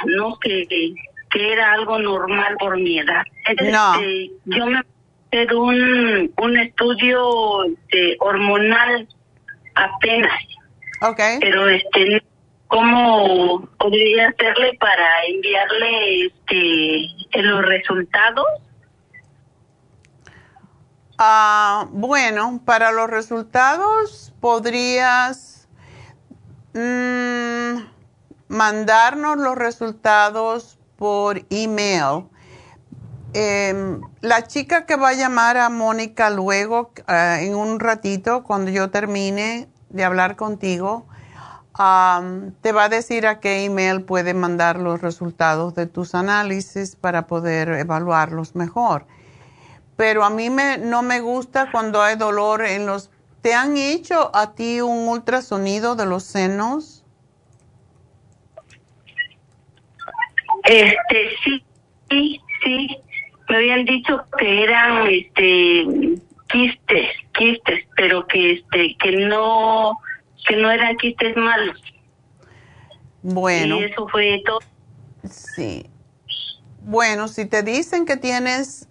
[0.05, 3.23] no, que, que era algo normal por mi edad.
[3.71, 3.95] no.
[3.95, 4.81] Este, yo me
[5.31, 9.07] hice un, un estudio de hormonal
[9.75, 10.39] apenas
[11.03, 11.37] Okay.
[11.41, 12.23] Pero este,
[12.67, 18.45] ¿cómo podría hacerle para enviarle este los resultados?
[21.17, 25.67] Ah, bueno, para los resultados podrías
[26.73, 27.79] mm,
[28.47, 32.25] mandarnos los resultados por email.
[33.33, 38.69] Em, la chica que va a llamar a Mónica luego, ah, en un ratito, cuando
[38.69, 41.05] yo termine, de hablar contigo,
[42.61, 47.25] te va a decir a qué email puede mandar los resultados de tus análisis para
[47.25, 49.05] poder evaluarlos mejor.
[49.95, 53.09] Pero a mí me, no me gusta cuando hay dolor en los...
[53.41, 57.02] ¿Te han hecho a ti un ultrasonido de los senos?
[60.63, 61.63] Este, sí,
[62.09, 62.97] sí, sí.
[63.49, 66.17] Me habían dicho que eran, este,
[66.53, 69.97] quistes, quistes, pero que este que no
[70.47, 71.81] que no eran quistes malos.
[73.23, 73.79] Bueno.
[73.79, 74.59] Y eso fue todo.
[75.29, 75.89] Sí.
[76.81, 78.87] Bueno, si te dicen que tienes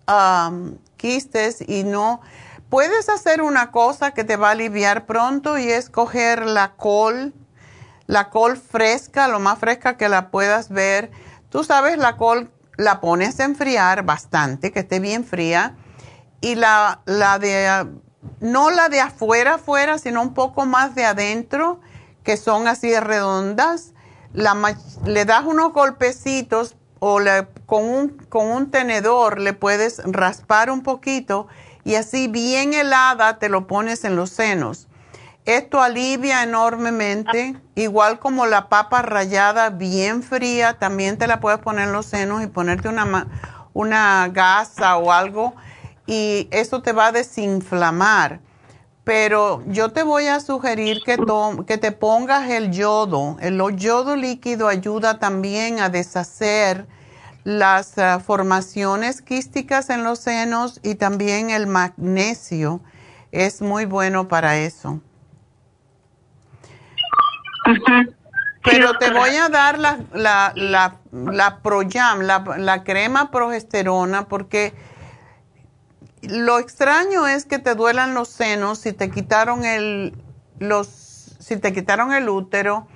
[0.97, 2.23] quistes y no,
[2.71, 7.35] puedes hacer una cosa que te va a aliviar pronto y es coger la col,
[8.07, 11.11] la col fresca, lo más fresca que la puedas ver.
[11.53, 15.77] Tú sabes, la col la pones a enfriar bastante, que esté bien fría
[16.41, 17.87] y la, la de,
[18.41, 21.79] no la de afuera, afuera, sino un poco más de adentro,
[22.25, 23.93] que son así redondas,
[24.33, 24.57] la,
[25.05, 27.19] le das unos golpecitos o
[27.67, 31.49] con, un, con un tenedor le puedes raspar un poquito
[31.85, 34.89] y así bien helada te lo pones en los senos.
[35.45, 41.89] Esto alivia enormemente, igual como la papa rallada bien fría, también te la puedes poner
[41.89, 43.27] en los senos y ponerte una,
[43.73, 45.55] una gasa o algo
[46.07, 48.41] y eso te va a desinflamar.
[49.03, 51.19] Pero yo te voy a sugerir que,
[51.67, 53.37] que te pongas el yodo.
[53.41, 56.87] El yodo líquido ayuda también a deshacer
[57.43, 62.81] las eh, formaciones quísticas en los senos y también el magnesio
[63.33, 65.01] es muy bueno para eso.
[68.65, 74.73] Pero te voy a dar la, la, la, la Proyam, la, la crema progesterona, porque
[76.23, 80.15] lo extraño es que te duelan los senos si te quitaron el,
[80.61, 80.87] los,
[81.41, 82.87] si te quitaron el útero.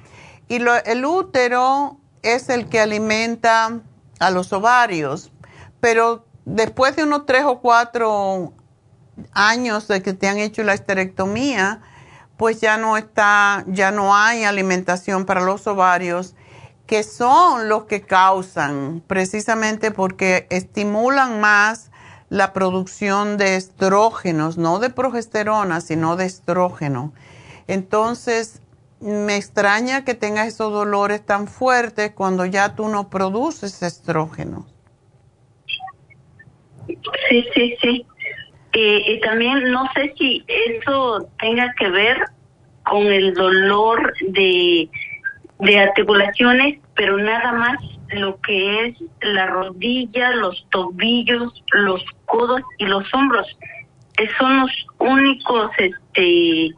[0.48, 3.80] Y el útero es el que alimenta
[4.20, 5.32] a los ovarios.
[5.80, 8.52] Pero después de unos tres o cuatro
[9.32, 11.80] años de que te han hecho la esterectomía,
[12.36, 16.34] pues ya no está, ya no hay alimentación para los ovarios,
[16.86, 21.90] que son los que causan, precisamente porque estimulan más
[22.28, 27.12] la producción de estrógenos, no de progesterona, sino de estrógeno.
[27.66, 28.60] Entonces,
[29.00, 34.66] me extraña que tengas esos dolores tan fuertes cuando ya tú no produces estrógeno.
[36.86, 38.06] Sí, sí, sí.
[38.78, 42.18] Y también no sé si eso tenga que ver
[42.84, 44.88] con el dolor de,
[45.58, 47.78] de articulaciones, pero nada más
[48.10, 53.46] lo que es la rodilla, los tobillos, los codos y los hombros.
[54.38, 56.70] Son los únicos este,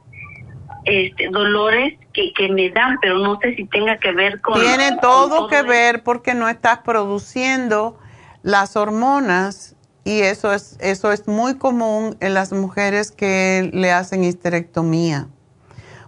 [0.85, 4.61] este dolores que, que me dan, pero no sé si tenga que ver con...
[4.61, 7.99] Tiene todo, que ver porque no estás produciendo
[8.43, 9.77] las hormonas
[10.09, 15.29] y eso es, eso es muy común en las mujeres que le hacen histerectomía.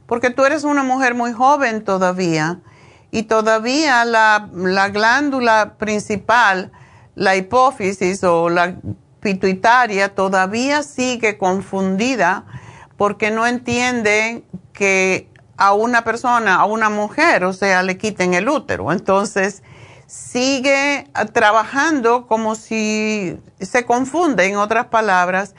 [0.06, 2.60] Porque tú eres una mujer muy joven todavía
[3.10, 4.48] y todavía la,
[4.90, 6.72] glándula principal,
[7.14, 8.76] la hipófisis o la
[9.20, 12.46] pituitaria, todavía sigue confundida
[12.96, 15.28] porque no entiende que
[15.58, 18.92] a una persona, a una mujer, o sea, le quiten el útero.
[18.92, 19.62] Entonces,
[20.10, 25.54] sigue trabajando como si se confunde, en otras palabras,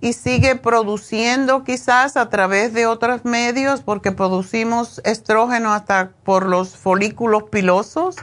[0.00, 6.76] y sigue produciendo quizás a través de otros medios, porque producimos estrógeno hasta por los
[6.76, 8.14] folículos pilosos.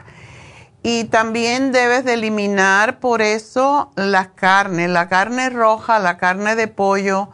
[0.83, 6.69] Y también debes de eliminar por eso la carne, la carne roja, la carne de
[6.69, 7.29] pollo,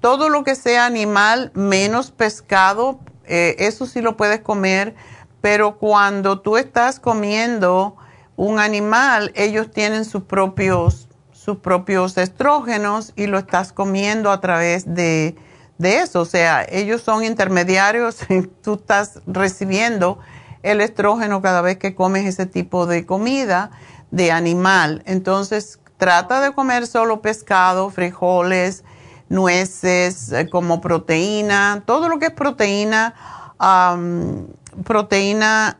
[0.00, 4.94] todo lo que sea animal, menos pescado, eh, eso sí lo puedes comer
[5.40, 7.96] pero cuando tú estás comiendo
[8.36, 14.94] un animal, ellos tienen sus propios, sus propios estrógenos y lo estás comiendo a través
[14.94, 15.36] de,
[15.78, 16.20] eso.
[16.20, 20.18] O sea, ellos son intermediarios y tú estás recibiendo
[20.62, 23.70] el estrógeno cada vez que comes ese tipo de comida
[24.10, 25.02] de animal.
[25.06, 28.84] Entonces, trata de comer solo pescado, frijoles,
[29.28, 33.14] nueces eh, como proteína, todo lo que es proteína
[34.84, 35.78] proteína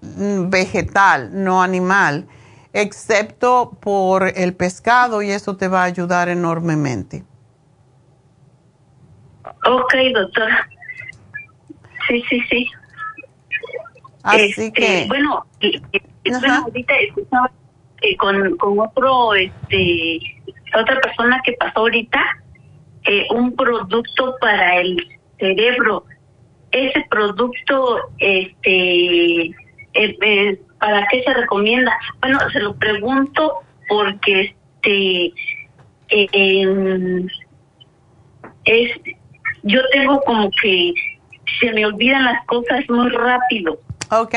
[0.00, 2.26] mm, vegetal, no animal,
[2.72, 7.24] excepto por el pescado y eso te va a ayudar enormemente.
[9.64, 10.68] Ok, doctora.
[12.06, 12.70] Sí, sí, sí.
[14.22, 15.04] Así este, que...
[15.08, 15.44] Bueno,
[16.64, 17.50] ahorita escuchaba
[18.02, 20.20] eh, con, con otro, este,
[20.78, 22.20] otra persona que pasó ahorita,
[23.04, 26.04] eh, un producto para el cerebro
[26.72, 29.54] ese producto, este, eh,
[29.94, 31.96] eh, ¿para qué se recomienda?
[32.20, 35.32] Bueno, se lo pregunto porque este,
[36.10, 37.26] eh,
[38.64, 38.90] es,
[39.62, 40.92] yo tengo como que
[41.60, 43.78] se me olvidan las cosas muy rápido.
[44.10, 44.34] Ok.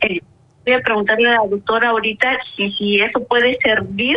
[0.00, 4.16] voy a preguntarle a la doctora ahorita si, si eso puede servir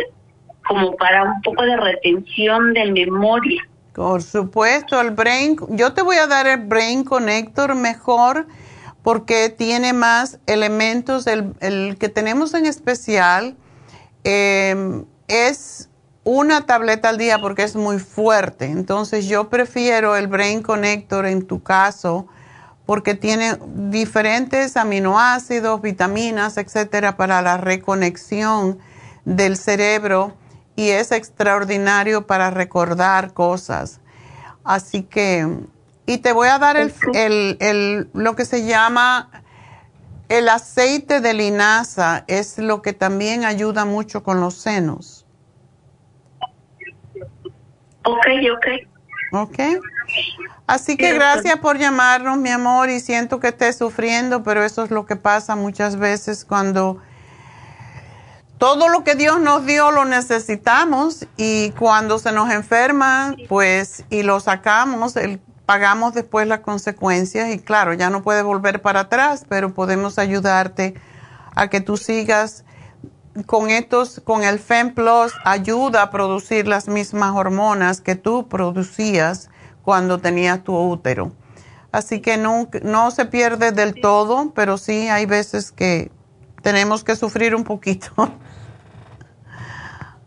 [0.66, 3.62] como para un poco de retención de memoria.
[3.94, 8.46] Por supuesto, el Brain, yo te voy a dar el Brain Connector mejor
[9.02, 11.26] porque tiene más elementos.
[11.26, 13.56] El, que tenemos en especial
[14.24, 15.90] em, es
[16.24, 18.66] una tableta al día porque es muy fuerte.
[18.66, 22.26] Entonces yo prefiero el Brain Connector en tu caso
[22.86, 28.78] porque tiene diferentes aminoácidos, vitaminas, etcétera, para la reconexión
[29.24, 30.34] del cerebro
[30.76, 34.00] y es extraordinario para recordar cosas.
[34.64, 35.46] Así que,
[36.06, 39.30] y te voy a dar el, el, el, lo que se llama
[40.28, 45.26] el aceite de linaza, es lo que también ayuda mucho con los senos.
[48.04, 48.66] Ok, ok.
[49.32, 49.58] Ok.
[50.66, 54.90] Así que gracias por llamarnos, mi amor, y siento que estés sufriendo, pero eso es
[54.90, 57.02] lo que pasa muchas veces cuando
[58.62, 64.22] todo lo que Dios nos dio lo necesitamos y cuando se nos enferma, pues, y
[64.22, 65.14] lo sacamos,
[65.66, 70.94] pagamos después las consecuencias y claro, ya no puede volver para atrás, pero podemos ayudarte
[71.56, 72.64] a que tú sigas
[73.46, 79.50] con estos, con el FEM Plus, ayuda a producir las mismas hormonas que tú producías
[79.82, 81.32] cuando tenías tu útero.
[81.90, 86.12] Así que no, no se pierde del todo, pero sí hay veces que
[86.62, 88.12] tenemos que sufrir un poquito.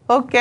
[0.08, 0.36] Ok.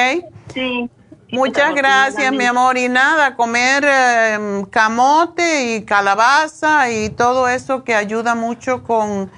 [0.53, 0.91] Sí.
[1.33, 2.79] Muchas gracias, mi amor.
[2.79, 9.31] Y nada, comer em, camote y calabaza y todo eso que ayuda mucho con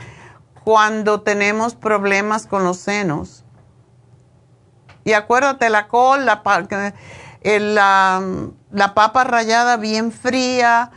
[0.63, 3.45] cuando tenemos problemas con los senos.
[5.05, 6.43] Y acuérdate, la col, la,
[7.43, 8.23] la,
[8.73, 10.91] la papa rallada bien fría.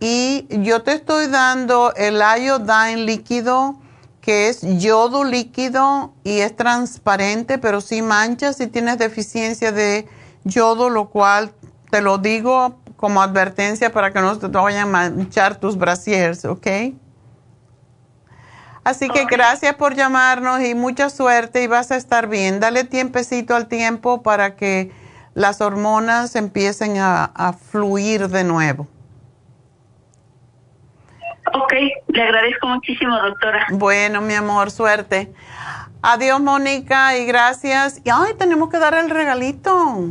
[0.00, 3.76] Y yo te estoy dando el iodine líquido
[4.22, 10.08] que es yodo líquido y es transparente, pero sí mancha si tienes deficiencia de
[10.44, 11.52] yodo, lo cual
[11.90, 16.66] te lo digo como advertencia para que no te vayan a manchar tus brasiers, ¿ok?
[18.84, 22.60] Así que gracias por llamarnos y mucha suerte y vas a estar bien.
[22.60, 24.92] Dale tiempecito al tiempo para que
[25.34, 28.86] las hormonas empiecen a, a fluir de nuevo.
[31.54, 31.72] Ok,
[32.08, 33.66] le agradezco muchísimo, doctora.
[33.70, 35.32] Bueno, mi amor, suerte.
[36.00, 38.00] Adiós, Mónica, y gracias.
[38.04, 40.10] Y ay, tenemos que dar el regalito.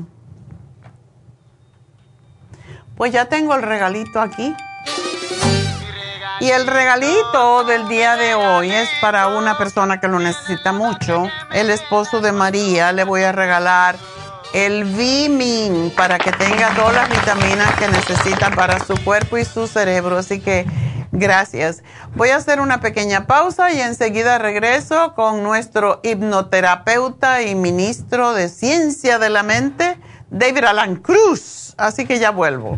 [2.96, 4.56] Pues ya tengo el regalito aquí.
[6.40, 11.30] Y el regalito del día de hoy es para una persona que lo necesita mucho.
[11.54, 13.96] El esposo de María le voy a regalar
[14.54, 19.68] el Vimin para que tenga todas las vitaminas que necesita para su cuerpo y su
[19.68, 20.18] cerebro.
[20.18, 20.66] Así que
[21.12, 21.84] Gracias.
[22.16, 28.48] Voy a hacer una pequeña pausa y enseguida regreso con nuestro hipnoterapeuta y ministro de
[28.48, 29.98] Ciencia de la Mente,
[30.30, 31.74] David Alan Cruz.
[31.78, 32.78] Así que ya vuelvo.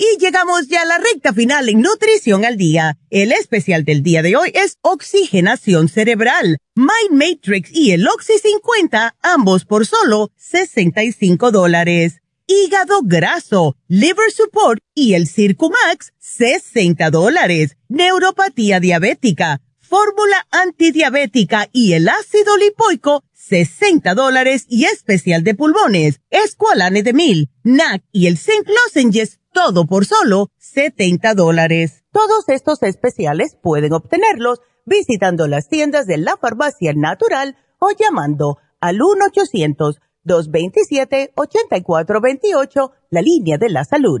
[0.00, 2.96] Y llegamos ya a la recta final en Nutrición al Día.
[3.10, 9.16] El especial del día de hoy es Oxigenación Cerebral, Mind Matrix y el Oxy 50,
[9.22, 12.20] ambos por solo 65 dólares.
[12.46, 17.76] Hígado graso, Liver Support y el Circumax, 60 dólares.
[17.88, 27.02] Neuropatía diabética, fórmula antidiabética y el ácido lipoico, 60 dólares y especial de pulmones, Esqualane
[27.02, 32.04] de Mil, NAC y el Zinc Lozenges todo por solo 70 dólares.
[32.12, 38.98] Todos estos especiales pueden obtenerlos visitando las tiendas de la farmacia natural o llamando al
[40.26, 44.20] 1-800-227-8428, la línea de la salud.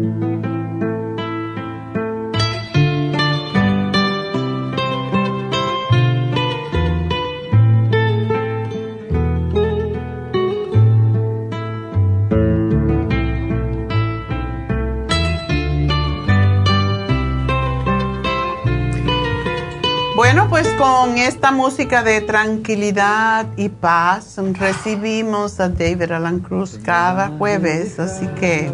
[20.51, 27.97] Pues con esta música de tranquilidad y paz recibimos a David Alan Cruz cada jueves,
[28.01, 28.69] así que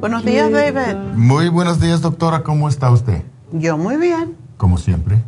[0.00, 0.96] buenos días David.
[1.14, 3.22] Muy buenos días doctora, ¿cómo está usted?
[3.52, 4.34] Yo muy bien.
[4.56, 5.22] Como siempre.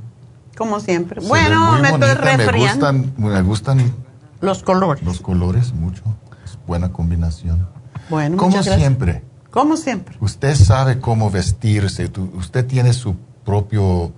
[0.57, 1.20] Como siempre.
[1.28, 2.52] bueno, me estoy refriando.
[2.52, 3.93] Me gustan, me gustan
[4.40, 5.05] los colores.
[5.05, 6.05] Los colores, mucho.
[6.43, 7.69] Es buena combinación.
[8.09, 9.24] Bueno, como siempre.
[9.51, 10.16] Como siempre.
[10.23, 14.15] Usted sabe cómo vestirse, usted tiene su propio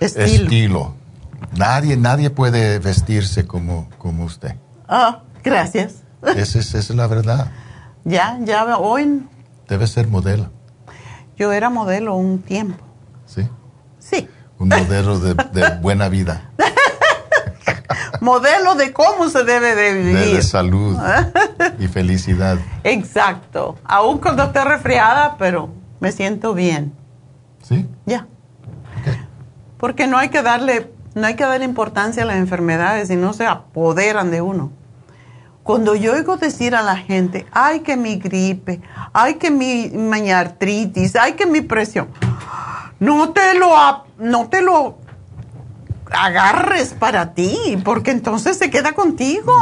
[0.00, 0.94] estilo.
[1.56, 4.56] Nadie, nadie puede vestirse como, como usted.
[4.88, 6.02] Ah, gracias.
[6.36, 7.50] Esa es, la verdad.
[8.04, 9.22] Ya, ya hoy.
[9.68, 10.50] Debe ser modelo.
[11.36, 12.82] Yo era modelo un tiempo.
[13.26, 13.46] ¿Sí?
[13.98, 14.26] Sí.
[14.58, 15.34] Un modelo de,
[15.82, 16.50] buena vida.
[18.22, 20.36] modelo de cómo se debe de vivir.
[20.36, 20.96] De, salud
[21.78, 22.56] y felicidad.
[22.82, 23.76] Exacto.
[23.84, 25.68] Aún cuando esté resfriada, pero
[26.00, 26.94] me siento bien.
[27.62, 27.86] ¿Sí?
[28.06, 28.26] Ya.
[29.78, 33.32] Porque no hay que darle, no hay que darle importancia a las enfermedades y no
[33.32, 34.72] se apoderan de uno.
[35.62, 38.80] Cuando yo oigo decir a la gente, ay que mi gripe,
[39.12, 42.08] ay que mi, mi artritis, ay que mi presión,
[42.98, 43.68] no te lo,
[44.18, 44.98] no te lo
[46.10, 49.52] agarres para ti, porque entonces se queda contigo.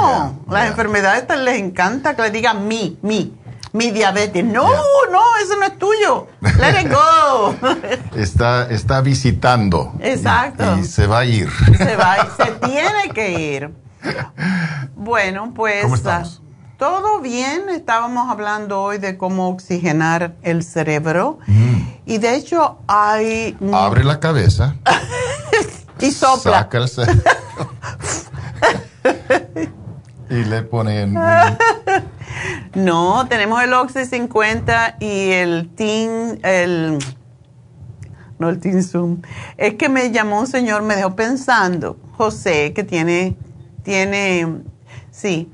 [0.48, 3.34] Las enfermedades les encanta que le digan mi, mi
[3.76, 4.44] mi diabetes.
[4.44, 4.68] No,
[5.10, 6.26] no, eso no es tuyo.
[6.40, 7.54] Let it go.
[8.16, 9.92] está, está visitando.
[10.00, 10.78] Exacto.
[10.78, 11.50] Y, se va a ir.
[11.76, 13.74] Se va, se tiene que ir.
[14.96, 15.82] Bueno, pues.
[15.82, 16.42] ¿Cómo estamos?
[16.78, 17.68] Todo bien.
[17.68, 21.38] Estábamos hablando hoy de cómo oxigenar el cerebro.
[21.46, 21.76] Mm.
[22.06, 23.56] Y de hecho hay.
[23.72, 24.76] Abre la cabeza.
[26.00, 26.60] y sopla.
[26.60, 26.88] Saca el
[30.28, 31.14] y le ponen.
[32.74, 36.98] no, tenemos el Oxy 50 y el Team, el.
[38.38, 39.22] No el Team Zoom.
[39.56, 43.36] Es que me llamó un señor, me dejó pensando, José, que tiene,
[43.82, 44.62] tiene,
[45.10, 45.50] sí,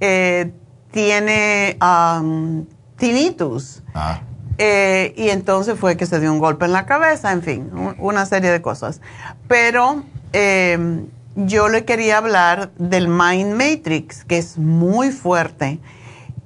[0.00, 0.52] eh,
[0.92, 2.66] tiene um,
[2.96, 3.82] tinnitus.
[3.94, 4.20] Ah.
[4.58, 8.26] Eh, y entonces fue que se dio un golpe en la cabeza, en fin, una
[8.26, 9.00] serie de cosas.
[9.48, 11.06] Pero eh,
[11.46, 15.78] yo le quería hablar del Mind Matrix, que es muy fuerte.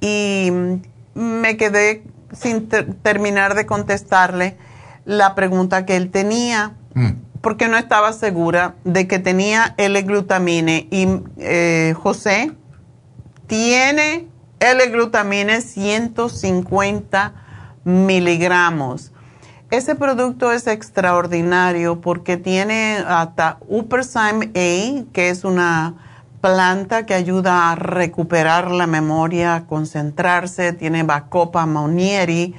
[0.01, 0.51] Y
[1.15, 4.57] me quedé sin terminar de contestarle
[5.05, 7.11] la pregunta que él tenía, mm.
[7.41, 10.89] porque no estaba segura de que tenía L-glutamine.
[10.91, 11.09] Y
[11.39, 12.53] eh, José
[13.47, 14.29] tiene
[14.61, 17.33] L-glutamine 150
[17.85, 19.14] miligramos.
[19.75, 25.95] Ese producto es extraordinario porque tiene hasta Uperzyme A, que es una
[26.41, 32.55] planta que ayuda a recuperar la memoria, a concentrarse, tiene Bacopa maunieri,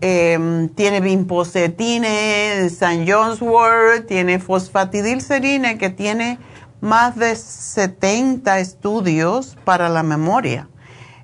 [0.00, 6.38] em, tiene Bimposetine, San John's Wort, tiene fosfatidilcerine que tiene
[6.80, 10.70] más de 70 estudios para la memoria.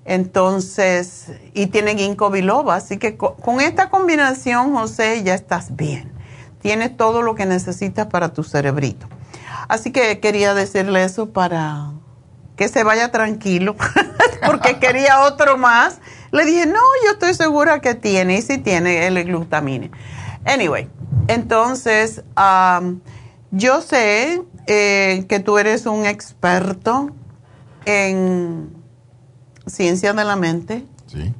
[0.04, 2.32] Entonces, y tiene ginkgo
[2.72, 6.12] así que con, esta combinación, José, ya estás bien.
[6.60, 9.06] Tienes todo lo que necesitas para tu cerebrito.
[9.68, 11.92] Así que quería decirle eso para
[12.56, 13.76] que se vaya tranquilo,
[14.46, 16.00] porque quería otro más.
[16.32, 19.90] Le dije, no, yo estoy segura que tiene, y si tiene el glutamine.
[20.44, 20.88] Anyway,
[21.28, 22.22] entonces,
[23.52, 27.10] yo sé eh, que tú eres un experto
[27.84, 28.81] en
[29.66, 30.86] ciencia de la mente.
[31.06, 31.32] Sí.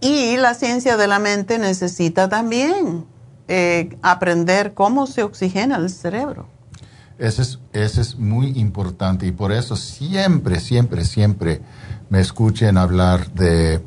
[0.00, 3.04] Y la ciencia de la mente necesita también
[3.48, 6.46] eh, aprender cómo se oxigena el cerebro.
[7.18, 11.60] Eso es, eso es muy importante y por eso siempre, siempre, siempre
[12.08, 13.82] me escuchen hablar de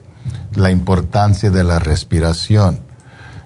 [0.55, 2.79] la importancia de la respiración.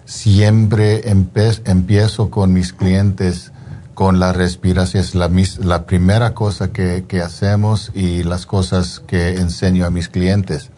[0.04, 3.52] Siempre empiezo con mis clientes
[3.98, 5.02] con la respiración.
[5.02, 10.08] Es la, la primera cosa que, que, hacemos y las cosas que enseño a mis
[10.08, 10.70] clientes.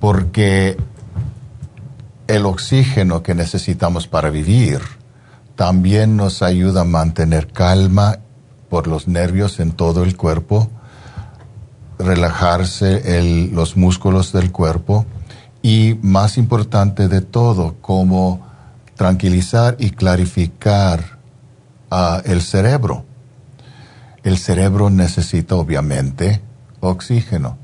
[0.00, 0.78] Porque
[2.26, 4.80] el oxígeno que necesitamos para vivir
[5.56, 8.20] también nos ayuda a mantener calma
[8.70, 10.70] por los nervios en todo el cuerpo,
[11.98, 15.04] relajarse el, los músculos del cuerpo
[15.60, 18.40] y más importante de todo, como
[18.96, 21.17] tranquilizar y clarificar
[22.24, 23.04] el cerebro.
[24.22, 26.42] El cerebro necesita obviamente
[26.80, 27.56] oxígeno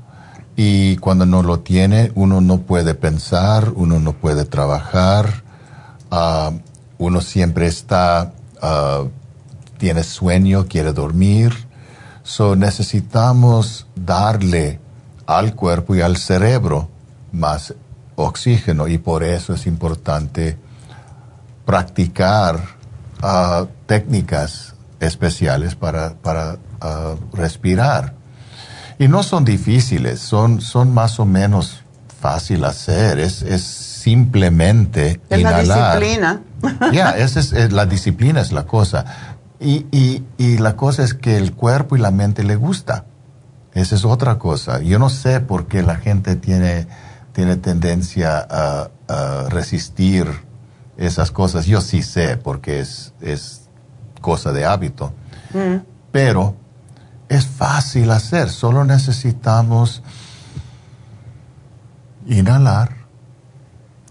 [0.55, 5.43] y cuando no lo tiene uno no puede pensar, uno no puede trabajar,
[6.11, 6.51] ah,
[6.97, 9.03] uno siempre está, ah,
[9.77, 11.53] tiene sueño, quiere dormir.
[12.23, 14.79] So necesitamos darle
[15.27, 16.89] al cuerpo y al cerebro
[17.31, 17.73] más
[18.15, 20.57] oxígeno y por eso es importante
[21.65, 22.74] practicar
[23.85, 26.57] técnicas especiales para, para
[27.33, 28.13] respirar.
[28.97, 31.83] Y no son difíciles, son, son más o menos
[32.21, 35.65] fácil hacer, es, es simplemente es inhalar.
[35.67, 36.41] la disciplina.
[36.93, 39.05] Ya, es, la disciplina es la cosa.
[39.59, 43.05] Y, y, y, la cosa es que el cuerpo y la mente le gusta.
[43.73, 44.81] Esa es otra cosa.
[44.81, 46.87] Yo no sé por qué la gente tiene,
[47.33, 50.27] tiene tendencia a, a resistir
[50.97, 51.65] esas cosas.
[51.65, 53.69] Yo sí sé porque es, es
[54.21, 55.13] cosa de hábito.
[55.53, 55.77] Mm.
[56.11, 56.55] Pero
[57.29, 60.03] es fácil hacer, solo necesitamos
[62.25, 62.95] inhalar,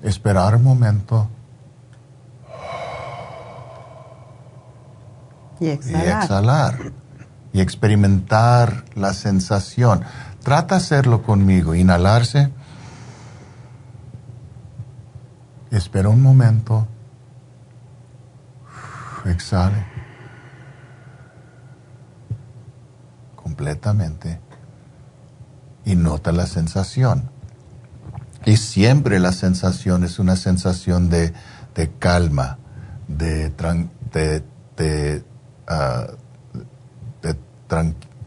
[0.03, 1.29] esperar un momento
[5.61, 6.07] y exhalar.
[6.07, 6.93] y exhalar.
[7.53, 10.03] Y experimentar la sensación.
[10.43, 12.51] Trata de hacerlo conmigo, inhalarse
[15.75, 16.87] Espera un momento.
[19.25, 19.85] Exhale.
[23.35, 24.39] Completamente.
[25.85, 27.29] Y nota la sensación.
[28.45, 31.33] Y siempre la sensación es una sensación de,
[31.99, 32.59] calma,
[33.09, 33.51] de,
[34.77, 35.25] de,
[35.67, 36.07] ah,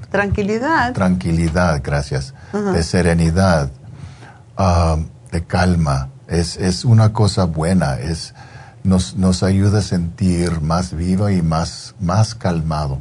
[0.10, 0.94] tranquilidad.
[0.94, 2.34] Tranquilidad, gracias.
[2.52, 3.72] De serenidad,
[4.58, 4.98] ah,
[5.32, 8.34] de calma es, es una cosa buena, es,
[8.84, 13.00] nos, nos ayuda a sentir más vivo y más, más calmado.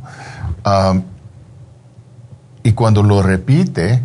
[2.62, 4.02] y cuando lo repite,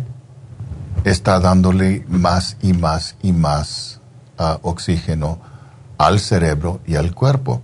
[1.04, 4.00] está dándole más y más y más
[4.38, 5.38] uh, oxígeno
[5.98, 7.62] al cerebro y al cuerpo.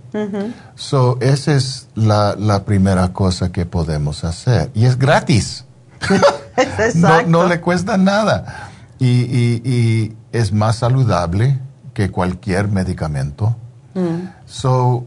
[0.75, 4.71] So, esa es la, la, primera cosa que podemos hacer.
[4.73, 5.65] Y es gratis.
[6.95, 8.69] no, no, le cuesta nada.
[8.97, 11.59] Y, y, y, es más saludable
[11.93, 13.55] que cualquier medicamento.
[13.93, 14.29] Mm.
[14.45, 15.05] So,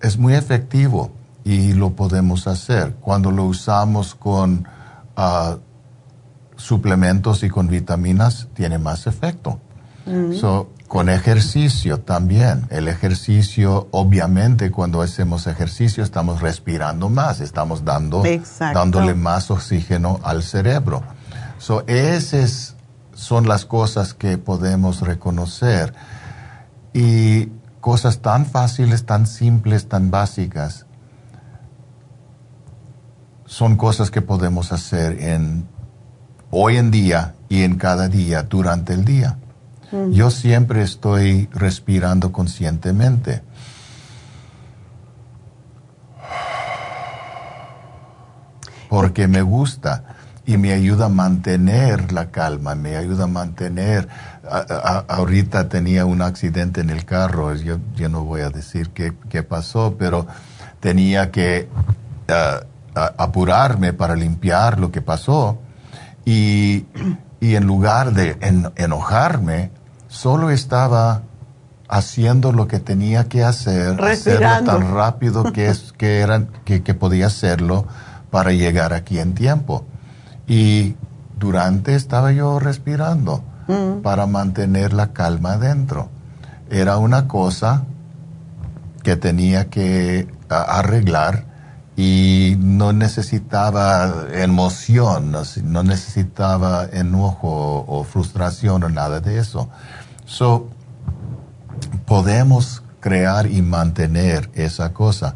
[0.00, 1.12] es muy efectivo
[1.44, 2.94] y lo podemos hacer.
[3.00, 4.66] Cuando lo usamos con
[5.16, 5.56] ah,
[6.56, 9.60] suplementos y con vitaminas, tiene más efecto.
[10.06, 10.34] Mm.
[10.34, 12.66] So, con ejercicio también.
[12.70, 18.22] El ejercicio, obviamente, cuando hacemos ejercicio, estamos respirando más, estamos dando,
[18.58, 21.02] dándole más oxígeno al cerebro.
[21.58, 22.71] So, es
[23.14, 25.94] son las cosas que podemos reconocer.
[26.92, 27.48] Y
[27.80, 30.86] cosas tan fáciles, tan simples, tan básicas,
[33.44, 35.68] son cosas que podemos hacer en
[36.50, 39.36] hoy en día y en cada día durante el día.
[40.10, 43.42] Yo siempre estoy respirando conscientemente.
[48.88, 54.08] Porque me gusta y me ayuda a mantener la calma, me ayuda a mantener.
[55.08, 59.42] ahorita tenía un accidente en el carro, yo, yo no voy a decir qué, qué
[59.42, 60.26] pasó, pero
[60.80, 61.68] tenía que
[62.94, 65.58] apurarme para limpiar lo que pasó
[66.24, 66.86] y,
[67.40, 68.36] y en lugar de
[68.76, 69.70] enojarme,
[70.08, 71.22] solo estaba
[71.88, 77.26] haciendo lo que tenía que hacer, hacerlo tan rápido que, es, que, era, que, podía
[77.26, 77.86] hacerlo
[78.30, 79.84] para llegar aquí en tiempo.
[80.46, 80.96] Y
[81.38, 84.02] durante estaba yo respirando mm.
[84.02, 86.08] para mantener la calma adentro.
[86.70, 87.82] Era una cosa
[89.02, 91.44] que tenía que arreglar
[91.96, 95.32] y no necesitaba emoción,
[95.64, 99.68] no, necesitaba enojo o frustración o nada de eso.
[100.24, 100.68] So,
[102.06, 105.34] podemos crear y mantener esa cosa.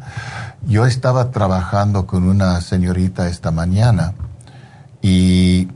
[0.65, 4.13] Yo estaba trabajando con una señorita esta mañana
[5.07, 5.69] y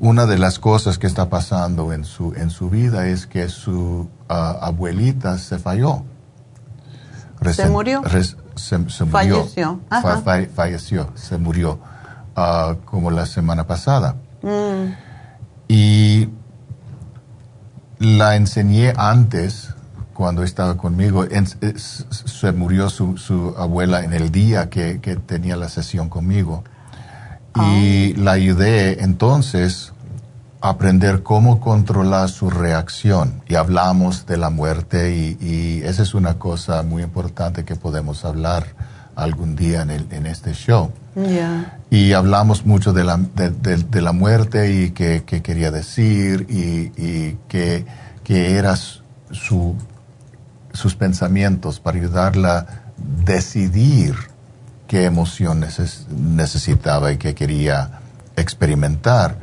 [0.00, 4.08] una de las cosas que está pasando en su, en su vida es que su
[4.26, 6.02] ah, abuelita se falló.
[7.52, 8.02] ¿Se murió?
[8.54, 9.06] se, murió.
[9.10, 9.80] Falleció.
[10.54, 11.78] falleció, se murió
[12.36, 14.16] ah, como la semana pasada.
[14.42, 14.94] Mm.
[15.68, 16.30] Y
[17.98, 19.74] la enseñé antes,
[20.14, 21.26] cuando estaba conmigo,
[21.74, 26.64] se murió su, abuela en el día que, tenía la sesión conmigo.
[27.56, 28.18] Y ah.
[28.18, 29.92] la ayudé entonces
[30.60, 33.42] aprender cómo controlar su reacción.
[33.48, 38.66] Y hablamos de la muerte y, esa es una cosa muy importante que podemos hablar
[39.16, 40.92] algún día en, el, en este show.
[41.90, 47.84] Y hablamos mucho de la, de, la muerte y qué, quería decir y, y qué,
[48.28, 48.76] eran
[49.32, 49.74] su,
[50.72, 52.66] sus pensamientos para ayudarla a
[53.24, 54.14] decidir
[54.90, 58.00] qué emociones necesitaba y qué quería
[58.34, 59.36] experimentar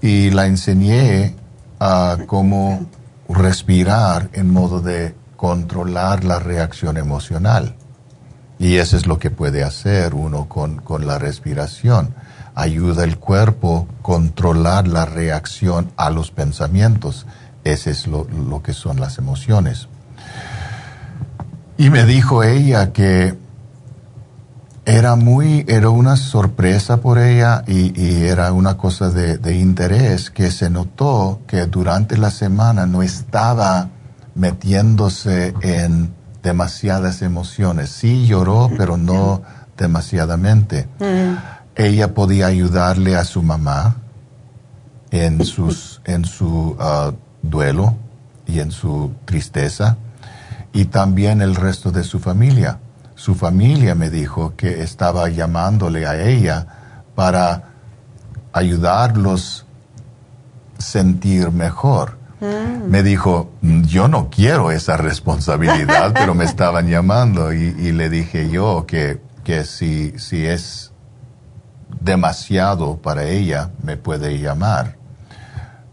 [0.00, 1.36] y la enseñé
[1.78, 2.86] a cómo
[3.28, 7.74] respirar en modo de controlar la reacción emocional.
[8.58, 12.14] Y eso es lo que puede hacer uno con, la respiración.
[12.54, 17.26] Ayuda el cuerpo a controlar la reacción a los pensamientos.
[17.62, 19.86] Ese es lo que son las emociones.
[21.76, 23.41] Y me dijo ella que
[24.84, 30.70] era muy, era una sorpresa por ella y, era una cosa de, interés que se
[30.70, 33.88] notó que durante la semana no estaba
[34.34, 37.90] metiéndose en demasiadas emociones.
[37.90, 39.42] Sí lloró, pero no
[39.76, 40.88] demasiadamente.
[40.98, 41.36] Mm.
[41.76, 43.96] Ella podía ayudarle a su mamá
[45.10, 47.94] en, sus, en su uh, duelo
[48.46, 49.96] y en su tristeza
[50.72, 52.78] y también el resto de su familia
[53.22, 56.66] su familia me dijo que estaba llamándole a ella
[57.14, 57.68] para
[58.52, 59.64] ayudarlos
[60.76, 62.18] a sentir mejor.
[62.40, 62.90] Mm.
[62.90, 68.86] Me dijo, yo no quiero esa responsabilidad, pero me estaban llamando y, le dije yo
[68.88, 70.90] que, que si, si es
[72.00, 74.96] demasiado para ella, me puede llamar.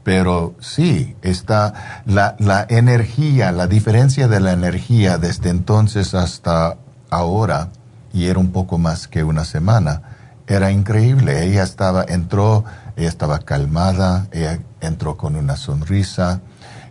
[0.04, 6.78] Pero sí, está la, la energía, la diferencia de la energía desde entonces hasta
[7.10, 7.70] ahora,
[8.14, 10.02] y era un poco más que una semana,
[10.48, 11.46] era increíble.
[11.46, 12.66] Ella estaba, entró,
[12.96, 16.42] ella estaba calmada, ella entró con una sonrisa,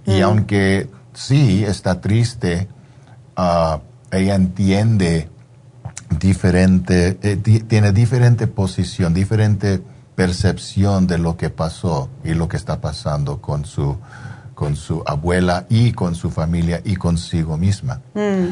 [0.06, 0.22] y mm.
[0.22, 2.68] aunque sí está triste,
[3.36, 3.80] ah,
[4.10, 5.28] ella entiende
[6.18, 9.82] diferente, eh, tiene diferente posición, diferente
[10.14, 13.96] percepción de lo que pasó y lo que está pasando con su,
[14.54, 18.00] con su abuela y con su familia y consigo misma.
[18.14, 18.48] Mm.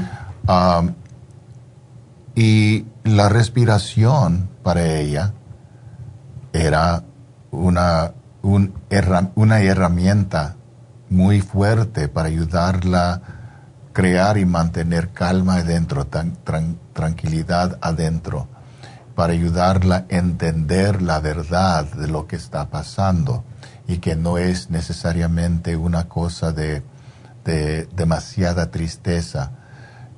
[2.36, 5.32] Y la respiración para ella
[6.52, 7.02] era
[7.50, 10.56] una, una herramienta
[11.08, 13.22] muy fuerte para ayudarla a
[13.94, 16.06] crear y mantener calma adentro,
[16.92, 18.48] tranquilidad adentro,
[19.14, 23.44] para ayudarla a entender la verdad de lo que está pasando
[23.88, 26.82] y que no es necesariamente una cosa de,
[27.46, 29.52] de demasiada tristeza,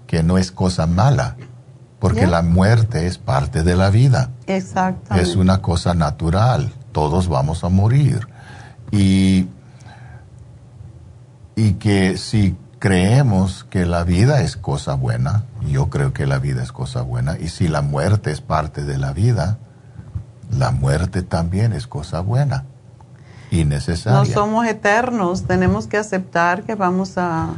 [0.09, 1.37] que no es cosa mala,
[1.99, 4.31] porque la muerte es parte de la vida.
[4.47, 5.29] Exactamente.
[5.29, 8.29] Es una cosa natural, todos vamos a morir.
[8.91, 9.49] Y,
[11.57, 16.63] y que si creemos que la vida es cosa buena, yo creo que la vida
[16.63, 19.59] es cosa buena, y si la muerte es parte de la vida,
[20.51, 22.65] la muerte también es cosa buena
[23.51, 24.19] y necesaria.
[24.21, 27.55] No somos eternos, tenemos que aceptar que vamos a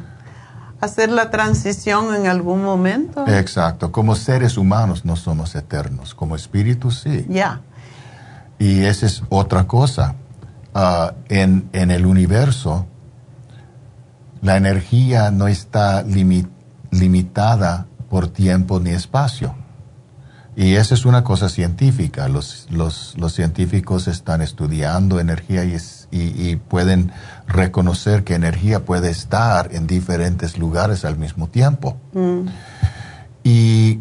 [0.80, 3.26] hacer la transición en algún momento.
[3.26, 7.26] Exacto, como seres humanos no somos eternos, como espíritus sí.
[7.28, 7.60] Ya.
[8.58, 10.14] Y esa es otra cosa.
[10.74, 12.86] Ah, en, en, el universo,
[14.40, 16.04] la energía no está
[16.90, 19.54] limitada por tiempo ni espacio.
[20.56, 22.28] Y esa es una cosa científica.
[22.28, 25.76] Los, los, los científicos están estudiando energía y,
[26.10, 27.12] y, pueden
[27.46, 31.96] reconocer que energía puede estar en diferentes lugares al mismo tiempo.
[32.12, 32.48] Mm.
[33.44, 34.00] Y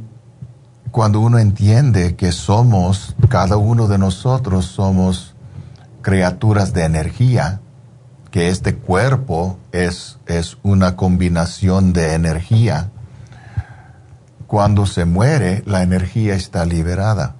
[0.91, 5.35] cuando uno entiende que somos, cada uno de nosotros somos
[6.01, 7.61] criaturas de energía,
[8.31, 12.89] que este cuerpo es, es una combinación de energía,
[14.47, 17.35] cuando se muere, la energía está liberada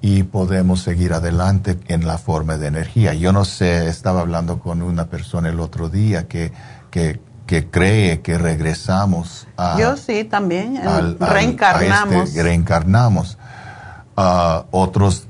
[0.00, 3.14] y podemos seguir adelante en la forma de energía.
[3.14, 6.52] Yo no sé, estaba hablando con una persona el otro día que,
[6.90, 7.20] que,
[7.70, 9.78] cree que regresamos a...
[9.78, 10.80] Yo sí, también,
[11.18, 12.28] reencarnamos.
[12.28, 13.38] Este, reencarnamos.
[14.16, 15.26] Ah, otros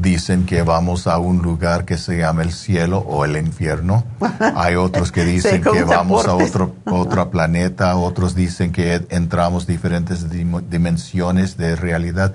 [0.00, 4.04] dicen que vamos a un lugar que se llama el cielo o el infierno.
[4.56, 10.26] Hay otros que dicen que vamos a otro, otro planeta, otros dicen que entramos diferentes
[10.30, 12.34] dimensiones de realidad.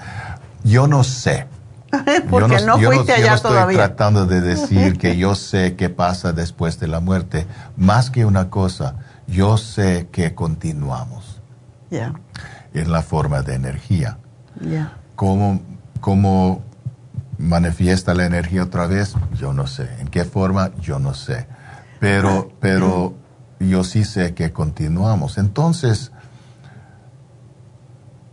[0.63, 1.47] Yo no sé.
[2.29, 6.33] Porque no, fuiste allá yo no estoy tratando de decir que yo sé qué pasa
[6.33, 7.45] después de la muerte.
[7.77, 8.95] Más que una cosa,
[9.27, 11.41] yo sé que continuamos.
[11.91, 14.17] En la forma de energía.
[14.59, 14.93] Yeah.
[15.15, 15.61] Como,
[16.01, 16.63] como
[17.37, 19.87] manifiesta la energía otra vez, yo no sé.
[19.99, 20.71] ¿En qué forma?
[20.81, 21.45] Yo no sé.
[21.99, 23.13] Pero, pero
[23.59, 25.37] yo sí sé que continuamos.
[25.37, 26.11] Entonces,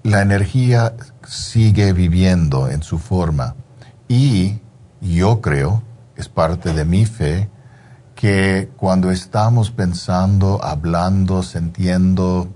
[0.02, 0.94] la energía
[1.31, 3.55] sigue viviendo en su forma
[4.09, 4.59] y
[5.01, 5.81] yo creo,
[6.16, 7.48] es parte de mi fe,
[8.16, 12.48] que cuando estamos pensando, hablando, sintiendo,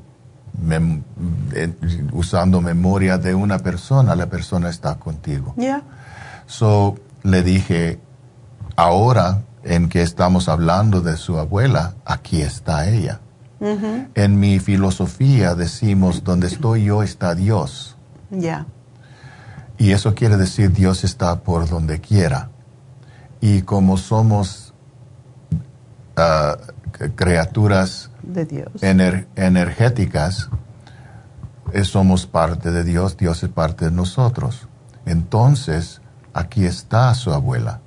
[0.69, 1.73] eh,
[2.13, 5.55] usando memoria de una persona, la persona está contigo.
[6.47, 8.01] So le dije,
[8.75, 13.21] ahora en que estamos hablando de su abuela, aquí está ella.
[14.15, 17.94] En mi filosofía decimos, donde estoy yo está Dios.
[18.35, 18.67] Ya.
[19.79, 22.51] Y eso quiere decir Dios está por donde quiera.
[23.41, 24.73] Y como somos
[26.17, 26.57] ah,
[27.15, 28.11] criaturas
[29.37, 30.49] energéticas,
[31.73, 34.69] eh, somos parte de Dios, Dios es parte de nosotros.
[35.07, 36.01] Entonces,
[36.33, 37.81] aquí está su abuela,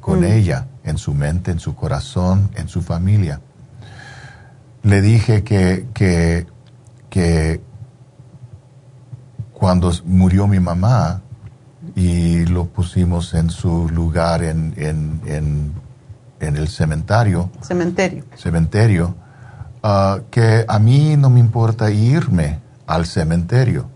[0.00, 0.24] con mm.
[0.24, 3.40] ella, en su mente, en su corazón, en su familia.
[4.82, 6.46] Le dije que, que,
[7.08, 7.60] que
[9.60, 11.20] cuando murió mi mamá
[11.94, 15.20] y lo pusimos en su lugar en, en,
[16.40, 17.50] en, el cementerio.
[17.60, 18.24] Cementerio.
[18.34, 19.14] Cementerio.
[19.82, 23.86] Ah, que a mí no me importa irme al cementerio.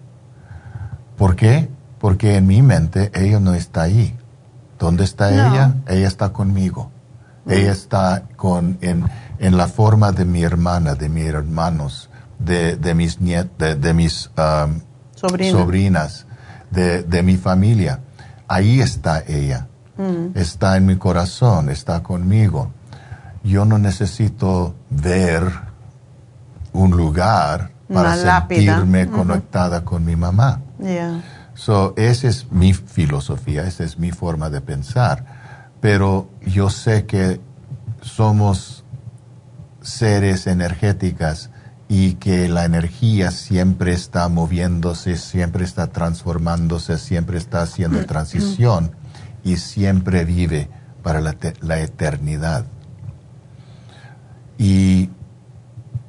[1.17, 1.69] ¿Por qué?
[2.05, 4.15] porque en mi mente ella no está ahí.
[4.79, 5.77] ¿Dónde está ella?
[5.89, 6.91] Ella está conmigo.
[7.49, 9.07] Ella está con, en,
[9.39, 14.31] en, la forma de mi hermana, de mis hermanos, de, de mis nietos, de, mis
[14.37, 14.81] um,
[15.51, 16.27] sobrinas,
[16.71, 18.01] de, de, mi familia.
[18.49, 19.67] Ahí está ella.
[19.97, 20.37] Mm.
[20.37, 22.73] Está en mi corazón, está conmigo.
[23.43, 25.45] Yo no necesito ver
[26.73, 30.61] un lugar para sentirme conectada con mi mamá.
[31.55, 35.25] So, esa es mi filosofía, esa es mi forma de pensar.
[35.81, 37.41] Pero yo sé que
[38.01, 38.85] somos
[39.81, 41.51] seres energéticas
[41.97, 48.97] y que la energía siempre está moviéndose, siempre está transformándose, siempre está haciendo transición
[49.45, 50.69] y siempre vive
[51.05, 52.65] para la, eternidad.
[54.59, 55.11] Y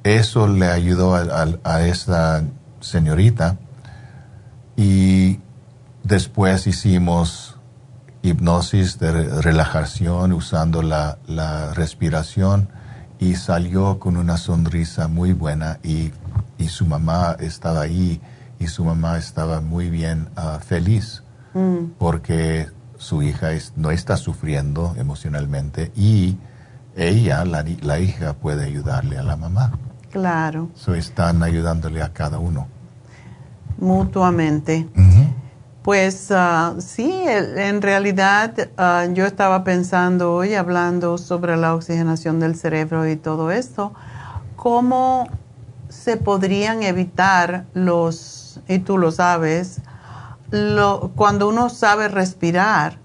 [0.03, 2.43] eso le ayudó a, a esta
[2.79, 3.59] señorita
[4.75, 5.39] y
[6.03, 7.59] después hicimos
[8.23, 11.19] hipnosis de relajación usando la,
[11.75, 12.69] respiración
[13.19, 16.11] y salió con una sonrisa muy buena y,
[16.67, 18.19] su mamá estaba ahí
[18.59, 21.21] y su mamá estaba muy bien ah, feliz
[21.53, 21.91] mm.
[21.99, 22.67] porque
[22.97, 26.37] su hija no está sufriendo emocionalmente y
[26.95, 29.73] ella, la, hija, puede ayudarle a la mamá.
[30.11, 30.69] Claro.
[30.73, 32.67] So están ayudándole a cada uno
[33.77, 34.87] mutuamente.
[35.85, 42.55] Pues uh, sí, en realidad uh, yo estaba pensando hoy, hablando sobre la oxigenación del
[42.55, 43.93] cerebro y todo esto,
[44.55, 45.29] cómo
[45.87, 49.81] se podrían evitar los, y tú lo sabes,
[50.49, 52.97] lo, cuando uno sabe respirar,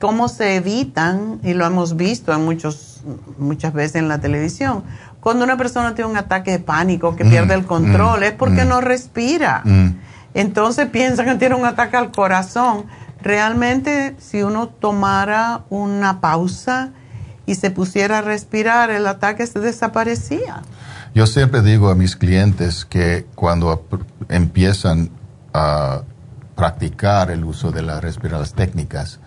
[0.00, 3.02] cómo se evitan, y lo hemos visto en muchos,
[3.36, 4.82] muchas veces en la televisión,
[5.20, 8.32] cuando una persona tiene un ataque de pánico, que pierde mm, el control, mm, es
[8.32, 8.68] porque mm.
[8.68, 9.62] no respira.
[10.34, 12.86] Entonces piensan que tiene un ataque al corazón.
[13.22, 16.90] Realmente, si uno tomara una pausa
[17.46, 20.62] y se pusiera a respirar, el ataque se desaparecía.
[21.14, 23.86] Yo siempre digo a mis clientes que cuando
[24.28, 25.10] empiezan
[25.52, 26.02] a
[26.56, 29.20] practicar el uso de las respiradoras técnicas,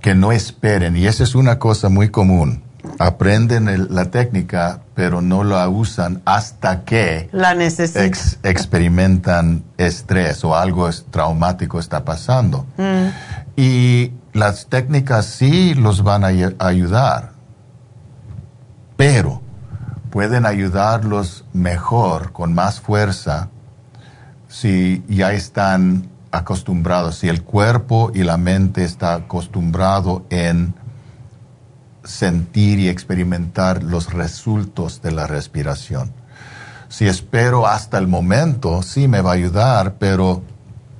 [0.00, 2.62] que no esperen, y esa es una cosa muy común,
[2.98, 7.54] aprenden la técnica, pero no la usan hasta que la
[8.42, 12.66] experimentan estrés o algo traumático está pasando.
[12.76, 13.08] Mm.
[13.56, 17.32] Y las técnicas sí los van a ayudar,
[18.96, 19.42] pero
[20.10, 23.48] pueden ayudarlos mejor, con más fuerza,
[24.48, 30.74] si ya están acostumbrados, si el cuerpo y la mente están acostumbrados en
[32.06, 36.12] sentir y experimentar los resultados de la respiración.
[36.88, 40.42] Si espero hasta el momento, sí me va a ayudar, pero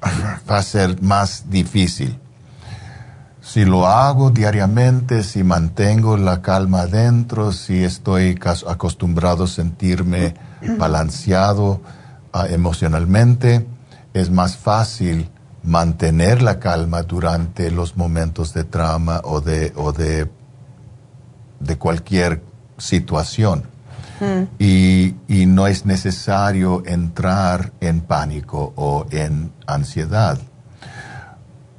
[0.50, 2.18] va a ser más difícil.
[3.40, 10.34] Si lo hago diariamente, si mantengo la calma dentro, si estoy acostumbrado a sentirme
[10.78, 11.80] balanceado
[12.32, 13.64] ah, emocionalmente,
[14.12, 15.30] es más fácil
[15.62, 18.66] mantener la calma durante los momentos de
[19.24, 20.30] o de, o de
[21.60, 22.42] de cualquier
[22.78, 23.64] situación.
[24.20, 24.42] Mm.
[24.58, 30.38] Y, y, no es necesario entrar en pánico o en ansiedad.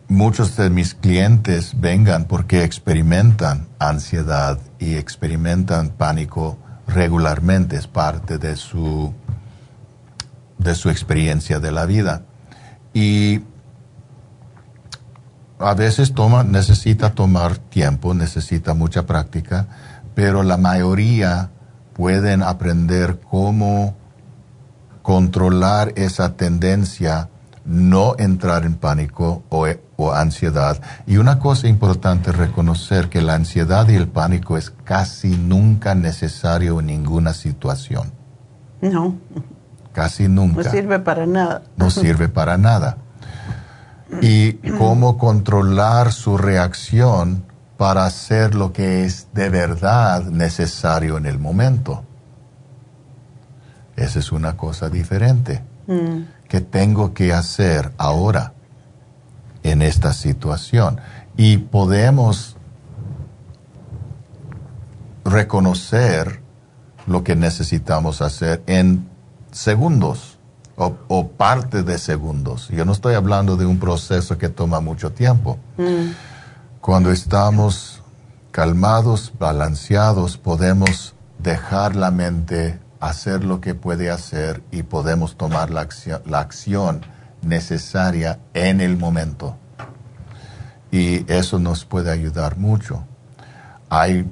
[0.07, 8.55] Muchos de mis clientes vengan porque experimentan ansiedad y experimentan pánico regularmente, es parte de
[8.55, 9.13] su,
[10.57, 12.23] de su experiencia de la vida.
[12.93, 13.41] Y
[15.59, 19.67] a veces toma, necesita tomar tiempo, necesita mucha práctica,
[20.13, 21.49] pero la mayoría
[21.93, 23.95] pueden aprender cómo
[25.01, 27.29] controlar esa tendencia,
[27.65, 30.81] no entrar en pánico o, o, ansiedad.
[31.07, 35.95] Y una cosa importante es reconocer que la ansiedad y el pánico es casi nunca
[35.95, 38.11] necesario en ninguna situación.
[38.81, 39.15] No.
[39.91, 40.63] Casi nunca.
[40.63, 41.63] No sirve para nada.
[41.77, 42.97] No sirve para nada
[44.21, 47.43] y cómo controlar su reacción
[47.77, 52.03] para hacer lo que es de verdad necesario en el momento.
[53.95, 56.47] Esa es una cosa diferente mm.
[56.47, 58.53] que tengo que hacer ahora
[59.63, 60.99] en esta situación.
[61.35, 62.55] Y podemos
[65.25, 66.41] reconocer
[67.05, 69.09] lo que necesitamos hacer en
[69.51, 70.36] segundos
[70.77, 72.67] o, parte de segundos.
[72.69, 75.57] Yo no estoy hablando de un proceso que toma mucho tiempo.
[75.77, 76.11] Mm.
[76.81, 78.03] Cuando estamos
[78.51, 85.81] calmados, balanceados, podemos dejar la mente hacer lo que puede hacer y podemos tomar la
[85.81, 87.01] acción, la acción
[87.41, 89.57] necesaria en el momento.
[90.91, 93.03] Y eso nos puede ayudar mucho.
[93.89, 94.29] Hay,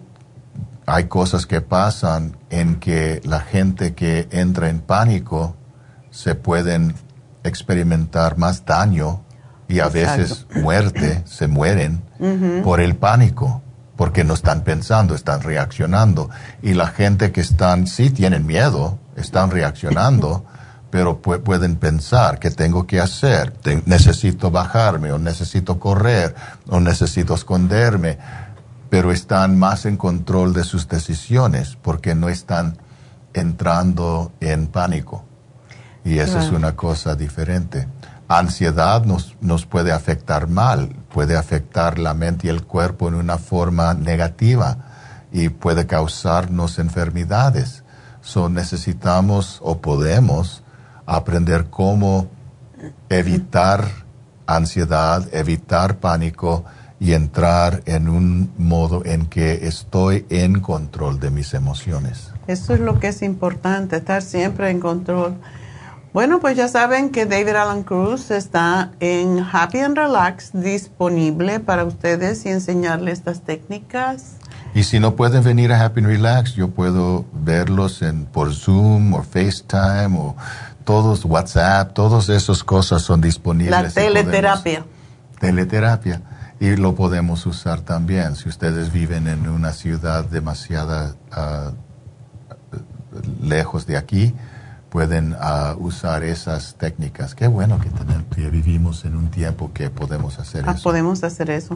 [0.86, 5.56] hay cosas que pasan en que la gente que entra en pánico
[6.16, 6.96] se pueden
[7.44, 9.22] experimentar más daño
[9.68, 12.02] y a veces muerte, se mueren
[12.64, 13.62] por el pánico,
[13.98, 16.30] porque no están pensando, están reaccionando.
[16.62, 20.46] Y la gente que están, sí tienen miedo, están reaccionando,
[20.90, 23.54] pero pueden pensar qué tengo que hacer,
[23.86, 26.34] necesito bajarme o necesito correr
[26.70, 28.18] o necesito esconderme,
[28.90, 32.78] pero están más en control de sus decisiones porque no están
[33.34, 35.25] entrando en pánico.
[36.06, 37.88] Y eso es una cosa diferente.
[38.28, 43.40] Ansiedad nos, nos puede afectar mal, puede afectar la mente y el cuerpo en una
[43.40, 44.78] forma negativa
[45.32, 47.84] y puede causarnos enfermedades.
[48.22, 50.64] So necesitamos o podemos
[51.06, 52.28] aprender cómo
[53.10, 53.86] evitar
[54.48, 56.66] ansiedad, evitar pánico
[57.00, 62.32] y entrar en un modo en que estoy en control de mis emociones.
[62.48, 65.36] Eso es lo que es importante, estar siempre en control.
[66.16, 71.84] Bueno, pues ya saben que David Alan Cruz está en Happy and Relax disponible para
[71.84, 74.38] ustedes y enseñarles estas técnicas.
[74.74, 79.14] Y si no pueden venir a Happy and Relax, yo puedo verlos en, por Zoom
[79.14, 80.38] o FaceTime o
[80.86, 83.72] todos WhatsApp, todas esas cosas son disponibles.
[83.72, 84.86] La teleterapia.
[85.42, 86.22] teleterapia.
[86.62, 91.72] Y lo podemos usar también si ustedes viven en una ciudad demasiado ah,
[93.42, 94.34] lejos de aquí
[94.96, 97.36] pueden ah, usar esas técnicas.
[97.36, 100.84] Qué bueno que, tenemos, que, vivimos en un tiempo que podemos hacer ah, eso.
[100.84, 101.76] Podemos hacer eso.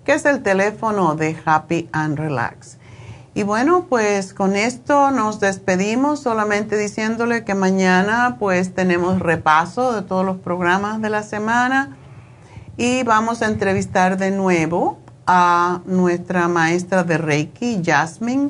[0.05, 2.79] que es el teléfono de Happy and Relax.
[3.35, 10.03] Y bueno, pues con esto nos despedimos solamente diciéndole que mañana pues tenemos repaso de
[10.03, 11.97] todos los programas de la semana
[12.77, 18.49] y vamos a entrevistar de nuevo a nuestra maestra de Reiki, Jasmine,